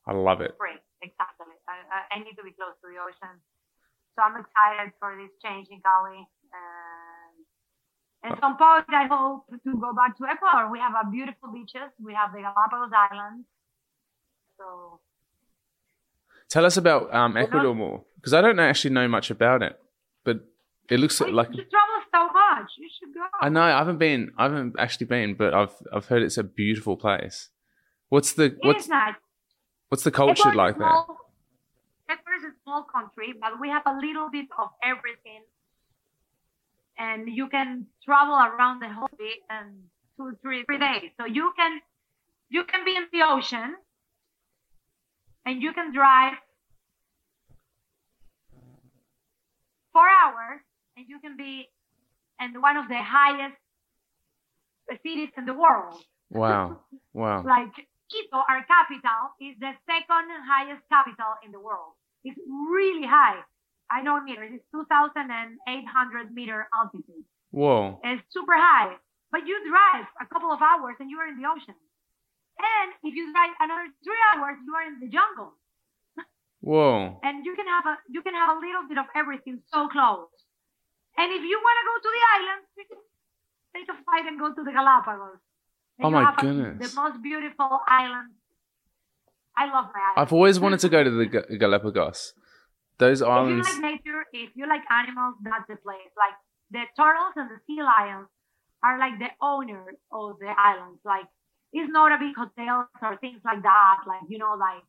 I 0.06 0.12
love 0.12 0.40
it. 0.40 0.56
Great, 0.58 0.80
exactly. 1.02 1.46
I, 1.68 2.16
I, 2.16 2.18
need 2.18 2.34
to 2.34 2.42
be 2.42 2.52
close 2.52 2.74
to 2.82 2.88
the 2.88 2.98
ocean. 2.98 3.38
So 4.16 4.22
I'm 4.22 4.40
excited 4.40 4.92
for 4.98 5.14
this 5.14 5.30
change 5.44 5.68
in 5.70 5.80
Cali. 5.82 6.26
And 8.22 8.34
at 8.34 8.40
some 8.40 8.56
point, 8.56 8.84
I 8.88 9.06
hope 9.06 9.46
to 9.48 9.72
go 9.80 9.94
back 9.94 10.16
to 10.18 10.24
Ecuador. 10.24 10.70
We 10.70 10.78
have 10.78 10.92
a 10.92 11.10
beautiful 11.10 11.52
beaches. 11.52 11.90
We 12.02 12.12
have 12.14 12.32
the 12.32 12.40
Galapagos 12.40 12.92
Islands. 12.92 13.46
So 14.58 15.00
Tell 16.50 16.66
us 16.66 16.76
about 16.76 17.14
um, 17.14 17.36
Ecuador 17.36 17.74
more 17.74 18.02
because 18.16 18.34
I 18.34 18.40
don't 18.40 18.58
actually 18.58 18.90
know 18.90 19.06
much 19.06 19.30
about 19.30 19.62
it, 19.62 19.80
but 20.24 20.40
it 20.88 20.98
looks 20.98 21.20
Wait, 21.20 21.32
like 21.32 21.48
you 21.50 21.62
travel 21.62 22.00
so 22.12 22.26
much. 22.26 22.70
You 22.76 22.88
should 22.98 23.14
go. 23.14 23.20
I 23.40 23.48
know 23.48 23.62
I 23.62 23.78
haven't 23.78 23.98
been. 23.98 24.32
I 24.36 24.44
haven't 24.44 24.74
actually 24.76 25.06
been, 25.06 25.34
but 25.34 25.54
I've 25.54 25.74
I've 25.92 26.06
heard 26.06 26.22
it's 26.22 26.38
a 26.38 26.42
beautiful 26.42 26.96
place. 26.96 27.50
What's 28.08 28.32
the 28.32 28.56
what's 28.62 28.88
nice. 28.88 29.14
what's 29.88 30.02
the 30.02 30.10
culture 30.10 30.48
Ecuador 30.48 30.56
like 30.56 30.78
there? 30.78 30.88
small- 30.88 31.18
Ecuador 32.08 32.34
is 32.34 32.42
a 32.42 32.54
small 32.64 32.82
country, 32.82 33.32
but 33.40 33.60
we 33.60 33.68
have 33.68 33.82
a 33.86 33.94
little 33.94 34.28
bit 34.28 34.46
of 34.58 34.70
everything. 34.82 35.42
And 37.00 37.28
you 37.34 37.48
can 37.48 37.86
travel 38.04 38.34
around 38.36 38.80
the 38.82 38.90
whole 38.92 39.08
day 39.18 39.40
in 39.50 39.84
two, 40.18 40.36
three, 40.42 40.64
three 40.64 40.78
days. 40.78 41.10
So 41.18 41.26
you 41.26 41.52
can 41.56 41.80
you 42.50 42.64
can 42.64 42.84
be 42.84 42.94
in 42.96 43.06
the 43.12 43.22
ocean 43.26 43.76
and 45.46 45.62
you 45.62 45.72
can 45.72 45.94
drive 45.94 46.34
four 49.92 50.06
hours 50.08 50.60
and 50.96 51.06
you 51.08 51.18
can 51.20 51.36
be 51.36 51.68
in 52.40 52.60
one 52.60 52.76
of 52.76 52.88
the 52.88 52.98
highest 53.02 53.56
cities 55.02 55.30
in 55.38 55.46
the 55.46 55.54
world 55.54 55.94
Wow, 56.30 56.80
wow. 57.14 57.42
like 57.44 57.72
Quito, 58.10 58.36
our 58.48 58.64
capital, 58.66 59.34
is 59.40 59.56
the 59.60 59.72
second 59.86 60.26
highest 60.46 60.82
capital 60.88 61.34
in 61.44 61.52
the 61.52 61.60
world. 61.60 61.94
It's 62.24 62.38
really 62.46 63.06
high. 63.06 63.40
I 63.90 64.02
know 64.02 64.20
meters. 64.22 64.50
It's 64.54 64.64
2,800 64.72 66.32
meter 66.32 66.68
altitude. 66.74 67.24
Whoa. 67.50 67.98
It's 68.04 68.22
super 68.30 68.54
high. 68.56 68.94
But 69.32 69.46
you 69.46 69.58
drive 69.68 70.06
a 70.20 70.26
couple 70.26 70.50
of 70.52 70.60
hours 70.62 70.96
and 71.00 71.10
you 71.10 71.18
are 71.18 71.26
in 71.26 71.40
the 71.40 71.46
ocean. 71.48 71.74
And 72.60 72.88
if 73.02 73.14
you 73.14 73.32
drive 73.32 73.50
another 73.60 73.86
three 74.04 74.22
hours, 74.34 74.56
you 74.66 74.72
are 74.74 74.86
in 74.86 75.00
the 75.00 75.08
jungle. 75.08 75.54
Whoa. 76.60 77.18
And 77.22 77.44
you 77.46 77.54
can 77.56 77.66
have 77.66 77.86
a 77.86 77.96
you 78.10 78.20
can 78.22 78.34
have 78.34 78.56
a 78.56 78.58
little 78.60 78.84
bit 78.88 78.98
of 78.98 79.06
everything 79.16 79.62
so 79.72 79.88
close. 79.88 80.28
And 81.16 81.32
if 81.32 81.42
you 81.42 81.56
want 81.58 81.76
to 81.80 81.84
go 81.90 81.94
to 82.04 82.10
the 82.16 82.22
islands, 82.36 82.66
you 82.76 82.84
can 82.90 83.00
take 83.74 83.88
a 83.88 83.96
flight 84.04 84.26
and 84.28 84.38
go 84.38 84.52
to 84.52 84.62
the 84.62 84.72
Galapagos. 84.72 85.38
And 85.98 86.06
Oh 86.06 86.10
my 86.10 86.24
have 86.24 86.38
a- 86.38 86.42
goodness. 86.42 86.94
the 86.94 87.00
most 87.00 87.22
beautiful 87.22 87.80
island. 87.88 88.34
I 89.56 89.64
love 89.66 89.86
my 89.94 90.00
island. 90.00 90.16
I've 90.18 90.32
always 90.32 90.60
wanted 90.60 90.80
to 90.80 90.88
go 90.88 91.02
to 91.02 91.10
the 91.10 91.56
Galapagos. 91.58 92.34
Those 93.00 93.24
If 93.64 93.72
you 93.72 93.80
like 93.80 94.04
nature, 94.04 94.22
if 94.32 94.50
you 94.54 94.68
like 94.68 94.84
animals, 94.92 95.40
that's 95.40 95.64
the 95.68 95.76
place. 95.80 96.12
Like 96.20 96.36
the 96.70 96.84
turtles 96.92 97.32
and 97.34 97.48
the 97.48 97.56
sea 97.66 97.80
lions 97.80 98.28
are 98.84 99.00
like 99.00 99.18
the 99.18 99.32
owners 99.40 99.96
of 100.12 100.36
the 100.38 100.52
islands. 100.52 101.00
Like 101.04 101.24
it's 101.72 101.88
not 101.88 102.12
a 102.12 102.20
big 102.20 102.36
hotels 102.36 102.92
or 103.00 103.16
things 103.16 103.40
like 103.40 103.62
that. 103.64 104.04
Like 104.06 104.28
you 104.28 104.36
know, 104.36 104.52
like 104.60 104.84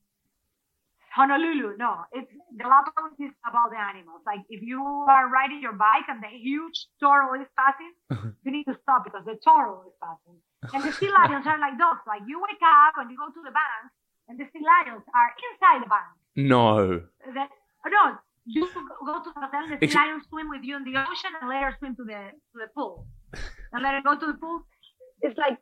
Honolulu. 1.15 1.79
No, 1.79 2.03
it's 2.11 2.27
the 2.51 2.67
Galapagos 2.67 3.15
is 3.15 3.31
about 3.47 3.71
the 3.71 3.79
animals. 3.79 4.27
Like 4.27 4.43
if 4.51 4.59
you 4.59 4.83
are 4.83 5.31
riding 5.31 5.63
your 5.63 5.73
bike 5.79 6.11
and 6.11 6.19
the 6.19 6.35
huge 6.35 6.91
turtle 6.99 7.39
is 7.39 7.47
passing, 7.55 7.95
you 8.43 8.51
need 8.51 8.67
to 8.67 8.75
stop 8.83 9.07
because 9.07 9.23
the 9.23 9.39
turtle 9.39 9.87
is 9.87 9.95
passing. 10.03 10.35
And 10.75 10.83
the 10.83 10.91
sea 10.91 11.07
lions 11.09 11.47
are 11.47 11.57
like 11.63 11.79
dogs. 11.79 12.03
Like 12.03 12.27
you 12.27 12.43
wake 12.43 12.59
up 12.59 12.99
and 12.99 13.07
you 13.07 13.15
go 13.15 13.31
to 13.31 13.41
the 13.41 13.55
bank, 13.55 13.87
and 14.27 14.35
the 14.35 14.51
sea 14.51 14.59
lions 14.59 15.07
are 15.15 15.31
inside 15.47 15.79
the 15.79 15.87
bank 15.87 16.11
no. 16.35 16.77
oh, 16.77 17.47
no, 17.89 18.17
you 18.45 18.67
go 19.05 19.23
to 19.23 19.29
the 19.33 19.39
hotel, 19.41 19.67
the 19.67 19.77
Ex- 19.81 19.93
sea 19.93 19.97
lions 19.97 20.25
swim 20.29 20.49
with 20.49 20.61
you 20.63 20.75
in 20.77 20.83
the 20.83 20.97
ocean, 20.97 21.31
and 21.39 21.49
let 21.49 21.63
her 21.63 21.75
swim 21.79 21.95
to 21.95 22.03
the 22.03 22.31
to 22.33 22.55
the 22.61 22.67
pool, 22.75 23.07
and 23.73 23.81
let 23.81 23.93
her 23.95 24.01
go 24.03 24.19
to 24.19 24.27
the 24.27 24.37
pool. 24.37 24.61
It's 25.21 25.37
like 25.37 25.57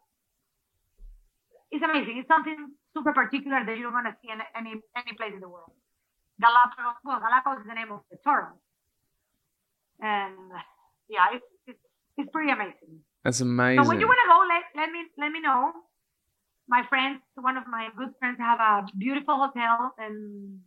it's 1.71 1.83
amazing. 1.83 2.17
It's 2.17 2.27
something 2.27 2.73
super 2.95 3.13
particular 3.13 3.63
that 3.65 3.77
you're 3.77 3.91
gonna 3.91 4.15
see 4.21 4.31
in 4.31 4.39
any 4.55 4.75
any 4.95 5.13
place 5.15 5.33
in 5.33 5.39
the 5.39 5.49
world. 5.49 5.71
Galapagos, 6.41 6.95
well, 7.03 7.19
Galapagos 7.19 7.61
is 7.61 7.67
the 7.67 7.75
name 7.75 7.91
of 7.91 8.01
the 8.09 8.17
turtle, 8.23 8.59
and 9.99 10.35
yeah, 11.09 11.35
it's 11.35 11.45
it's, 11.67 11.79
it's 12.17 12.29
pretty 12.31 12.51
amazing. 12.51 13.03
That's 13.23 13.41
amazing. 13.41 13.83
So 13.83 13.89
when 13.89 13.99
you 13.99 14.07
want 14.07 14.19
to 14.23 14.29
go, 14.31 14.39
let, 14.47 14.63
let 14.75 14.91
me 14.91 15.03
let 15.17 15.31
me 15.31 15.41
know. 15.41 15.73
My 16.69 16.83
friends, 16.87 17.19
one 17.35 17.57
of 17.57 17.65
my 17.67 17.89
good 17.97 18.13
friends, 18.19 18.37
have 18.39 18.59
a 18.59 18.85
beautiful 18.97 19.35
hotel 19.35 19.93
in 19.99 20.61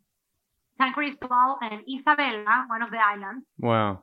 San 0.83 0.93
Cristobal 0.93 1.57
and 1.63 1.81
Isabela, 1.87 2.69
one 2.69 2.83
of 2.83 2.91
the 2.91 2.99
islands. 2.99 3.45
wow. 3.59 4.03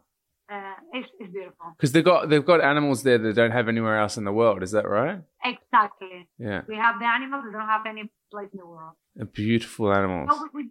Uh, 0.52 0.74
it's, 0.94 1.08
it's 1.20 1.32
beautiful. 1.32 1.76
Because 1.78 1.92
they've 1.92 2.04
got 2.04 2.28
they've 2.28 2.44
got 2.44 2.60
animals 2.60 3.04
there 3.04 3.20
that 3.20 3.36
don't 3.36 3.52
have 3.52 3.68
anywhere 3.68 4.00
else 4.00 4.18
in 4.18 4.24
the 4.24 4.32
world. 4.32 4.64
Is 4.64 4.72
that 4.72 4.90
right? 4.90 5.20
Exactly. 5.46 6.28
Yeah. 6.40 6.62
We 6.68 6.76
have 6.76 6.96
the 7.00 7.06
animals 7.06 7.44
that 7.46 7.52
don't 7.52 7.68
have 7.68 7.86
any 7.86 8.10
place 8.32 8.50
in 8.52 8.58
the 8.58 8.66
world. 8.66 8.96
Beautiful 9.34 9.94
animals. 9.94 10.32
So 10.32 10.50
we, 10.52 10.64
we 10.64 10.70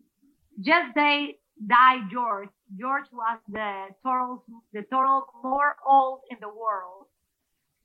just 0.65 0.97
they 0.97 1.39
died 1.65 2.11
George. 2.11 2.49
George 2.77 3.07
was 3.13 3.39
the 3.49 3.71
turtle 4.05 4.43
the 4.73 4.83
turtle 4.83 5.27
more 5.45 5.77
old 5.87 6.23
in 6.29 6.39
the 6.41 6.49
world. 6.49 7.07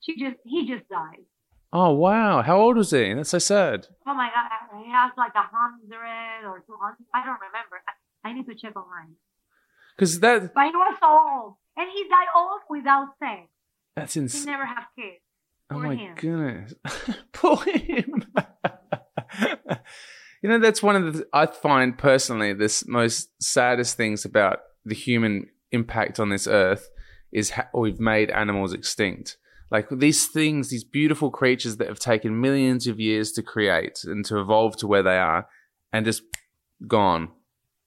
She 0.02 0.18
just 0.18 0.38
he 0.46 0.68
just 0.68 0.90
died. 0.90 1.26
Oh 1.72 1.92
wow. 1.94 2.42
How 2.42 2.60
old 2.60 2.78
was 2.78 2.90
he? 2.90 3.14
That's 3.14 3.30
so 3.30 3.38
sad. 3.38 3.86
Oh 4.08 4.16
my 4.16 4.30
god, 4.34 4.82
he 4.84 4.92
has 4.92 5.12
like 5.16 5.36
a 5.36 5.46
hundred 5.46 5.94
or 6.50 6.64
two 6.66 6.78
hundred. 6.82 7.06
I 7.14 7.24
don't 7.24 7.38
remember. 7.38 7.78
I, 8.24 8.34
need 8.34 8.46
to 8.46 8.56
check 8.56 8.76
online. 8.76 9.16
Because 9.96 10.20
that 10.22 10.54
But 10.54 10.66
he 10.66 10.72
was 10.72 10.98
so 11.00 11.08
old, 11.08 11.56
and 11.78 11.90
he 11.94 12.04
died 12.10 12.28
old 12.36 12.62
without 12.70 13.10
sex. 13.20 13.50
that's 13.96 14.16
insane. 14.18 14.42
He 14.42 14.46
never 14.48 14.66
had 14.66 14.84
kids. 14.96 15.22
Oh 15.72 15.80
my 15.80 15.96
him. 15.96 16.16
goodness. 16.16 16.74
Poor 17.34 17.58
him. 17.64 18.26
you 20.42 20.50
know, 20.50 20.60
that's 20.60 20.84
one 20.84 20.96
of 20.96 21.14
the, 21.14 21.28
I 21.34 21.46
find 21.48 21.98
personally, 21.98 22.54
this 22.54 22.88
most 22.88 23.30
saddest 23.42 23.98
things 23.98 24.26
about 24.26 24.60
the 24.86 24.96
human 24.96 25.48
impact 25.72 26.20
on 26.20 26.30
this 26.30 26.48
earth 26.48 26.90
is 27.32 27.52
how 27.52 27.66
we've 27.74 28.00
made 28.00 28.30
animals 28.30 28.74
extinct. 28.74 29.38
Like 29.72 29.88
these 29.90 30.28
things, 30.28 30.70
these 30.70 30.84
beautiful 30.84 31.32
creatures 31.32 31.78
that 31.78 31.88
have 31.88 31.98
taken 31.98 32.40
millions 32.40 32.86
of 32.86 33.00
years 33.00 33.32
to 33.32 33.42
create 33.42 34.04
and 34.04 34.24
to 34.26 34.40
evolve 34.40 34.78
to 34.78 34.88
where 34.88 35.02
they 35.02 35.18
are, 35.18 35.48
and 35.92 36.06
just 36.06 36.22
gone, 36.88 37.30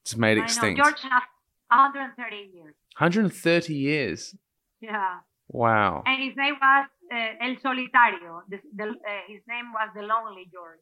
just 0.06 0.16
made 0.18 0.32
I 0.38 0.40
know. 0.40 0.44
extinct. 0.44 0.80
George 0.82 1.00
has 1.02 1.22
130 1.68 2.36
years. 2.54 2.74
130 2.98 3.74
years. 3.74 4.34
Yeah. 4.80 5.18
Wow. 5.48 6.02
And 6.06 6.22
his 6.22 6.36
name 6.36 6.54
was 6.60 6.86
uh, 7.12 7.44
El 7.44 7.56
Solitario. 7.56 8.42
The, 8.48 8.58
the, 8.74 8.84
uh, 8.84 8.92
his 9.28 9.40
name 9.48 9.72
was 9.72 9.90
the 9.94 10.02
Lonely 10.02 10.48
George 10.52 10.78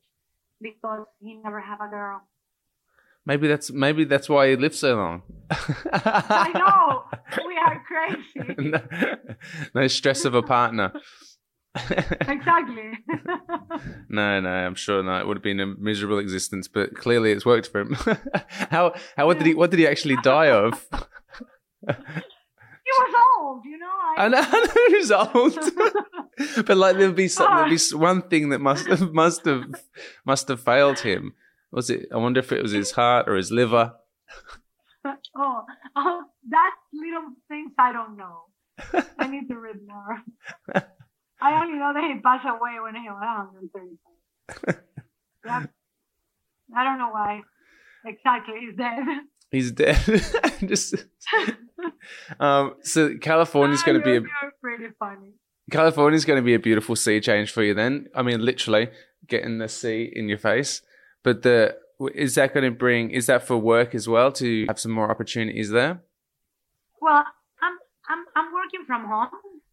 because 0.61 1.07
he 1.21 1.35
never 1.43 1.61
had 1.61 1.77
a 1.85 1.89
girl. 1.89 2.23
Maybe 3.27 3.49
that's 3.49 3.71
maybe 3.73 4.05
that's 4.05 4.29
why 4.29 4.51
he 4.51 4.57
lived 4.57 4.75
so 4.75 4.97
long. 4.97 5.23
I 5.51 6.51
know. 6.53 7.05
We 7.47 7.57
are 7.57 7.83
crazy. 7.89 8.55
no, 8.71 8.81
no 9.75 9.87
stress 9.87 10.27
of 10.27 10.35
a 10.35 10.43
partner. 10.43 10.93
exactly. 11.75 12.93
no, 14.09 14.41
no, 14.41 14.49
I'm 14.49 14.75
sure 14.75 15.03
no, 15.03 15.19
it 15.19 15.27
would 15.27 15.39
have 15.39 15.43
been 15.43 15.61
a 15.61 15.67
miserable 15.67 16.19
existence, 16.19 16.69
but 16.69 16.95
clearly 16.95 17.33
it's 17.33 17.45
worked 17.45 17.67
for 17.67 17.81
him. 17.81 17.95
how 18.71 18.95
how 19.17 19.27
what 19.27 19.39
did 19.39 19.47
he 19.47 19.55
what 19.55 19.71
did 19.71 19.81
he 19.81 19.87
actually 19.87 20.17
die 20.23 20.51
of? 20.51 20.87
he 21.83 21.93
was 22.87 23.15
old, 23.39 23.65
you 23.65 23.79
know. 23.79 23.89
I 24.17 24.29
know, 24.29 24.41
I 24.41 24.65
know 24.65 24.85
he 24.89 24.97
was 24.97 25.11
old, 25.11 26.67
but 26.67 26.77
like 26.77 26.97
there'd 26.97 27.17
be 27.17 27.29
some, 27.29 27.57
there'd 27.57 27.71
be 27.71 27.97
one 27.97 28.23
thing 28.23 28.51
that 28.51 28.61
must 28.61 28.87
have 28.87 29.13
must 29.13 29.45
have 29.45 29.65
must 30.25 30.49
have 30.49 30.61
failed 30.61 31.01
him. 31.01 31.35
Was 31.73 31.91
it? 31.91 32.07
I 32.13 32.19
wonder 32.19 32.39
if 32.39 32.53
it 32.53 32.63
was 32.63 32.73
his 32.73 32.93
heart 32.93 33.29
or 33.29 33.35
his 33.35 33.51
liver. 33.51 33.95
oh, 35.05 35.65
oh, 35.97 36.23
that 36.51 36.71
little 36.93 37.31
things 37.49 37.73
I 37.77 37.93
don't 37.93 38.17
know. 38.17 38.45
I 39.19 39.27
need 39.27 39.49
to 39.49 39.57
read 39.57 39.81
more. 39.87 40.23
I 41.45 41.61
only 41.61 41.79
know 41.79 41.93
that 41.93 42.05
he 42.05 42.21
passed 42.21 42.47
away 42.47 42.81
when 42.83 42.95
he 42.95 43.09
was 43.11 43.21
135. 43.21 44.77
yeah. 45.45 45.67
I 46.75 46.85
don't 46.85 46.99
know 46.99 47.11
why. 47.11 47.43
Exactly, 48.07 48.55
he's 48.61 48.77
dead. 48.77 49.05
He's 49.51 49.71
dead. 49.71 49.99
Just 50.67 50.95
um, 52.41 52.75
so 52.81 53.17
California's 53.21 53.83
going 53.83 54.01
to 54.01 54.05
be 54.05 54.17
a 54.17 54.23
pretty 54.61 54.89
funny. 54.99 55.33
California's 55.71 56.25
going 56.25 56.39
to 56.39 56.43
be 56.43 56.55
a 56.55 56.59
beautiful 56.59 56.97
sea 56.97 57.21
change 57.21 57.51
for 57.51 57.63
you. 57.63 57.75
Then 57.75 58.09
I 58.15 58.23
mean, 58.23 58.41
literally 58.41 58.89
getting 59.29 59.59
the 59.59 59.69
sea 59.69 60.11
in 60.15 60.29
your 60.29 60.39
face. 60.39 60.81
But 61.23 61.43
the 61.43 61.77
is 62.15 62.35
that 62.37 62.55
going 62.55 62.65
to 62.65 62.71
bring? 62.71 63.11
Is 63.11 63.27
that 63.27 63.47
for 63.47 63.57
work 63.59 63.95
as 63.95 64.09
well 64.09 64.33
to 64.33 64.65
have 64.67 64.79
some 64.79 64.93
more 64.93 65.11
opportunities 65.11 65.71
there? 65.71 66.03
Well, 67.01 67.25
I'm 67.63 67.79
I'm 68.09 68.25
I'm 68.35 68.53
working 68.53 68.85
from 68.87 69.07
home 69.07 69.29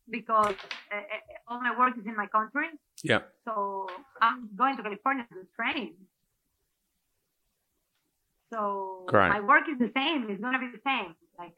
because 0.10 0.56
uh, 0.92 0.98
uh, 0.98 1.31
all 1.52 1.60
my 1.62 1.78
work 1.78 1.98
is 2.00 2.06
in 2.06 2.16
my 2.16 2.28
country. 2.28 2.70
Yeah. 3.04 3.20
So 3.46 3.88
I'm 4.22 4.48
going 4.56 4.78
to 4.78 4.84
California 4.84 5.26
to 5.34 5.44
train. 5.56 5.96
So 8.54 9.06
Great. 9.08 9.30
my 9.30 9.40
work 9.42 9.64
is 9.72 9.78
the 9.80 9.92
same. 9.96 10.30
It's 10.30 10.42
gonna 10.42 10.60
be 10.60 10.72
the 10.72 10.82
same. 10.86 11.16
Like 11.38 11.54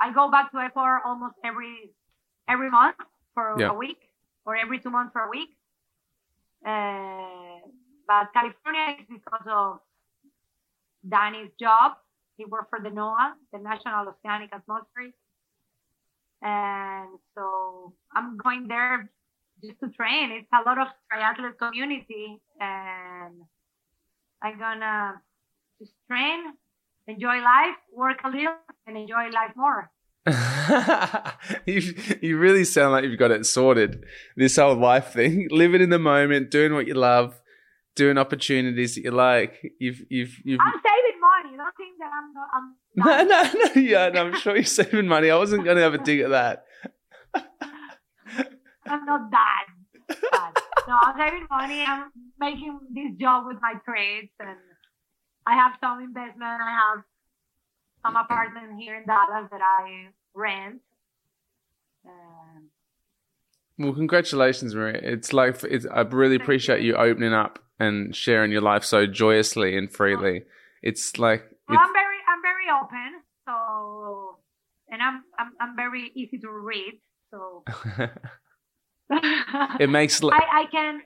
I 0.00 0.12
go 0.12 0.30
back 0.30 0.50
to 0.52 0.58
Ecuador 0.58 1.00
almost 1.04 1.34
every 1.44 1.90
every 2.48 2.70
month 2.70 2.96
for 3.34 3.54
Yeah. 3.58 3.70
a 3.70 3.74
week, 3.74 4.00
or 4.44 4.56
every 4.56 4.78
two 4.80 4.90
months 4.90 5.12
for 5.12 5.22
a 5.22 5.30
week. 5.30 5.50
Uh, 6.64 7.60
but 8.06 8.32
California 8.32 8.96
is 9.00 9.06
because 9.18 9.46
of 9.46 9.80
Danny's 11.08 11.50
job. 11.60 11.92
He 12.36 12.44
worked 12.44 12.70
for 12.70 12.80
the 12.80 12.90
NOAA, 12.90 13.34
the 13.52 13.58
National 13.58 14.08
Oceanic 14.08 14.50
Atmosphere. 14.52 15.12
And 16.40 17.18
so 17.34 17.92
I'm 18.14 18.36
going 18.38 18.68
there 18.68 19.10
just 19.62 19.78
to 19.80 19.88
train. 19.90 20.32
It's 20.32 20.48
a 20.52 20.68
lot 20.68 20.78
of 20.78 20.88
triathlete 21.12 21.58
community 21.58 22.40
and 22.60 23.42
I'm 24.42 24.58
gonna 24.58 25.20
just 25.80 25.92
train, 26.10 26.54
enjoy 27.06 27.40
life, 27.40 27.76
work 27.94 28.18
a 28.24 28.28
little 28.28 28.54
and 28.86 28.96
enjoy 28.96 29.30
life 29.32 29.52
more. 29.56 29.90
you 31.66 31.94
you 32.20 32.38
really 32.38 32.64
sound 32.64 32.92
like 32.92 33.04
you've 33.04 33.18
got 33.18 33.30
it 33.30 33.46
sorted. 33.46 34.04
This 34.36 34.56
whole 34.56 34.76
life 34.76 35.12
thing, 35.12 35.48
living 35.50 35.80
in 35.80 35.90
the 35.90 35.98
moment, 35.98 36.50
doing 36.50 36.74
what 36.74 36.86
you 36.86 36.94
love, 36.94 37.40
doing 37.96 38.18
opportunities 38.18 38.94
that 38.94 39.04
you 39.04 39.10
like. 39.10 39.60
You've 39.80 40.02
you've 40.10 40.36
you've. 40.44 40.60
I'm 40.60 40.74
saving 40.74 41.20
money. 41.20 41.56
Don't 41.56 41.76
think 41.76 41.98
that 41.98 42.10
I'm 42.12 42.32
not, 42.34 42.48
I'm 42.54 43.24
No, 43.28 43.52
no, 43.54 43.74
no. 43.74 43.80
Yeah, 43.80 44.08
no, 44.10 44.26
I'm 44.26 44.40
sure 44.40 44.54
you're 44.54 44.64
saving 44.64 45.08
money. 45.08 45.30
I 45.30 45.36
wasn't 45.36 45.64
going 45.64 45.76
to 45.76 45.82
have 45.82 45.94
a 45.94 45.98
dig 45.98 46.20
at 46.20 46.30
that. 46.30 46.64
I'm 48.90 49.04
not 49.04 49.30
that 49.30 49.66
bad. 50.08 50.52
No, 50.86 50.96
I'm 51.02 51.16
saving 51.18 51.46
money. 51.50 51.84
I'm 51.86 52.10
making 52.38 52.78
this 52.94 53.12
job 53.20 53.46
with 53.46 53.58
my 53.60 53.74
trades, 53.84 54.30
and 54.40 54.56
I 55.46 55.54
have 55.54 55.72
some 55.80 56.00
investment. 56.00 56.42
I 56.62 56.70
have 56.70 57.04
some 58.04 58.16
apartment 58.16 58.80
here 58.80 58.96
in 58.96 59.04
Dallas 59.06 59.48
that 59.50 59.60
I 59.60 60.08
rent. 60.34 60.80
Um, 62.06 62.70
Well, 63.78 63.92
congratulations, 63.94 64.74
Maria. 64.74 65.00
It's 65.02 65.32
like 65.32 65.62
it's, 65.64 65.86
I 65.86 66.00
really 66.02 66.36
appreciate 66.36 66.80
you. 66.80 66.92
you. 66.92 66.96
opening 66.96 67.34
up 67.34 67.58
and 67.78 68.14
sharing 68.14 68.50
your 68.50 68.62
life 68.62 68.84
so 68.84 69.06
joyously 69.06 69.76
and 69.76 69.92
freely. 69.92 70.42
It's 70.82 71.18
like 71.18 71.44
well, 71.68 71.78
I'm 71.78 71.92
very, 71.92 72.16
I'm 72.28 72.42
very 72.42 72.66
open. 72.70 73.22
So, 73.46 74.38
and 74.90 75.02
I'm, 75.02 75.22
I'm, 75.38 75.52
I'm 75.60 75.76
very 75.76 76.10
easy 76.14 76.38
to 76.38 76.50
read. 76.50 77.00
So, 77.30 77.64
it 79.80 79.90
makes. 79.90 80.22
li- 80.22 80.32
I, 80.32 80.62
I 80.62 80.64
can. 80.70 81.02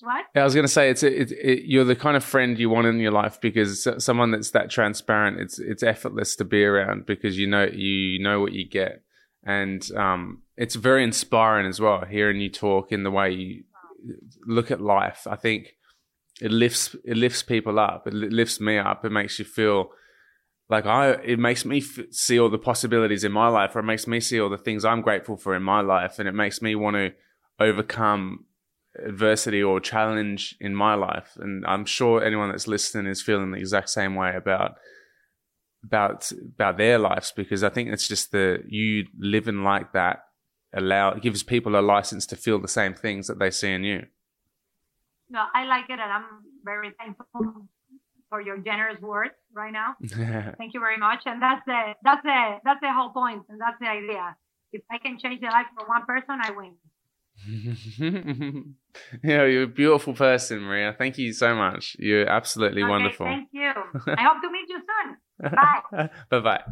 What? 0.00 0.26
I 0.36 0.44
was 0.44 0.54
going 0.54 0.64
to 0.64 0.72
say 0.72 0.90
it's 0.90 1.02
it, 1.02 1.32
it, 1.32 1.64
you're 1.64 1.84
the 1.84 1.96
kind 1.96 2.16
of 2.16 2.22
friend 2.22 2.56
you 2.56 2.70
want 2.70 2.86
in 2.86 3.00
your 3.00 3.10
life 3.10 3.40
because 3.40 3.88
someone 3.98 4.30
that's 4.30 4.52
that 4.52 4.70
transparent. 4.70 5.40
It's 5.40 5.58
it's 5.58 5.82
effortless 5.82 6.36
to 6.36 6.44
be 6.44 6.64
around 6.64 7.06
because 7.06 7.36
you 7.36 7.48
know 7.48 7.64
you 7.64 8.22
know 8.22 8.40
what 8.40 8.52
you 8.52 8.68
get, 8.68 9.02
and 9.44 9.88
um, 9.96 10.42
it's 10.56 10.76
very 10.76 11.02
inspiring 11.02 11.66
as 11.66 11.80
well. 11.80 12.04
Hearing 12.04 12.40
you 12.40 12.48
talk 12.48 12.92
in 12.92 13.02
the 13.02 13.10
way 13.10 13.32
you 13.32 13.64
look 14.46 14.70
at 14.70 14.80
life, 14.80 15.26
I 15.28 15.34
think 15.34 15.74
it 16.40 16.52
lifts 16.52 16.94
it 17.04 17.16
lifts 17.16 17.42
people 17.42 17.80
up. 17.80 18.06
It 18.06 18.14
lifts 18.14 18.60
me 18.60 18.78
up. 18.78 19.04
It 19.04 19.10
makes 19.10 19.40
you 19.40 19.44
feel 19.44 19.90
like 20.68 20.86
I. 20.86 21.10
It 21.14 21.40
makes 21.40 21.64
me 21.64 21.78
f- 21.78 22.06
see 22.12 22.38
all 22.38 22.50
the 22.50 22.58
possibilities 22.58 23.24
in 23.24 23.32
my 23.32 23.48
life, 23.48 23.74
or 23.74 23.80
it 23.80 23.84
makes 23.84 24.06
me 24.06 24.20
see 24.20 24.40
all 24.40 24.48
the 24.50 24.58
things 24.58 24.84
I'm 24.84 25.02
grateful 25.02 25.36
for 25.36 25.56
in 25.56 25.62
my 25.64 25.80
life, 25.80 26.20
and 26.20 26.28
it 26.28 26.34
makes 26.34 26.62
me 26.62 26.76
want 26.76 26.94
to 26.94 27.12
overcome 27.60 28.44
adversity 28.98 29.62
or 29.62 29.80
challenge 29.80 30.56
in 30.60 30.74
my 30.74 30.94
life 30.94 31.36
and 31.36 31.64
i'm 31.66 31.84
sure 31.84 32.24
anyone 32.24 32.50
that's 32.50 32.66
listening 32.66 33.06
is 33.06 33.22
feeling 33.22 33.50
the 33.50 33.58
exact 33.58 33.88
same 33.88 34.14
way 34.14 34.34
about 34.34 34.76
about 35.84 36.30
about 36.32 36.76
their 36.78 36.98
lives 36.98 37.32
because 37.36 37.62
i 37.62 37.68
think 37.68 37.88
it's 37.90 38.08
just 38.08 38.32
the 38.32 38.58
you 38.66 39.04
living 39.18 39.62
like 39.62 39.92
that 39.92 40.24
allow 40.74 41.10
it 41.10 41.22
gives 41.22 41.42
people 41.42 41.78
a 41.78 41.80
license 41.80 42.26
to 42.26 42.34
feel 42.34 42.58
the 42.58 42.66
same 42.66 42.92
things 42.92 43.28
that 43.28 43.38
they 43.38 43.50
see 43.50 43.70
in 43.70 43.84
you 43.84 44.04
No, 45.30 45.44
I 45.54 45.64
like 45.64 45.84
it, 45.88 46.00
and 46.00 46.10
I'm 46.12 46.24
very 46.64 46.92
thankful 46.98 47.68
for 48.28 48.40
your 48.40 48.58
generous 48.58 49.00
words 49.00 49.34
right 49.52 49.72
now. 49.72 49.96
Thank 50.58 50.74
you 50.74 50.80
very 50.80 50.96
much. 50.96 51.20
And 51.26 51.40
that's 51.40 51.62
the 51.66 51.94
that's 52.02 52.22
the 52.22 52.56
that's 52.64 52.80
the 52.80 52.92
whole 52.92 53.10
point, 53.10 53.42
and 53.48 53.60
that's 53.60 53.76
the 53.80 53.88
idea. 53.88 54.36
If 54.72 54.82
I 54.90 54.98
can 54.98 55.18
change 55.18 55.40
the 55.40 55.46
life 55.48 55.66
for 55.76 55.86
one 55.86 56.04
person, 56.04 56.40
I 56.42 56.50
win. 56.50 56.74
yeah 59.22 59.44
you're 59.44 59.62
a 59.62 59.66
beautiful 59.66 60.12
person 60.14 60.60
maria 60.60 60.94
thank 60.96 61.18
you 61.18 61.32
so 61.32 61.54
much 61.54 61.96
you're 61.98 62.28
absolutely 62.28 62.82
Okay, 62.82 62.90
wonderful 62.90 63.26
Thank 63.26 63.48
you. 63.52 63.68
I 64.06 64.22
hope 64.22 64.42
to 64.42 64.50
meet 64.50 64.68
you 64.68 64.80
soon. 64.80 65.16
Bye. 65.52 66.08
bye 66.30 66.40
bye 66.40 66.62